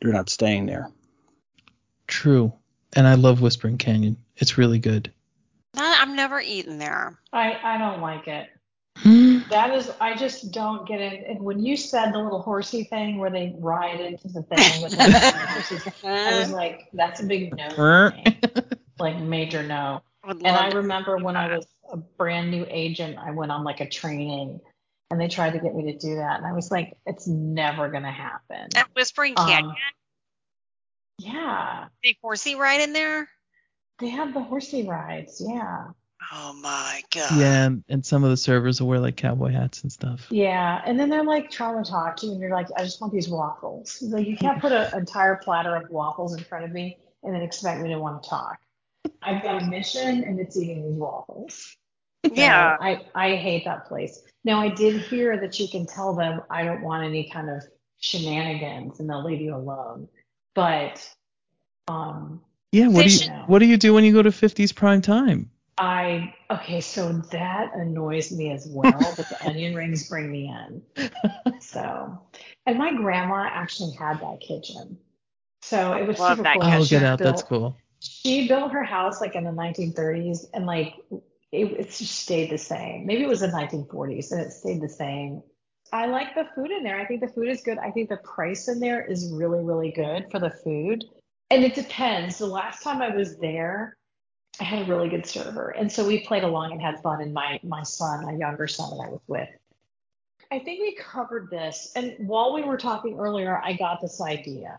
you're 0.00 0.12
not 0.12 0.28
staying 0.28 0.66
there. 0.66 0.90
True. 2.06 2.52
And 2.94 3.06
I 3.06 3.14
love 3.14 3.40
Whispering 3.40 3.78
Canyon. 3.78 4.16
It's 4.36 4.58
really 4.58 4.78
good. 4.78 5.12
I'm 5.76 6.16
never 6.16 6.40
eaten 6.40 6.78
there. 6.78 7.18
I, 7.32 7.58
I 7.62 7.78
don't 7.78 8.00
like 8.00 8.28
it. 8.28 8.48
Hmm? 8.96 9.38
That 9.50 9.74
is, 9.74 9.90
I 10.00 10.14
just 10.16 10.50
don't 10.50 10.86
get 10.86 11.00
it. 11.00 11.24
And 11.28 11.40
when 11.40 11.64
you 11.64 11.76
said 11.76 12.12
the 12.12 12.18
little 12.18 12.42
horsey 12.42 12.84
thing 12.84 13.18
where 13.18 13.30
they 13.30 13.54
ride 13.58 14.00
into 14.00 14.28
the 14.28 14.42
thing 14.42 14.82
with 14.82 14.92
the 14.92 15.04
horses, 15.48 15.88
I 16.04 16.38
was 16.38 16.50
like, 16.50 16.88
that's 16.92 17.20
a 17.20 17.24
big 17.24 17.56
no. 17.56 17.70
for 17.70 18.10
me. 18.10 18.38
Like 18.98 19.18
major 19.18 19.62
no. 19.62 20.02
Would 20.26 20.44
And 20.44 20.56
I 20.56 20.68
remember 20.68 21.16
when 21.16 21.36
I 21.36 21.56
was 21.56 21.66
a 21.90 21.96
brand 21.96 22.50
new 22.50 22.66
agent, 22.68 23.16
I 23.18 23.30
went 23.30 23.50
on 23.50 23.64
like 23.64 23.80
a 23.80 23.88
training 23.88 24.60
and 25.10 25.20
they 25.20 25.28
tried 25.28 25.52
to 25.52 25.58
get 25.58 25.74
me 25.74 25.92
to 25.92 25.98
do 25.98 26.16
that. 26.16 26.38
And 26.38 26.46
I 26.46 26.52
was 26.52 26.70
like, 26.70 26.96
it's 27.06 27.26
never 27.26 27.88
going 27.88 28.04
to 28.04 28.10
happen. 28.10 28.68
at 28.76 28.88
Whispering 28.94 29.34
Um, 29.36 29.48
Canyon, 29.48 29.74
Yeah. 31.18 31.86
big 32.02 32.16
horsey 32.22 32.54
ride 32.54 32.80
in 32.80 32.92
there. 32.92 33.28
They 33.98 34.08
have 34.08 34.32
the 34.32 34.40
horsey 34.42 34.86
rides. 34.86 35.42
Yeah. 35.46 35.88
Oh 36.32 36.52
my 36.52 37.02
god. 37.14 37.30
yeah, 37.38 37.64
and, 37.64 37.82
and 37.88 38.04
some 38.04 38.24
of 38.24 38.30
the 38.30 38.36
servers 38.36 38.80
will 38.80 38.88
wear 38.88 39.00
like 39.00 39.16
cowboy 39.16 39.50
hats 39.50 39.82
and 39.82 39.90
stuff. 39.92 40.26
Yeah. 40.30 40.80
And 40.84 40.98
then 41.00 41.08
they're 41.10 41.24
like 41.24 41.50
trying 41.50 41.82
to 41.82 41.90
talk 41.90 42.16
to 42.18 42.26
you 42.26 42.32
and 42.32 42.40
you're 42.40 42.50
like, 42.50 42.68
I 42.76 42.84
just 42.84 43.00
want 43.00 43.12
these 43.12 43.28
waffles. 43.28 43.98
Like 44.02 44.26
you 44.26 44.36
can't 44.36 44.60
put 44.60 44.70
an 44.72 44.96
entire 44.96 45.36
platter 45.36 45.74
of 45.76 45.88
waffles 45.90 46.36
in 46.36 46.44
front 46.44 46.64
of 46.66 46.72
me 46.72 46.98
and 47.22 47.34
then 47.34 47.42
expect 47.42 47.80
me 47.82 47.88
to 47.90 47.98
want 47.98 48.22
to 48.22 48.28
talk. 48.28 48.58
I've 49.22 49.42
got 49.42 49.62
a 49.62 49.66
mission 49.66 50.24
and 50.24 50.38
it's 50.38 50.56
eating 50.58 50.82
these 50.90 50.98
waffles. 50.98 51.76
So 52.26 52.32
Yeah. 52.34 52.76
I, 52.80 53.06
I 53.14 53.36
hate 53.36 53.64
that 53.64 53.86
place. 53.86 54.22
Now 54.44 54.60
I 54.60 54.68
did 54.68 55.00
hear 55.00 55.38
that 55.40 55.58
you 55.60 55.68
can 55.68 55.86
tell 55.86 56.14
them 56.14 56.42
I 56.50 56.64
don't 56.64 56.82
want 56.82 57.04
any 57.04 57.28
kind 57.30 57.50
of 57.50 57.62
shenanigans 57.98 59.00
and 59.00 59.08
they'll 59.08 59.24
leave 59.24 59.40
you 59.40 59.54
alone. 59.54 60.08
But 60.54 61.06
um 61.88 62.40
Yeah, 62.72 62.88
what 62.88 63.02
do 63.02 63.10
Fish- 63.10 63.26
you 63.28 63.32
what 63.46 63.58
do 63.58 63.66
you 63.66 63.76
do 63.76 63.94
when 63.94 64.04
you 64.04 64.12
go 64.12 64.22
to 64.22 64.30
50s 64.30 64.74
prime 64.74 65.02
time? 65.02 65.50
I 65.78 66.34
okay, 66.50 66.80
so 66.80 67.12
that 67.30 67.74
annoys 67.74 68.32
me 68.32 68.50
as 68.52 68.66
well, 68.68 69.14
but 69.16 69.28
the 69.28 69.42
onion 69.46 69.74
rings 69.74 70.08
bring 70.08 70.30
me 70.30 70.48
in. 70.48 70.82
So 71.60 72.18
and 72.66 72.78
my 72.78 72.92
grandma 72.94 73.48
actually 73.50 73.92
had 73.98 74.20
that 74.20 74.40
kitchen. 74.40 74.98
So 75.62 75.92
it 75.92 76.06
was 76.06 76.18
Love 76.18 76.38
super 76.38 76.44
that 76.44 76.60
cool. 76.60 76.62
Oh, 76.64 76.84
She 76.84 76.96
get 76.96 77.04
out. 77.04 77.18
That's 77.18 77.42
cool. 77.42 77.76
She 78.00 78.48
built 78.48 78.72
her 78.72 78.84
house 78.84 79.20
like 79.20 79.34
in 79.34 79.44
the 79.44 79.50
1930s 79.50 80.46
and 80.54 80.66
like 80.66 80.94
it, 81.52 81.64
it 81.72 81.90
just 81.90 82.20
stayed 82.20 82.50
the 82.50 82.58
same. 82.58 83.06
Maybe 83.06 83.22
it 83.22 83.28
was 83.28 83.40
the 83.40 83.48
1940s 83.48 84.32
and 84.32 84.40
it 84.40 84.52
stayed 84.52 84.80
the 84.80 84.88
same. 84.88 85.42
I 85.92 86.06
like 86.06 86.34
the 86.34 86.48
food 86.54 86.70
in 86.70 86.84
there. 86.84 87.00
I 87.00 87.04
think 87.04 87.20
the 87.20 87.28
food 87.28 87.48
is 87.48 87.62
good. 87.62 87.78
I 87.78 87.90
think 87.90 88.08
the 88.08 88.18
price 88.18 88.68
in 88.68 88.78
there 88.78 89.04
is 89.04 89.32
really, 89.32 89.64
really 89.64 89.90
good 89.90 90.30
for 90.30 90.38
the 90.38 90.50
food. 90.50 91.04
And 91.50 91.64
it 91.64 91.74
depends. 91.74 92.38
The 92.38 92.46
last 92.46 92.82
time 92.84 93.02
I 93.02 93.08
was 93.08 93.36
there, 93.38 93.96
I 94.60 94.64
had 94.64 94.82
a 94.82 94.84
really 94.84 95.08
good 95.08 95.26
server. 95.26 95.70
And 95.70 95.90
so 95.90 96.06
we 96.06 96.20
played 96.20 96.44
along 96.44 96.70
and 96.70 96.80
had 96.80 97.02
fun. 97.02 97.20
And 97.20 97.34
my, 97.34 97.58
my 97.64 97.82
son, 97.82 98.24
my 98.24 98.32
younger 98.32 98.68
son 98.68 98.96
that 98.96 99.04
I 99.04 99.08
was 99.08 99.20
with, 99.26 99.48
I 100.52 100.60
think 100.60 100.80
we 100.80 100.94
covered 100.94 101.50
this. 101.50 101.92
And 101.96 102.14
while 102.18 102.54
we 102.54 102.62
were 102.62 102.76
talking 102.76 103.18
earlier, 103.18 103.60
I 103.64 103.72
got 103.72 104.00
this 104.00 104.20
idea. 104.20 104.78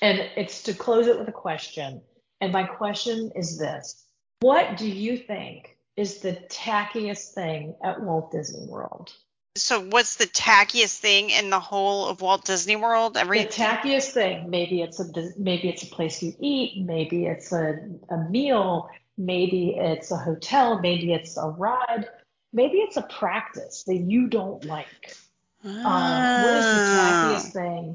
And 0.00 0.18
it's 0.36 0.62
to 0.62 0.72
close 0.72 1.08
it 1.08 1.18
with 1.18 1.28
a 1.28 1.32
question. 1.32 2.00
And 2.40 2.52
my 2.52 2.64
question 2.64 3.30
is 3.34 3.58
this 3.58 4.06
What 4.40 4.78
do 4.78 4.88
you 4.88 5.18
think 5.18 5.77
is 5.98 6.18
the 6.18 6.34
tackiest 6.48 7.32
thing 7.32 7.74
at 7.82 8.00
Walt 8.00 8.30
Disney 8.30 8.66
World? 8.66 9.12
So 9.56 9.80
what's 9.80 10.14
the 10.14 10.26
tackiest 10.26 10.98
thing 10.98 11.30
in 11.30 11.50
the 11.50 11.58
whole 11.58 12.06
of 12.06 12.20
Walt 12.20 12.44
Disney 12.44 12.76
World? 12.76 13.14
The 13.14 13.20
Every 13.20 13.44
tackiest 13.44 14.12
thing, 14.12 14.48
maybe 14.48 14.80
it's 14.82 15.00
a 15.00 15.06
maybe 15.36 15.68
it's 15.68 15.82
a 15.82 15.86
place 15.86 16.22
you 16.22 16.32
eat, 16.38 16.84
maybe 16.86 17.26
it's 17.26 17.52
a, 17.52 17.80
a 18.10 18.16
meal, 18.30 18.88
maybe 19.16 19.74
it's 19.76 20.12
a 20.12 20.16
hotel, 20.16 20.78
maybe 20.80 21.12
it's 21.12 21.36
a 21.36 21.48
ride, 21.48 22.08
maybe 22.52 22.78
it's 22.78 22.96
a 22.96 23.02
practice 23.02 23.82
that 23.88 23.96
you 23.96 24.28
don't 24.28 24.64
like. 24.64 25.16
Um, 25.64 26.40
what 26.40 26.54
is 26.54 26.66
the 26.70 26.80
Ah. 26.96 27.12
tackiest 27.12 27.52
thing? 27.52 27.94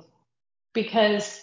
Because 0.73 1.42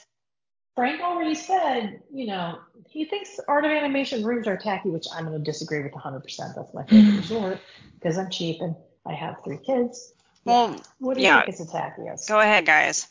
Frank 0.81 1.03
already 1.03 1.35
said, 1.35 2.01
you 2.11 2.27
know, 2.27 2.59
he 2.89 3.05
thinks 3.05 3.39
art 3.47 3.67
of 3.67 3.71
animation 3.71 4.25
rooms 4.25 4.49
are 4.49 4.57
tacky, 4.57 4.89
which 4.89 5.05
I'm 5.15 5.27
going 5.27 5.37
to 5.37 5.45
disagree 5.45 5.83
with 5.83 5.93
100%. 5.93 6.25
That's 6.57 6.73
my 6.73 6.85
favorite 6.87 7.17
resort 7.19 7.59
because 7.97 8.17
I'm 8.17 8.31
cheap 8.31 8.63
and 8.63 8.75
I 9.05 9.13
have 9.13 9.45
three 9.45 9.59
kids. 9.59 10.15
Well, 10.47 10.81
What 10.97 11.17
do 11.17 11.21
you 11.21 11.27
yeah. 11.27 11.43
think 11.43 11.61
is 11.61 11.67
the 11.67 11.71
tackiest? 11.71 12.27
Go 12.29 12.41
ahead, 12.41 12.65
guys. 12.65 13.09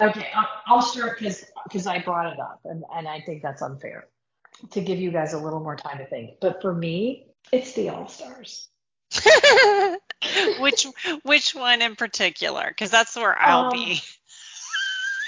Okay, 0.00 0.28
I'll, 0.34 0.48
I'll 0.66 0.80
start 0.80 1.18
because 1.18 1.44
because 1.64 1.86
I 1.86 1.98
brought 1.98 2.32
it 2.32 2.40
up, 2.40 2.60
and, 2.64 2.82
and 2.96 3.06
I 3.06 3.20
think 3.20 3.42
that's 3.42 3.60
unfair 3.60 4.06
to 4.70 4.80
give 4.80 4.98
you 4.98 5.10
guys 5.10 5.34
a 5.34 5.38
little 5.38 5.60
more 5.60 5.76
time 5.76 5.98
to 5.98 6.06
think. 6.06 6.40
But 6.40 6.62
for 6.62 6.72
me, 6.72 7.26
it's 7.52 7.74
the 7.74 7.90
All 7.90 8.08
Stars. 8.08 8.68
which 10.60 10.86
which 11.24 11.54
one 11.54 11.82
in 11.82 11.94
particular? 11.94 12.64
Because 12.68 12.90
that's 12.90 13.14
where 13.16 13.38
I'll 13.38 13.66
Um, 13.66 13.72
be. 13.72 14.00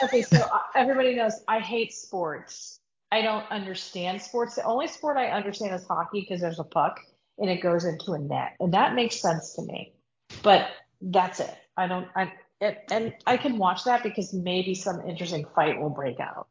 Okay, 0.03 0.22
so 0.22 0.36
uh, 0.38 0.59
everybody 0.74 1.14
knows 1.14 1.40
I 1.46 1.61
hate 1.61 1.92
sports. 1.92 2.80
I 3.12 3.22
don't 3.22 3.48
understand 3.50 4.20
sports. 4.20 4.57
The 4.57 4.64
only 4.64 4.88
sport 4.88 5.16
I 5.16 5.28
understand 5.28 5.74
is 5.74 5.86
hockey 5.86 6.22
because 6.22 6.40
there's 6.40 6.59
a 6.59 6.64
puck 6.64 6.98
and 7.38 7.48
it 7.48 7.62
goes 7.62 7.84
into 7.84 8.12
a 8.12 8.18
net, 8.18 8.57
and 8.61 8.74
that 8.74 8.94
makes 8.94 9.20
sense 9.20 9.55
to 9.55 9.62
me. 9.62 9.94
But 10.42 10.68
that's 11.00 11.40
it. 11.40 11.55
I 11.76 11.86
don't. 11.86 12.09
I 12.16 12.32
it, 12.61 12.78
and 12.90 13.14
I 13.26 13.36
can 13.36 13.59
watch 13.59 13.84
that 13.84 14.03
because 14.03 14.32
maybe 14.32 14.74
some 14.74 15.00
interesting 15.09 15.44
fight 15.55 15.80
will 15.80 15.90
break 15.90 16.20
out. 16.20 16.48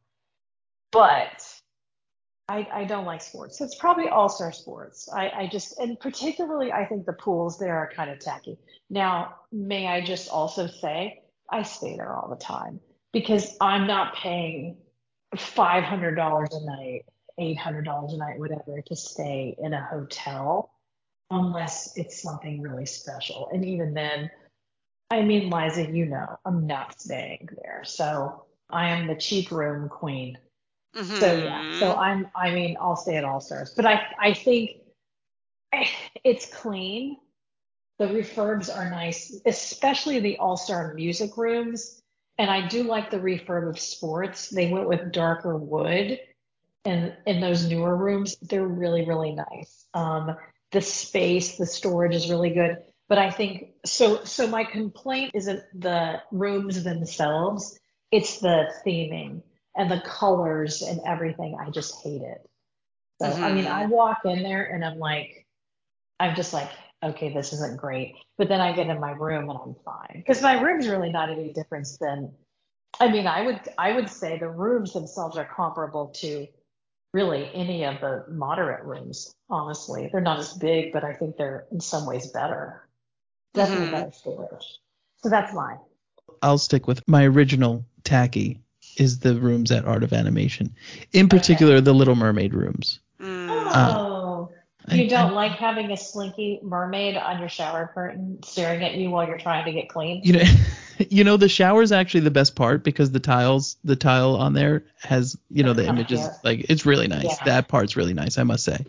But 0.91 1.43
I, 2.49 2.67
I 2.73 2.83
don't 2.83 3.05
like 3.05 3.21
sports. 3.21 3.61
It's 3.61 3.75
probably 3.75 4.09
all 4.09 4.27
star 4.27 4.51
sports. 4.51 5.07
I, 5.13 5.29
I 5.29 5.47
just, 5.47 5.79
and 5.79 5.97
particularly, 5.97 6.69
I 6.73 6.85
think 6.85 7.05
the 7.05 7.13
pools 7.13 7.57
there 7.57 7.77
are 7.77 7.89
kind 7.95 8.11
of 8.11 8.19
tacky. 8.19 8.57
Now, 8.89 9.35
may 9.53 9.87
I 9.87 10.01
just 10.01 10.29
also 10.29 10.67
say, 10.67 11.21
I 11.49 11.63
stay 11.63 11.95
there 11.95 12.13
all 12.13 12.29
the 12.29 12.43
time. 12.43 12.81
Because 13.13 13.55
I'm 13.61 13.87
not 13.87 14.15
paying 14.15 14.77
five 15.35 15.83
hundred 15.83 16.15
dollars 16.15 16.49
a 16.53 16.65
night, 16.65 17.05
eight 17.37 17.57
hundred 17.57 17.85
dollars 17.85 18.13
a 18.13 18.17
night, 18.17 18.39
whatever, 18.39 18.81
to 18.81 18.95
stay 18.95 19.55
in 19.59 19.73
a 19.73 19.85
hotel 19.85 20.71
unless 21.29 21.97
it's 21.97 22.21
something 22.21 22.61
really 22.61 22.85
special. 22.85 23.49
And 23.53 23.63
even 23.65 23.93
then, 23.93 24.29
I 25.09 25.21
mean, 25.21 25.49
Liza, 25.49 25.89
you 25.91 26.05
know, 26.05 26.37
I'm 26.45 26.67
not 26.67 26.99
staying 26.99 27.49
there. 27.61 27.83
So 27.83 28.45
I 28.69 28.89
am 28.89 29.07
the 29.07 29.15
cheap 29.15 29.51
room 29.51 29.89
queen. 29.89 30.37
Mhm. 30.95 31.19
So 31.19 31.33
yeah, 31.33 31.79
so 31.79 31.93
I'm 31.95 32.29
I 32.35 32.51
mean 32.51 32.77
I'll 32.79 32.97
stay 32.97 33.15
at 33.15 33.23
All 33.23 33.39
Stars, 33.39 33.73
but 33.75 33.85
I 33.85 34.05
I 34.19 34.33
think 34.33 34.71
it's 36.23 36.45
clean. 36.53 37.17
The 37.97 38.07
refurbs 38.07 38.75
are 38.75 38.89
nice, 38.89 39.39
especially 39.45 40.19
the 40.19 40.37
All 40.37 40.57
Star 40.57 40.93
music 40.93 41.37
rooms. 41.37 42.00
And 42.37 42.49
I 42.49 42.67
do 42.67 42.83
like 42.83 43.11
the 43.11 43.17
refurb 43.19 43.69
of 43.69 43.79
sports. 43.79 44.49
They 44.49 44.71
went 44.71 44.87
with 44.87 45.11
darker 45.11 45.57
wood, 45.57 46.19
and 46.85 47.13
in 47.27 47.41
those 47.41 47.67
newer 47.67 47.95
rooms, 47.95 48.35
they're 48.41 48.65
really 48.67 49.05
really 49.05 49.33
nice. 49.33 49.85
Um, 49.93 50.35
the 50.71 50.81
space, 50.81 51.57
the 51.57 51.65
storage 51.65 52.15
is 52.15 52.29
really 52.29 52.51
good. 52.51 52.77
But 53.09 53.17
I 53.17 53.29
think 53.29 53.73
so. 53.85 54.23
So 54.23 54.47
my 54.47 54.63
complaint 54.63 55.31
isn't 55.35 55.61
the 55.79 56.21
rooms 56.31 56.83
themselves; 56.83 57.79
it's 58.11 58.39
the 58.39 58.71
theming 58.85 59.43
and 59.75 59.91
the 59.91 60.01
colors 60.01 60.81
and 60.81 61.01
everything. 61.05 61.57
I 61.59 61.69
just 61.69 62.01
hate 62.03 62.21
it. 62.21 62.49
So 63.21 63.27
I 63.27 63.53
mean. 63.53 63.67
I 63.67 63.85
walk 63.85 64.19
in 64.25 64.41
there 64.43 64.63
and 64.63 64.83
I'm 64.83 64.97
like, 64.97 65.45
I'm 66.19 66.35
just 66.35 66.53
like, 66.53 66.69
okay, 67.03 67.33
this 67.33 67.53
isn't 67.53 67.77
great. 67.77 68.15
But 68.37 68.47
then 68.47 68.61
I 68.61 68.73
get 68.73 68.87
in 68.87 68.99
my 68.99 69.11
room 69.11 69.49
and 69.49 69.59
I'm 69.59 69.75
fine 69.85 70.15
because 70.25 70.41
my 70.41 70.59
room's 70.61 70.87
really 70.87 71.11
not 71.11 71.29
any 71.29 71.53
different 71.53 71.87
than. 71.99 72.31
I 72.99 73.09
mean, 73.09 73.25
I 73.27 73.41
would 73.43 73.59
I 73.77 73.93
would 73.93 74.09
say 74.09 74.37
the 74.37 74.49
rooms 74.49 74.93
themselves 74.93 75.37
are 75.37 75.45
comparable 75.45 76.07
to 76.17 76.47
really 77.13 77.49
any 77.53 77.83
of 77.85 77.99
the 78.01 78.25
moderate 78.29 78.83
rooms. 78.85 79.33
Honestly, 79.49 80.09
they're 80.11 80.21
not 80.21 80.39
as 80.39 80.53
big, 80.53 80.93
but 80.93 81.03
I 81.03 81.13
think 81.13 81.37
they're 81.37 81.65
in 81.71 81.79
some 81.79 82.05
ways 82.05 82.27
better. 82.31 82.87
Definitely 83.53 83.87
Mhm. 83.87 83.91
better 83.91 84.11
storage. 84.11 84.79
So 85.17 85.29
that's 85.29 85.53
mine. 85.53 85.79
I'll 86.41 86.57
stick 86.57 86.87
with 86.87 87.01
my 87.07 87.25
original 87.25 87.85
tacky 88.03 88.59
is 88.97 89.19
the 89.19 89.35
rooms 89.35 89.71
at 89.71 89.85
Art 89.85 90.03
of 90.03 90.13
Animation. 90.13 90.73
In 91.13 91.29
particular, 91.29 91.81
the 91.81 91.93
Little 91.93 92.15
Mermaid 92.15 92.53
rooms. 92.53 92.99
Mm. 93.19 93.49
Oh, 93.49 93.69
I- 93.73 94.10
you 94.89 95.07
don't 95.09 95.31
I- 95.31 95.33
like 95.33 95.51
having 95.53 95.91
a 95.91 95.97
slinky 95.97 96.59
mermaid 96.63 97.15
on 97.17 97.39
your 97.39 97.49
shower 97.49 97.89
curtain 97.93 98.41
staring 98.43 98.83
at 98.83 98.95
you 98.95 99.09
while 99.09 99.27
you're 99.27 99.37
trying 99.37 99.65
to 99.65 99.71
get 99.71 99.89
clean? 99.89 100.21
you 100.23 100.33
know 100.33 100.43
you 101.09 101.23
know 101.23 101.37
the 101.37 101.49
shower 101.49 101.81
is 101.81 101.91
actually 101.91 102.21
the 102.21 102.31
best 102.31 102.55
part 102.55 102.83
because 102.83 103.11
the 103.11 103.19
tiles 103.19 103.77
the 103.83 103.95
tile 103.95 104.35
on 104.35 104.53
there 104.53 104.83
has 105.01 105.37
you 105.49 105.63
know 105.63 105.73
the 105.73 105.85
images 105.87 106.19
like 106.43 106.65
it's 106.69 106.85
really 106.85 107.07
nice 107.07 107.23
Yeah. 107.25 107.45
that 107.45 107.67
part's 107.67 107.95
really 107.95 108.13
nice 108.13 108.37
i 108.37 108.43
must 108.43 108.63
say 108.63 108.85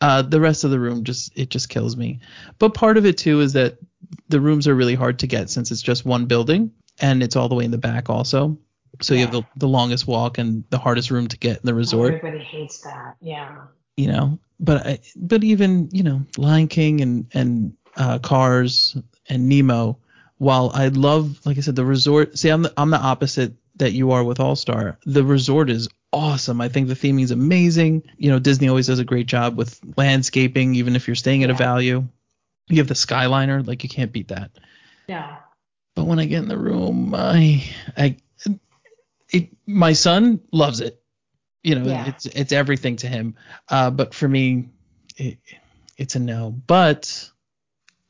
uh, 0.00 0.22
the 0.22 0.40
rest 0.40 0.64
of 0.64 0.70
the 0.70 0.80
room 0.80 1.04
just 1.04 1.30
it 1.38 1.48
just 1.50 1.68
kills 1.68 1.96
me 1.96 2.20
but 2.58 2.74
part 2.74 2.96
of 2.96 3.06
it 3.06 3.18
too 3.18 3.40
is 3.40 3.52
that 3.52 3.76
the 4.28 4.40
rooms 4.40 4.66
are 4.66 4.74
really 4.74 4.94
hard 4.94 5.18
to 5.20 5.26
get 5.26 5.48
since 5.50 5.70
it's 5.70 5.82
just 5.82 6.04
one 6.04 6.26
building 6.26 6.72
and 7.00 7.22
it's 7.22 7.36
all 7.36 7.48
the 7.48 7.54
way 7.54 7.64
in 7.64 7.70
the 7.70 7.78
back 7.78 8.10
also 8.10 8.56
so 9.00 9.14
you 9.14 9.20
have 9.20 9.32
the, 9.32 9.42
the 9.56 9.68
longest 9.68 10.06
walk 10.06 10.38
and 10.38 10.64
the 10.70 10.78
hardest 10.78 11.10
room 11.10 11.26
to 11.28 11.38
get 11.38 11.56
in 11.58 11.62
the 11.64 11.74
resort 11.74 12.14
Everybody 12.14 12.42
hates 12.44 12.80
that. 12.80 13.16
Yeah. 13.20 13.58
you 13.96 14.08
know 14.08 14.38
but 14.62 14.86
I, 14.86 14.98
but 15.16 15.44
even 15.44 15.90
you 15.92 16.02
know 16.02 16.22
lion 16.38 16.68
king 16.68 17.02
and 17.02 17.26
and 17.34 17.74
uh, 17.96 18.18
cars 18.20 18.96
and 19.28 19.48
nemo 19.48 19.98
while 20.38 20.70
i 20.74 20.88
love 20.88 21.38
like 21.44 21.58
i 21.58 21.60
said 21.60 21.76
the 21.76 21.84
resort 21.84 22.38
see 22.38 22.48
i'm 22.48 22.62
the, 22.62 22.72
i'm 22.78 22.90
the 22.90 22.98
opposite 22.98 23.52
that 23.76 23.92
you 23.92 24.12
are 24.12 24.24
with 24.24 24.40
all 24.40 24.56
star 24.56 24.98
the 25.04 25.24
resort 25.24 25.68
is 25.68 25.88
awesome. 26.14 26.60
I 26.60 26.68
think 26.68 26.88
the 26.88 26.94
theming 26.94 27.22
is 27.22 27.30
amazing. 27.30 28.02
You 28.18 28.30
know 28.30 28.38
disney 28.38 28.68
always 28.68 28.86
does 28.86 28.98
a 28.98 29.04
great 29.04 29.26
job 29.26 29.56
with 29.56 29.80
landscaping 29.96 30.74
even 30.74 30.94
if 30.94 31.06
you're 31.06 31.14
staying 31.14 31.42
at 31.42 31.50
a 31.50 31.54
value. 31.54 32.06
You 32.68 32.78
have 32.78 32.88
the 32.88 32.94
skyliner 32.94 33.66
like 33.66 33.82
you 33.82 33.88
can't 33.88 34.12
beat 34.12 34.28
that. 34.28 34.50
Yeah. 35.08 35.36
but 35.94 36.04
when 36.04 36.18
i 36.18 36.26
get 36.26 36.42
in 36.42 36.48
the 36.48 36.56
room 36.56 37.14
i 37.14 37.64
i 37.96 38.16
it, 39.30 39.48
my 39.66 39.94
son 39.94 40.40
loves 40.52 40.80
it 40.80 41.01
you 41.62 41.74
know 41.74 41.88
Yeah. 41.88 42.06
it's 42.08 42.26
it's 42.26 42.52
everything 42.52 42.96
to 42.96 43.06
him 43.08 43.34
uh 43.68 43.90
but 43.90 44.14
for 44.14 44.28
me 44.28 44.68
it, 45.16 45.38
it's 45.96 46.14
a 46.16 46.18
no 46.20 46.50
but 46.50 47.28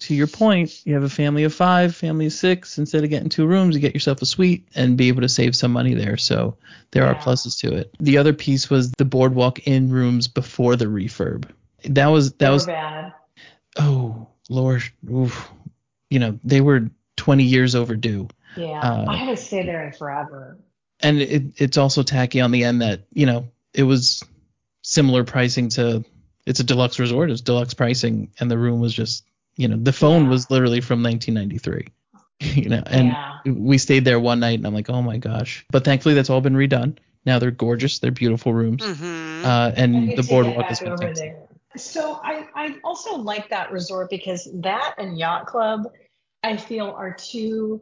to 0.00 0.14
your 0.14 0.26
point 0.26 0.84
you 0.86 0.94
have 0.94 1.02
a 1.04 1.08
family 1.08 1.44
of 1.44 1.54
five 1.54 1.94
family 1.94 2.26
of 2.26 2.32
six 2.32 2.78
instead 2.78 3.04
of 3.04 3.10
getting 3.10 3.28
two 3.28 3.46
rooms 3.46 3.74
you 3.74 3.80
get 3.80 3.94
yourself 3.94 4.20
a 4.22 4.26
suite 4.26 4.66
and 4.74 4.96
be 4.96 5.08
able 5.08 5.20
to 5.20 5.28
save 5.28 5.54
some 5.54 5.72
money 5.72 5.94
there 5.94 6.16
so 6.16 6.56
there 6.92 7.06
are 7.06 7.14
pluses 7.14 7.58
to 7.60 7.74
it 7.74 7.94
the 8.00 8.18
other 8.18 8.32
piece 8.32 8.68
was 8.70 8.90
the 8.92 9.04
boardwalk 9.04 9.66
in 9.66 9.90
rooms 9.90 10.28
before 10.28 10.74
the 10.76 10.86
refurb 10.86 11.48
that 11.84 12.06
was 12.06 12.32
They 12.32 12.44
that 12.46 12.48
were 12.50 12.54
was 12.54 12.66
bad. 12.66 13.12
oh 13.78 14.26
lord 14.48 14.82
oof. 15.10 15.50
you 16.10 16.18
know 16.18 16.38
they 16.42 16.60
were 16.60 16.88
20 17.16 17.44
years 17.44 17.74
overdue 17.74 18.26
Yeah. 18.56 18.80
Uh, 18.80 19.04
I 19.08 19.16
haven't 19.16 19.38
stayed 19.38 19.66
there 19.68 19.86
in 19.86 19.92
forever. 19.92 20.58
And 21.02 21.20
it, 21.20 21.42
it's 21.56 21.76
also 21.76 22.02
tacky 22.02 22.40
on 22.40 22.50
the 22.50 22.64
end 22.64 22.82
that 22.82 23.02
you 23.12 23.26
know 23.26 23.48
it 23.74 23.82
was 23.84 24.22
similar 24.82 25.24
pricing 25.24 25.68
to 25.70 26.04
it's 26.46 26.60
a 26.60 26.64
deluxe 26.64 26.98
resort 26.98 27.30
it's 27.30 27.40
deluxe 27.40 27.74
pricing 27.74 28.30
and 28.40 28.50
the 28.50 28.58
room 28.58 28.80
was 28.80 28.92
just 28.92 29.24
you 29.56 29.68
know 29.68 29.76
the 29.76 29.92
phone 29.92 30.24
Yeah. 30.24 30.30
was 30.30 30.50
literally 30.50 30.80
from 30.80 31.02
1993 31.02 31.88
you 32.62 32.68
know 32.68 32.82
and 32.86 33.08
yeah. 33.12 33.52
we 33.52 33.78
stayed 33.78 34.04
there 34.04 34.18
one 34.20 34.40
night 34.40 34.58
and 34.58 34.66
i'm 34.66 34.74
like 34.74 34.90
oh 34.90 35.02
my 35.02 35.18
gosh 35.18 35.64
but 35.70 35.84
thankfully 35.84 36.14
that's 36.14 36.30
all 36.30 36.40
been 36.40 36.54
redone 36.54 36.96
now 37.24 37.38
they're 37.38 37.50
gorgeous 37.52 37.98
they're 38.00 38.10
beautiful 38.10 38.52
rooms 38.52 38.82
Mhm. 38.82 39.44
uh, 39.44 39.72
and 39.76 40.16
the 40.16 40.22
boardwalk 40.22 40.70
is 40.70 40.78
fantastic. 40.80 41.36
So 41.74 42.20
I, 42.22 42.46
I 42.54 42.76
also 42.84 43.16
like 43.16 43.48
that 43.48 43.72
resort 43.72 44.10
because 44.10 44.46
that 44.60 44.94
and 44.98 45.16
Yacht 45.18 45.46
Club, 45.46 45.90
I 46.42 46.58
feel 46.58 46.90
are 46.90 47.14
two 47.14 47.80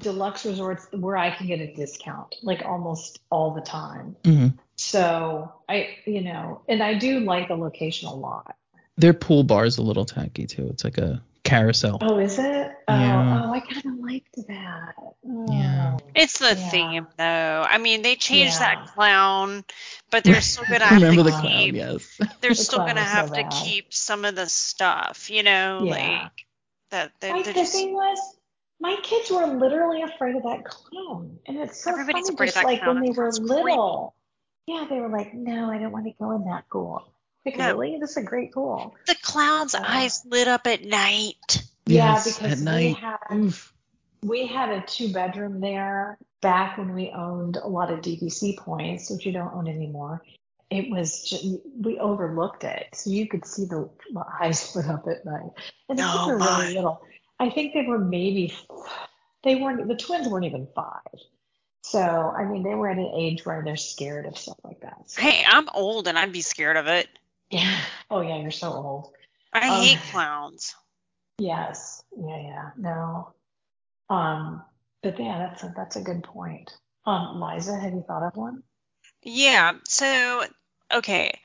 deluxe 0.00 0.44
resorts 0.44 0.86
where 0.92 1.16
I 1.16 1.30
can 1.30 1.46
get 1.46 1.60
a 1.60 1.72
discount, 1.74 2.34
like 2.42 2.62
almost 2.64 3.20
all 3.30 3.52
the 3.54 3.60
time. 3.62 4.16
Mhm. 4.24 4.54
So 4.76 5.52
I, 5.68 5.96
you 6.04 6.20
know, 6.22 6.60
and 6.68 6.82
I 6.82 6.94
do 6.94 7.20
like 7.20 7.48
the 7.48 7.56
location 7.56 8.08
a 8.08 8.14
lot. 8.14 8.54
their 8.98 9.12
pool 9.12 9.44
bar 9.44 9.66
is 9.66 9.76
a 9.76 9.82
little 9.82 10.06
tacky 10.06 10.46
too 10.46 10.68
it's 10.70 10.82
like 10.82 10.96
a 10.96 11.22
carousel 11.44 11.98
Oh, 12.00 12.18
is 12.18 12.38
it? 12.38 12.70
Oh, 12.88 12.98
Yeah. 12.98 13.42
oh, 13.44 13.52
I 13.52 13.60
kind 13.60 13.84
of 13.84 13.94
liked 14.02 14.34
that. 14.48 14.94
Oh. 15.28 15.46
Yeah. 15.52 15.98
It's 16.14 16.38
the 16.38 16.56
Yeah. 16.56 16.70
theme, 16.70 17.06
though. 17.18 17.66
I 17.68 17.76
mean, 17.76 18.00
they 18.00 18.16
changed 18.16 18.54
Yeah. 18.54 18.74
that 18.76 18.86
clown, 18.94 19.64
but 20.10 20.24
they're 20.24 20.40
still 20.40 20.64
gonna 20.64 20.86
have 20.86 21.02
remember 21.02 21.24
to 21.24 21.30
the 21.30 21.30
clown 21.30 21.52
keep. 21.58 21.74
yes 21.74 22.18
They're 22.40 22.50
The 22.50 22.54
still 22.54 22.78
gonna 22.78 22.94
was 23.02 23.10
so 23.10 23.14
have 23.16 23.32
to 23.34 23.64
keep 23.64 23.92
some 23.92 24.24
of 24.24 24.34
the 24.34 24.48
stuff, 24.48 25.28
you 25.30 25.42
know, 25.42 25.82
Yeah. 25.84 25.90
like 26.22 26.46
that. 26.90 27.12
They, 27.20 27.32
My 27.32 27.42
they're 27.42 27.52
the 27.52 27.60
just 27.60 27.72
thing 27.72 27.92
was, 27.92 28.18
my 28.80 28.96
kids 29.02 29.30
were 29.30 29.46
literally 29.46 30.02
afraid 30.02 30.36
of 30.36 30.42
that 30.44 30.64
clown, 30.64 31.38
and 31.46 31.56
it's 31.58 31.82
so 31.82 31.90
Everybody's 31.92 32.26
funny. 32.26 32.34
afraid 32.34 32.48
of 32.48 32.54
Just 32.54 32.56
that 32.56 32.64
like 32.64 32.82
clown. 32.82 32.94
when 32.96 33.04
they 33.04 33.10
were 33.10 33.14
clown's 33.30 33.38
creepy. 33.38 33.54
little, 33.54 34.14
yeah, 34.66 34.86
they 34.88 35.00
were 35.00 35.08
like, 35.08 35.32
"No, 35.34 35.70
I 35.70 35.78
don't 35.78 35.92
want 35.92 36.04
to 36.06 36.12
go 36.20 36.32
in 36.32 36.44
that 36.44 36.68
pool." 36.70 37.02
Like, 37.44 37.56
No. 37.58 37.68
really? 37.72 37.98
This 38.00 38.10
is 38.10 38.16
a 38.18 38.22
great 38.22 38.52
pool. 38.52 38.94
the 39.06 39.14
clown's 39.22 39.74
Uh, 39.74 39.82
eyes 39.86 40.24
lit 40.26 40.48
up 40.48 40.66
at 40.66 40.84
night. 40.84 41.62
Yeah, 41.86 42.14
Yes, 42.14 42.34
because 42.38 42.52
at 42.60 42.64
night. 42.64 42.86
we 42.86 42.92
had 42.92 43.16
Oof. 43.32 43.72
we 44.22 44.46
had 44.46 44.70
a 44.70 44.80
two 44.82 45.12
bedroom 45.12 45.60
there 45.60 46.18
back 46.40 46.76
when 46.78 46.92
we 46.94 47.10
owned 47.12 47.56
a 47.56 47.66
lot 47.68 47.90
of 47.92 48.00
DVC 48.00 48.56
points, 48.58 49.08
which 49.10 49.24
you 49.24 49.32
don't 49.32 49.54
own 49.54 49.68
anymore. 49.68 50.22
It 50.68 50.90
was 50.90 51.22
just, 51.22 51.44
we 51.80 52.00
overlooked 52.00 52.64
it, 52.64 52.88
so 52.92 53.10
you 53.10 53.28
could 53.28 53.46
see 53.46 53.66
the 53.66 53.88
eyes 54.40 54.74
lit 54.76 54.86
up 54.86 55.06
at 55.06 55.24
night. 55.24 55.50
And 55.88 55.96
the 55.98 56.02
kids 56.02 56.14
Oh, 56.18 56.28
were 56.30 56.38
my. 56.38 56.62
really 56.62 56.74
little. 56.74 57.00
I 57.38 57.50
think 57.50 57.74
they 57.74 57.82
were 57.82 57.98
maybe 57.98 58.54
they 59.42 59.56
weren't 59.56 59.86
the 59.88 59.96
twins 59.96 60.28
weren't 60.28 60.46
even 60.46 60.68
five. 60.74 61.00
So 61.82 62.00
I 62.00 62.44
mean, 62.44 62.62
they 62.62 62.74
were 62.74 62.88
at 62.88 62.98
an 62.98 63.12
age 63.16 63.44
where 63.46 63.62
they're 63.64 63.76
scared 63.76 64.26
of 64.26 64.36
stuff 64.36 64.58
like 64.64 64.80
that. 64.80 64.96
So, 65.06 65.22
Hey, 65.22 65.44
I'm 65.46 65.68
old 65.74 66.08
and 66.08 66.18
I'd 66.18 66.32
be 66.32 66.42
scared 66.42 66.76
of 66.76 66.86
it. 66.86 67.08
yeah. 67.50 67.78
Oh 68.10 68.20
yeah, 68.20 68.38
you're 68.38 68.50
so 68.50 68.72
old. 68.72 69.12
I 69.52 69.68
Um, 69.68 69.82
hate 69.82 69.98
clowns. 70.10 70.74
Yes. 71.38 72.02
Yeah. 72.16 72.40
Yeah. 72.40 72.70
No. 72.76 73.34
Um. 74.08 74.62
But 75.02 75.20
yeah, 75.20 75.38
that's 75.38 75.62
a 75.62 75.72
that's 75.76 75.96
a 75.96 76.02
good 76.02 76.24
point. 76.24 76.72
Um, 77.04 77.40
Liza, 77.40 77.78
have 77.78 77.92
you 77.92 78.04
thought 78.06 78.24
of 78.24 78.36
one? 78.36 78.62
Yeah. 79.22 79.74
So, 79.86 80.44
okay. 80.92 81.38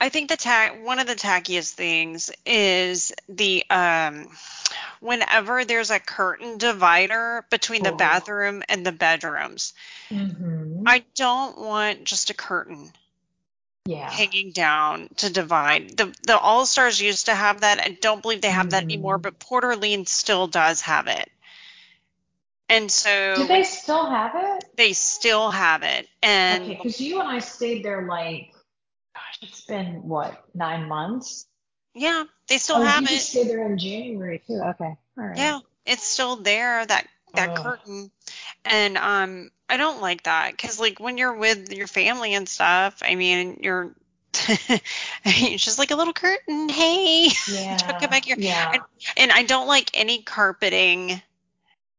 I 0.00 0.08
think 0.08 0.28
the 0.28 0.36
tack 0.36 0.84
one 0.84 0.98
of 0.98 1.06
the 1.06 1.14
tackiest 1.14 1.72
things 1.72 2.30
is 2.44 3.12
the 3.28 3.64
um 3.70 4.28
whenever 5.00 5.64
there's 5.64 5.90
a 5.90 6.00
curtain 6.00 6.58
divider 6.58 7.44
between 7.50 7.82
the 7.82 7.92
Oh. 7.92 7.96
bathroom 7.96 8.62
and 8.68 8.84
the 8.84 8.92
bedrooms. 8.92 9.72
Mm-hmm. 10.10 10.82
I 10.86 11.04
don't 11.14 11.58
want 11.58 12.04
just 12.04 12.30
a 12.30 12.34
curtain 12.34 12.92
yeah. 13.86 14.10
hanging 14.10 14.52
down 14.52 15.08
to 15.18 15.30
divide. 15.30 15.96
The 15.96 16.14
the 16.22 16.38
All 16.38 16.66
Stars 16.66 17.00
used 17.00 17.26
to 17.26 17.34
have 17.34 17.60
that. 17.60 17.80
I 17.80 17.90
don't 18.00 18.22
believe 18.22 18.40
they 18.40 18.50
have 18.50 18.70
that 18.70 18.84
Mhm. 18.84 18.90
anymore, 18.90 19.18
but 19.18 19.38
Port 19.38 19.64
Orleans 19.64 20.10
still 20.10 20.46
does 20.46 20.80
have 20.82 21.06
it. 21.06 21.30
And 22.68 22.90
so 22.90 23.34
Do 23.36 23.46
they 23.46 23.62
still 23.62 24.06
have 24.08 24.32
it? 24.34 24.64
they 24.76 24.94
still 24.94 25.50
have 25.50 25.82
it. 25.82 26.08
And 26.22 26.62
Okay, 26.62 26.74
because 26.74 27.00
you 27.00 27.20
and 27.20 27.28
I 27.28 27.38
stayed 27.40 27.84
there 27.84 28.06
like, 28.06 28.53
it's 29.42 29.62
been 29.62 30.02
what 30.08 30.44
nine 30.54 30.88
months. 30.88 31.46
yeah, 31.94 32.24
they 32.48 32.58
still 32.58 32.76
oh, 32.76 32.82
have 32.82 33.02
you 33.02 33.16
it. 33.16 33.20
stayed 33.20 33.48
there 33.48 33.66
in 33.66 33.78
January 33.78 34.42
too. 34.46 34.60
Okay, 34.64 34.96
all 35.18 35.24
right. 35.24 35.36
Yeah, 35.36 35.60
it's 35.86 36.04
still 36.04 36.36
there. 36.36 36.84
That 36.84 37.06
that 37.34 37.50
Ugh. 37.50 37.64
curtain. 37.64 38.10
And 38.64 38.96
um, 38.96 39.50
I 39.68 39.76
don't 39.76 40.00
like 40.00 40.24
that 40.24 40.52
because 40.52 40.80
like 40.80 41.00
when 41.00 41.18
you're 41.18 41.36
with 41.36 41.72
your 41.72 41.86
family 41.86 42.34
and 42.34 42.48
stuff, 42.48 43.02
I 43.02 43.14
mean, 43.14 43.60
you're. 43.62 43.94
it's 45.24 45.64
just 45.64 45.78
like 45.78 45.92
a 45.92 45.96
little 45.96 46.12
curtain. 46.12 46.68
Hey, 46.68 47.28
Yeah. 47.48 47.76
Come 48.00 48.10
back 48.10 48.24
here. 48.24 48.34
Yeah. 48.36 48.78
and 49.16 49.30
I 49.30 49.44
don't 49.44 49.68
like 49.68 49.90
any 49.94 50.22
carpeting 50.22 51.22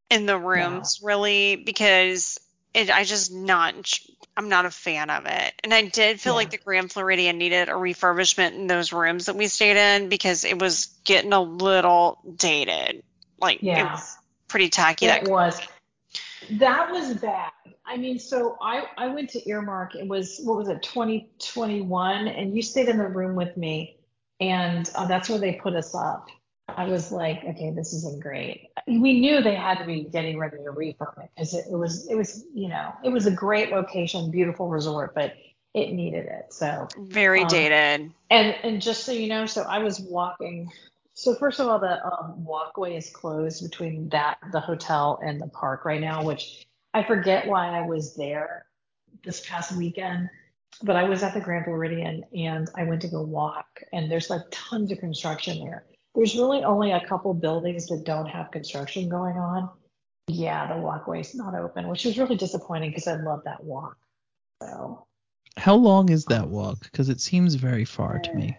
in 0.10 0.26
the 0.26 0.38
rooms 0.38 1.00
really 1.02 1.56
because 1.56 2.38
it 2.76 2.90
I 2.92 3.04
just 3.06 3.32
not 3.32 4.00
I'm 4.38 4.50
not 4.50 4.66
a 4.66 4.72
fan 4.72 5.10
of 5.10 5.26
it. 5.26 5.54
And 5.64 5.74
I 5.74 5.84
did 5.84 6.20
feel 6.20 6.34
Yeah. 6.34 6.38
like 6.38 6.52
the 6.52 6.58
Grand 6.58 6.92
Floridian 6.92 7.38
needed 7.38 7.70
a 7.70 7.74
refurbishment 7.74 8.54
in 8.56 8.68
those 8.68 8.92
rooms 8.92 9.28
that 9.28 9.36
we 9.36 9.48
stayed 9.48 9.78
in 9.78 10.10
because 10.10 10.44
it 10.44 10.60
was 10.60 10.88
getting 11.06 11.34
a 11.34 11.42
little 11.42 12.20
dated. 12.36 13.04
Like 13.40 13.60
it 13.60 13.66
Yeah. 13.66 13.92
was 13.94 14.18
pretty 14.48 14.70
tacky. 14.70 15.06
It 15.06 15.24
That 15.24 15.32
was. 15.32 15.60
That 16.52 16.92
was 16.92 17.16
bad. 17.16 17.52
I 17.86 17.98
mean, 17.98 18.20
so 18.20 18.58
I 18.62 18.84
I 18.98 19.08
went 19.08 19.30
to 19.32 19.50
Earmark. 19.50 19.96
It 19.96 20.08
was 20.08 20.40
what 20.44 20.58
was 20.58 20.68
it, 20.70 20.84
2021, 20.84 22.28
and 22.28 22.56
you 22.56 22.62
stayed 22.62 22.90
in 22.90 22.98
the 22.98 23.08
room 23.08 23.36
with 23.36 23.56
me, 23.58 23.98
and 24.40 24.90
uh, 24.96 25.08
that's 25.08 25.30
where 25.30 25.40
they 25.40 25.54
put 25.54 25.76
us 25.76 25.96
up. 25.96 26.30
I 26.68 26.86
was 26.86 27.12
like, 27.12 27.44
okay, 27.44 27.72
this 27.72 27.94
isn't 27.94 28.22
great. 28.22 28.70
We 28.88 29.20
knew 29.20 29.42
they 29.42 29.56
had 29.56 29.78
to 29.78 29.86
be 29.86 30.04
getting 30.04 30.38
ready 30.38 30.58
to 30.58 30.72
refurb 30.72 31.24
it 31.24 31.30
because 31.36 31.54
it, 31.54 31.66
it 31.72 31.76
was 31.76 32.08
it 32.08 32.16
was 32.16 32.46
you 32.54 32.68
know 32.68 32.94
it 33.04 33.10
was 33.10 33.28
a 33.28 33.32
great 33.32 33.72
location, 33.72 34.32
beautiful 34.32 34.68
resort, 34.70 35.14
but 35.14 35.34
it 35.74 35.94
needed 35.94 36.26
it. 36.26 36.54
So 36.54 36.88
very 36.98 37.42
Um, 37.42 37.48
dated. 37.48 38.12
and 38.30 38.56
and 38.64 38.82
just 38.82 39.04
so 39.04 39.12
you 39.12 39.28
know, 39.28 39.46
so 39.46 39.64
I 39.64 39.80
was 39.80 40.00
walking. 40.00 40.72
So 41.14 41.36
first 41.36 41.60
of 41.60 41.68
all, 41.68 41.80
the 41.80 42.04
um, 42.06 42.44
walkway 42.44 42.98
is 42.98 43.10
closed 43.10 43.64
between 43.64 44.10
that 44.10 44.38
the 44.52 44.60
hotel 44.60 45.20
and 45.24 45.40
the 45.40 45.48
park 45.48 45.86
right 45.86 46.02
now, 46.02 46.24
which 46.24 46.66
I 46.94 47.04
forget 47.04 47.48
why 47.48 47.70
I 47.70 47.82
was 47.82 48.16
there 48.16 48.66
this 49.24 49.46
past 49.46 49.76
weekend. 49.76 50.30
But 50.84 50.98
I 50.98 51.04
was 51.04 51.24
at 51.24 51.34
the 51.34 51.40
Grand 51.40 51.64
Floridian 51.64 52.26
and 52.36 52.70
I 52.76 52.84
went 52.84 53.02
to 53.04 53.08
go 53.08 53.22
walk, 53.22 53.82
and 53.94 54.12
there's 54.12 54.30
like 54.30 54.42
tons 54.52 54.92
of 54.92 54.98
construction 54.98 55.64
there. 55.64 55.86
There's 56.16 56.36
really 56.36 56.64
only 56.64 56.92
a 56.92 57.06
couple 57.06 57.34
buildings 57.34 57.88
that 57.88 58.04
don't 58.06 58.28
have 58.28 58.52
construction 58.52 59.10
going 59.10 59.36
on. 59.38 59.70
Yeah, 60.28 60.74
the 60.74 60.80
walkway's 60.80 61.36
not 61.36 61.54
open, 61.56 61.88
which 61.88 62.06
is 62.06 62.18
really 62.18 62.36
disappointing 62.36 62.92
because 62.92 63.08
I 63.08 63.16
love 63.16 63.42
that 63.46 63.64
walk. 63.64 63.98
So 64.62 65.06
How 65.58 65.76
long 65.76 66.10
is 66.10 66.26
that 66.26 66.48
walk? 66.48 66.80
Because 66.84 67.10
it 67.10 67.20
seems 67.20 67.56
very 67.56 67.86
far 67.86 68.20
to 68.20 68.34
me. 68.34 68.58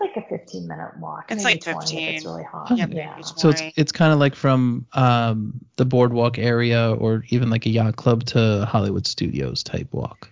It's 0.00 0.14
like 0.16 0.24
a 0.24 0.28
15 0.28 0.68
minute 0.68 0.98
walk. 0.98 1.26
It's 1.30 1.44
maybe 1.44 1.62
like 1.64 1.74
20 1.74 1.76
if 1.76 1.88
15. 1.88 2.14
it's 2.14 2.24
really 2.26 2.44
hot. 2.44 2.76
Yeah, 2.76 2.86
yeah. 2.90 3.20
So 3.22 3.48
it's 3.48 3.62
it's 3.76 3.92
kind 3.92 4.12
of 4.12 4.18
like 4.18 4.34
from 4.34 4.86
um, 4.92 5.60
the 5.76 5.84
boardwalk 5.84 6.38
area 6.38 6.92
or 6.92 7.24
even 7.28 7.48
like 7.48 7.66
a 7.66 7.70
yacht 7.70 7.96
club 7.96 8.24
to 8.26 8.66
Hollywood 8.68 9.06
Studios 9.06 9.62
type 9.62 9.88
walk. 9.92 10.30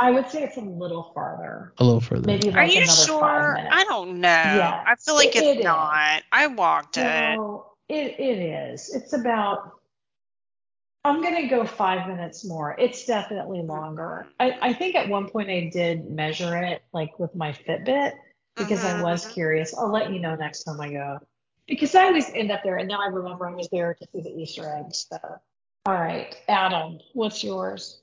I 0.00 0.10
would 0.10 0.30
say 0.30 0.42
it's 0.42 0.56
a 0.56 0.62
little 0.62 1.12
farther. 1.14 1.74
A 1.78 1.84
little 1.84 2.00
further. 2.00 2.26
Maybe 2.26 2.50
Are 2.50 2.64
you 2.64 2.86
sure? 2.86 3.58
I 3.70 3.84
don't 3.84 4.18
know. 4.20 4.28
Yeah, 4.28 4.82
I 4.86 4.94
feel 4.96 5.14
like 5.14 5.36
it- 5.36 5.44
it's 5.44 5.56
it 5.56 5.58
is. 5.58 5.64
not. 5.64 6.22
I 6.32 6.46
walked 6.46 6.96
it. 6.96 7.36
No, 7.36 7.72
it, 7.88 8.18
it 8.18 8.38
is. 8.38 8.94
It's 8.94 9.12
about, 9.12 9.72
I'm 11.04 11.20
going 11.20 11.34
to 11.36 11.48
go 11.48 11.66
five 11.66 12.08
minutes 12.08 12.46
more. 12.46 12.74
It's 12.78 13.04
definitely 13.04 13.60
longer. 13.60 14.26
I, 14.40 14.56
I 14.62 14.72
think 14.72 14.94
at 14.96 15.06
one 15.08 15.28
point 15.28 15.50
I 15.50 15.68
did 15.70 16.10
measure 16.10 16.56
it 16.56 16.82
like 16.94 17.18
with 17.18 17.34
my 17.34 17.52
Fitbit 17.52 18.12
because 18.56 18.82
I 18.84 19.02
was 19.02 19.26
Mhm. 19.26 19.32
curious. 19.34 19.76
I'll 19.76 19.90
let 19.92 20.10
you 20.10 20.18
know 20.18 20.34
next 20.34 20.64
time 20.64 20.80
I 20.80 20.90
go. 20.90 21.18
Because 21.68 21.94
I 21.94 22.04
always 22.06 22.30
end 22.30 22.50
up 22.50 22.62
there 22.64 22.78
and 22.78 22.88
now 22.88 23.00
I 23.02 23.06
remember 23.08 23.46
I 23.48 23.54
was 23.54 23.68
there 23.70 23.92
to 23.94 24.06
see 24.12 24.22
the 24.22 24.30
Easter 24.30 24.66
eggs. 24.74 25.06
So. 25.12 25.18
All 25.86 25.94
right, 25.94 26.36
Adam, 26.48 26.98
what's 27.14 27.44
yours? 27.44 27.99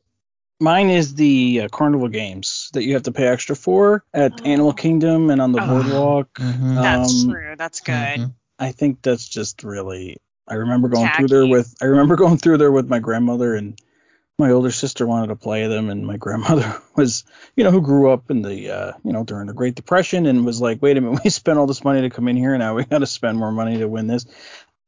Mine 0.59 0.89
is 0.89 1.13
the 1.13 1.61
uh, 1.61 1.67
Carnival 1.69 2.07
Games 2.07 2.69
that 2.73 2.83
you 2.83 2.93
have 2.93 3.03
to 3.03 3.11
pay 3.11 3.27
extra 3.27 3.55
for 3.55 4.03
at 4.13 4.41
Oh. 4.41 4.43
Animal 4.45 4.73
Kingdom 4.73 5.29
and 5.29 5.39
on 5.39 5.51
the 5.51 5.61
Oh. 5.61 5.67
boardwalk. 5.67 6.33
Mhm. 6.39 6.75
That's 6.75 7.23
Um, 7.25 7.31
true. 7.31 7.55
That's 7.57 7.79
good. 7.81 7.93
Mhm. 8.19 8.33
I 8.57 8.71
think 8.71 9.01
that's 9.03 9.27
just 9.27 9.63
really. 9.63 10.17
I 10.47 10.55
remember 10.55 10.87
going 10.87 11.09
through 11.15 11.27
there 11.27 11.45
with. 11.45 11.75
I 11.81 11.85
remember 11.85 12.15
going 12.23 12.37
through 12.37 12.57
there 12.57 12.71
with 12.71 12.89
my 12.89 12.99
grandmother 12.99 13.53
and 13.53 13.79
my 14.39 14.51
older 14.51 14.69
sister 14.71 15.05
wanted 15.07 15.27
to 15.27 15.35
play 15.35 15.67
them, 15.67 15.89
and 15.89 16.05
my 16.05 16.15
grandmother 16.25 16.75
was, 16.95 17.23
you 17.55 17.63
know, 17.63 17.71
who 17.71 17.81
grew 17.81 18.11
up 18.11 18.29
in 18.31 18.43
the, 18.43 18.69
uh, 18.69 18.91
you 19.03 19.11
know, 19.11 19.23
during 19.23 19.47
the 19.47 19.53
Great 19.53 19.73
Depression, 19.75 20.25
and 20.27 20.45
was 20.45 20.61
like, 20.61 20.79
wait 20.81 20.95
a 20.97 21.01
minute, 21.01 21.21
we 21.23 21.29
spent 21.31 21.57
all 21.59 21.65
this 21.67 21.83
money 21.83 22.01
to 22.01 22.09
come 22.11 22.27
in 22.27 22.37
here, 22.37 22.53
and 22.53 22.59
now 22.61 22.75
we 22.75 22.83
got 22.85 22.99
to 22.99 23.07
spend 23.07 23.37
more 23.37 23.51
money 23.51 23.77
to 23.79 23.87
win 23.87 24.05
this. 24.07 24.25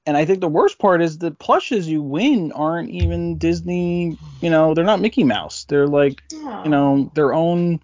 And 0.10 0.18
I 0.18 0.26
think 0.26 0.42
the 0.42 0.48
worst 0.48 0.80
part 0.80 1.04
is 1.04 1.20
the 1.20 1.30
plushes 1.30 1.88
you 1.88 2.02
win 2.02 2.52
aren't 2.54 2.90
even 2.90 3.38
Disney, 3.38 4.18
you 4.42 4.50
know, 4.50 4.74
they're 4.74 4.84
not 4.84 5.02
Mickey 5.02 5.24
Mouse. 5.24 5.66
They're 5.66 5.86
like 5.86 6.24
you 6.32 6.68
know, 6.68 7.12
their 7.14 7.32
own, 7.32 7.80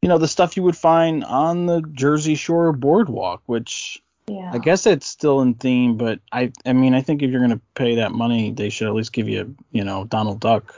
you 0.00 0.08
know, 0.08 0.16
the 0.16 0.28
stuff 0.28 0.56
you 0.56 0.62
would 0.62 0.78
find 0.78 1.22
on 1.24 1.66
the 1.66 1.82
Jersey 1.92 2.36
Shore 2.36 2.72
boardwalk, 2.72 3.42
which 3.44 4.02
yeah. 4.28 4.50
I 4.50 4.60
guess 4.60 4.86
it's 4.86 5.06
still 5.06 5.42
in 5.42 5.52
theme, 5.52 5.98
but 5.98 6.20
I, 6.32 6.52
I 6.64 6.72
mean, 6.72 6.94
I 6.94 7.02
think 7.02 7.20
if 7.20 7.30
you're 7.30 7.42
gonna 7.42 7.60
pay 7.74 7.96
that 7.96 8.12
money, 8.12 8.50
they 8.50 8.70
should 8.70 8.88
at 8.88 8.94
least 8.94 9.12
give 9.12 9.28
you, 9.28 9.54
you 9.72 9.84
know, 9.84 10.06
Donald 10.06 10.40
Duck. 10.40 10.74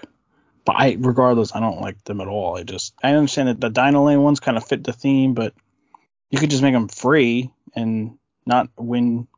But 0.65 0.73
I, 0.73 0.97
regardless, 0.99 1.55
I 1.55 1.61
don't 1.61 1.83
like 1.83 2.03
them 2.03 2.21
at 2.21 2.27
all. 2.27 2.59
I 2.59 2.65
just, 2.65 2.95
I 3.01 3.13
understand 3.13 3.47
that 3.49 3.61
the 3.61 3.71
Dinoland 3.71 4.25
ones 4.25 4.41
kind 4.41 4.57
of 4.57 4.67
fit 4.67 4.83
the 4.83 4.93
theme, 4.93 5.35
but 5.35 5.55
you 6.31 6.41
could 6.41 6.51
just 6.51 6.65
make 6.65 6.75
them 6.75 6.89
free 6.89 7.53
and 7.77 8.19
not 8.45 8.71
win 8.77 9.29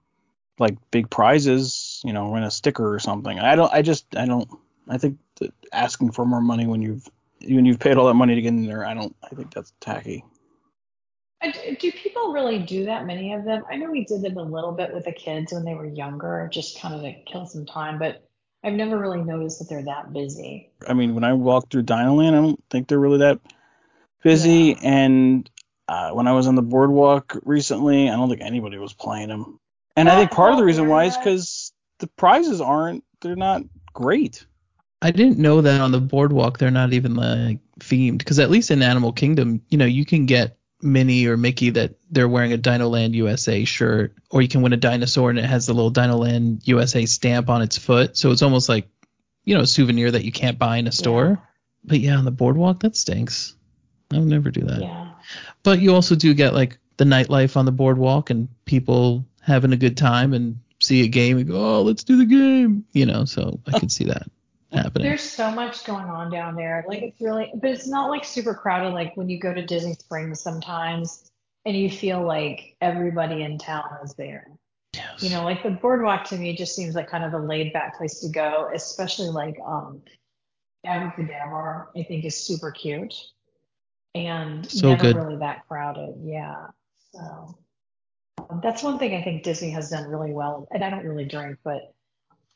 like 0.59 0.77
big 0.91 1.11
prizes, 1.11 2.01
you 2.05 2.13
know, 2.13 2.31
win 2.31 2.43
a 2.43 2.51
sticker 2.51 2.95
or 2.95 2.99
something. 2.99 3.39
I 3.39 3.57
don't, 3.57 3.73
I 3.73 3.83
just, 3.83 4.07
I 4.17 4.27
don't, 4.27 4.49
I 4.89 4.99
think 4.99 5.19
that 5.41 5.53
asking 5.73 6.13
for 6.13 6.25
more 6.25 6.41
money 6.41 6.67
when 6.67 6.83
you've 6.83 7.07
when 7.43 7.65
you've 7.65 7.79
paid 7.79 7.97
all 7.97 8.07
that 8.07 8.15
money 8.15 8.35
to 8.35 8.43
get 8.43 8.49
in 8.49 8.67
there, 8.67 8.85
I 8.85 8.95
don't. 8.95 9.15
I 9.23 9.35
think 9.35 9.53
that's 9.53 9.73
tacky. 9.81 10.25
Do 11.43 11.93
people 11.93 12.33
really 12.33 12.59
do 12.59 12.87
that? 12.87 13.07
Many 13.07 13.35
of 13.35 13.45
them. 13.45 13.63
I 13.71 13.77
know 13.77 13.91
we 13.91 14.05
did 14.05 14.23
them 14.23 14.37
a 14.37 14.43
little 14.43 14.73
bit 14.73 14.93
with 14.93 15.05
the 15.05 15.13
kids 15.13 15.53
when 15.53 15.65
they 15.65 15.75
were 15.75 15.87
younger, 15.87 16.49
just 16.53 16.81
kind 16.81 16.95
of 16.95 17.03
to 17.03 17.13
kill 17.31 17.47
some 17.47 17.67
time. 17.67 17.99
But 17.99 18.25
I've 18.65 18.73
never 18.73 18.99
really 18.99 19.23
noticed 19.23 19.59
that 19.59 19.69
they're 19.69 19.85
that 19.85 20.13
busy. 20.13 20.71
I 20.89 20.95
mean, 20.95 21.15
when 21.15 21.25
I 21.25 21.35
walk 21.35 21.71
through 21.71 21.85
Dinoland, 21.85 22.33
I 22.33 22.41
don't 22.41 22.65
think 22.71 22.89
they're 22.89 22.99
really 22.99 23.19
that 23.19 23.41
busy. 24.23 24.77
Yeah. 24.81 24.89
And 24.89 25.51
uh, 25.89 26.11
when 26.13 26.27
I 26.27 26.33
was 26.33 26.47
on 26.47 26.55
the 26.55 26.63
boardwalk 26.63 27.39
recently, 27.45 28.09
I 28.09 28.17
don't 28.17 28.29
think 28.29 28.41
anybody 28.41 28.79
was 28.79 28.95
playing 28.95 29.29
them. 29.29 29.61
And 29.97 30.09
I 30.09 30.17
think 30.17 30.31
part 30.31 30.53
of 30.53 30.59
the 30.59 30.65
reason 30.65 30.89
why 30.89 31.05
is 31.05 31.17
because 31.19 31.73
the 31.99 32.07
prizes 32.07 32.61
aren't. 32.61 33.05
They're 33.21 33.37
not 33.37 33.63
great. 33.93 34.45
I 35.03 35.11
didn't 35.11 35.39
know 35.39 35.61
that 35.61 35.81
on 35.81 35.93
the 35.93 36.01
boardwalk 36.01 36.59
they're 36.59 36.71
not 36.71 36.93
even 36.93 37.15
like 37.15 37.59
themed 37.81 38.19
because 38.19 38.39
at 38.39 38.51
least 38.51 38.71
in 38.71 38.83
Animal 38.83 39.13
Kingdom, 39.13 39.63
you 39.69 39.79
know, 39.79 39.85
you 39.85 40.05
can 40.05 40.27
get 40.27 40.59
Minnie 40.83 41.27
or 41.27 41.37
Mickey 41.37 41.71
that 41.71 41.95
they're 42.11 42.29
wearing 42.29 42.53
a 42.53 42.59
Dinoland 42.59 43.15
USA 43.15 43.65
shirt, 43.65 44.15
or 44.31 44.43
you 44.43 44.49
can 44.49 44.63
win 44.63 44.73
a 44.73 44.77
dinosaur 44.77 45.31
and 45.31 45.39
it 45.39 45.45
has 45.45 45.67
the 45.67 45.75
little 45.75 45.93
Dinoland 45.93 46.67
USA 46.67 47.07
stamp 47.07 47.49
on 47.49 47.63
its 47.63 47.79
foot, 47.79 48.17
so 48.17 48.31
it's 48.31 48.43
almost 48.43 48.69
like 48.69 48.89
you 49.45 49.55
know 49.55 49.63
a 49.63 49.67
souvenir 49.67 50.11
that 50.11 50.25
you 50.25 50.33
can't 50.33 50.59
buy 50.59 50.77
in 50.77 50.87
a 50.87 50.93
store. 50.93 51.41
But 51.85 52.01
yeah, 52.01 52.17
on 52.17 52.25
the 52.25 52.31
boardwalk 52.31 52.81
that 52.81 52.97
stinks. 52.97 53.55
I'll 54.13 54.21
never 54.23 54.51
do 54.51 54.63
that. 54.63 54.81
Yeah. 54.81 55.11
But 55.63 55.81
you 55.81 55.95
also 55.95 56.15
do 56.15 56.33
get 56.35 56.55
like 56.55 56.79
the 56.97 57.05
nightlife 57.05 57.57
on 57.57 57.65
the 57.65 57.73
boardwalk 57.73 58.31
and 58.31 58.49
people 58.65 59.25
having 59.47 59.73
a 59.73 59.77
good 59.77 59.97
time 59.97 60.35
and 60.35 60.59
see 60.81 61.05
a 61.05 61.09
game 61.09 61.39
and 61.39 61.49
go, 61.49 61.57
oh, 61.57 61.83
let's 61.83 62.05
do 62.05 62.17
the 62.17 62.27
game, 62.27 62.85
you 62.93 63.07
know. 63.07 63.25
So 63.25 63.61
I 63.67 63.79
could 63.79 63.93
see 63.93 64.05
that 64.05 64.29
happening. 64.73 65.09
There's 65.09 65.23
so 65.23 65.51
much 65.51 65.85
going 65.85 66.07
on 66.07 66.31
down 66.31 66.57
there. 66.57 66.85
Like 66.89 67.03
it's 67.03 67.21
really, 67.21 67.51
but 67.55 67.71
it's 67.71 67.87
not 67.87 68.11
like 68.11 68.25
super 68.25 68.55
crowded. 68.55 68.93
Like 68.93 69.17
when 69.17 69.29
you 69.29 69.39
go 69.39 69.55
to 69.55 69.65
Disney 69.65 69.95
Springs 69.95 70.41
sometimes, 70.41 71.31
and 71.65 71.77
you 71.77 71.91
feel 71.91 72.25
like 72.25 72.77
everybody 72.81 73.43
in 73.43 73.59
town 73.59 73.85
is 74.05 74.15
there. 74.15 74.47
Yes. 74.95 75.23
You 75.23 75.31
know, 75.31 75.45
like 75.45 75.63
the 75.63 75.71
boardwalk 75.71 76.25
to 76.27 76.37
me 76.37 76.57
just 76.57 76.77
seems 76.77 76.95
like 76.95 77.09
kind 77.09 77.25
of 77.25 77.35
a 77.35 77.39
laid 77.39 77.73
back 77.73 77.99
place 77.99 78.21
to 78.21 78.29
go, 78.29 78.71
especially 78.75 79.29
like 79.29 79.57
um 79.67 80.03
AbracadaBar, 80.87 81.87
I 81.97 82.03
think 82.05 82.25
is 82.25 82.37
super 82.37 82.71
cute. 82.71 83.15
And 84.15 84.71
So 84.71 84.91
never 84.91 85.03
good. 85.03 85.17
really 85.17 85.37
that 85.39 85.67
crowded. 85.69 86.15
Yeah. 86.23 86.69
So 87.13 87.59
Um, 88.49 88.61
that's 88.63 88.83
one 88.83 88.99
thing 88.99 89.15
I 89.15 89.23
think 89.23 89.43
Disney 89.43 89.71
has 89.71 89.91
done 89.91 90.09
really 90.09 90.33
well. 90.33 90.69
And 90.71 90.85
I 90.85 90.91
don't 90.91 91.05
really 91.05 91.25
drink, 91.25 91.59
but 91.65 91.95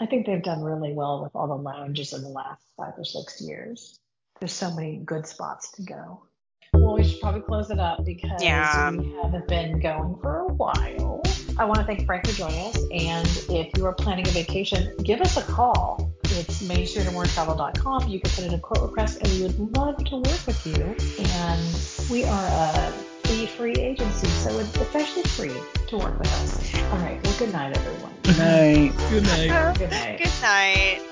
I 0.00 0.06
think 0.06 0.26
they've 0.26 0.42
done 0.42 0.62
really 0.62 0.92
well 0.92 1.22
with 1.22 1.34
all 1.34 1.48
the 1.48 1.54
lounges 1.54 2.12
in 2.12 2.22
the 2.22 2.28
last 2.28 2.62
five 2.76 2.94
or 2.96 3.04
six 3.04 3.40
years. 3.40 3.98
There's 4.40 4.52
so 4.52 4.74
many 4.74 4.96
good 4.96 5.26
spots 5.26 5.72
to 5.72 5.82
go. 5.82 6.22
Well, 6.72 6.94
we 6.94 7.04
should 7.04 7.20
probably 7.20 7.42
close 7.42 7.70
it 7.70 7.78
up 7.78 8.04
because 8.04 8.42
Yeah. 8.42 8.90
we 8.90 9.12
haven't 9.22 9.48
been 9.48 9.80
going 9.80 10.16
for 10.22 10.38
a 10.38 10.46
while. 10.46 11.22
I 11.58 11.64
want 11.64 11.80
to 11.80 11.84
thank 11.84 12.06
Frank 12.06 12.26
for 12.26 12.32
joining 12.32 12.66
us. 12.68 12.76
And 12.92 13.26
if 13.50 13.76
you 13.76 13.84
are 13.84 13.92
planning 13.92 14.26
a 14.26 14.30
vacation, 14.30 14.96
give 15.02 15.20
us 15.20 15.36
a 15.36 15.42
call. 15.42 16.10
It's 16.24 16.62
mainstreetandmoretravel.com. 16.62 18.08
You 18.08 18.20
can 18.20 18.30
put 18.30 18.44
in 18.44 18.54
a 18.54 18.58
quote 18.58 18.82
request, 18.88 19.18
and 19.20 19.30
we 19.32 19.42
would 19.42 19.76
love 19.76 20.02
to 20.04 20.16
work 20.16 20.46
with 20.46 20.64
you. 20.64 20.96
And 21.18 22.08
we 22.08 22.24
are 22.24 22.46
a 22.46 22.92
fee-free 23.30 23.74
agency, 23.74 24.26
so 24.26 24.58
it's 24.58 24.76
especially 24.76 25.22
free 25.22 25.54
to 25.86 25.96
work 25.96 26.18
with 26.18 26.32
us. 26.34 26.74
All 26.90 26.98
right. 26.98 27.22
Well, 27.22 27.38
good 27.38 27.52
night, 27.52 27.76
everyone. 27.76 28.12
Good 28.24 28.38
night. 28.38 28.92
Good 29.08 29.22
night. 29.22 29.78
Good 29.78 29.90
night. 29.90 30.18
Good 30.18 30.42
night. 30.42 31.09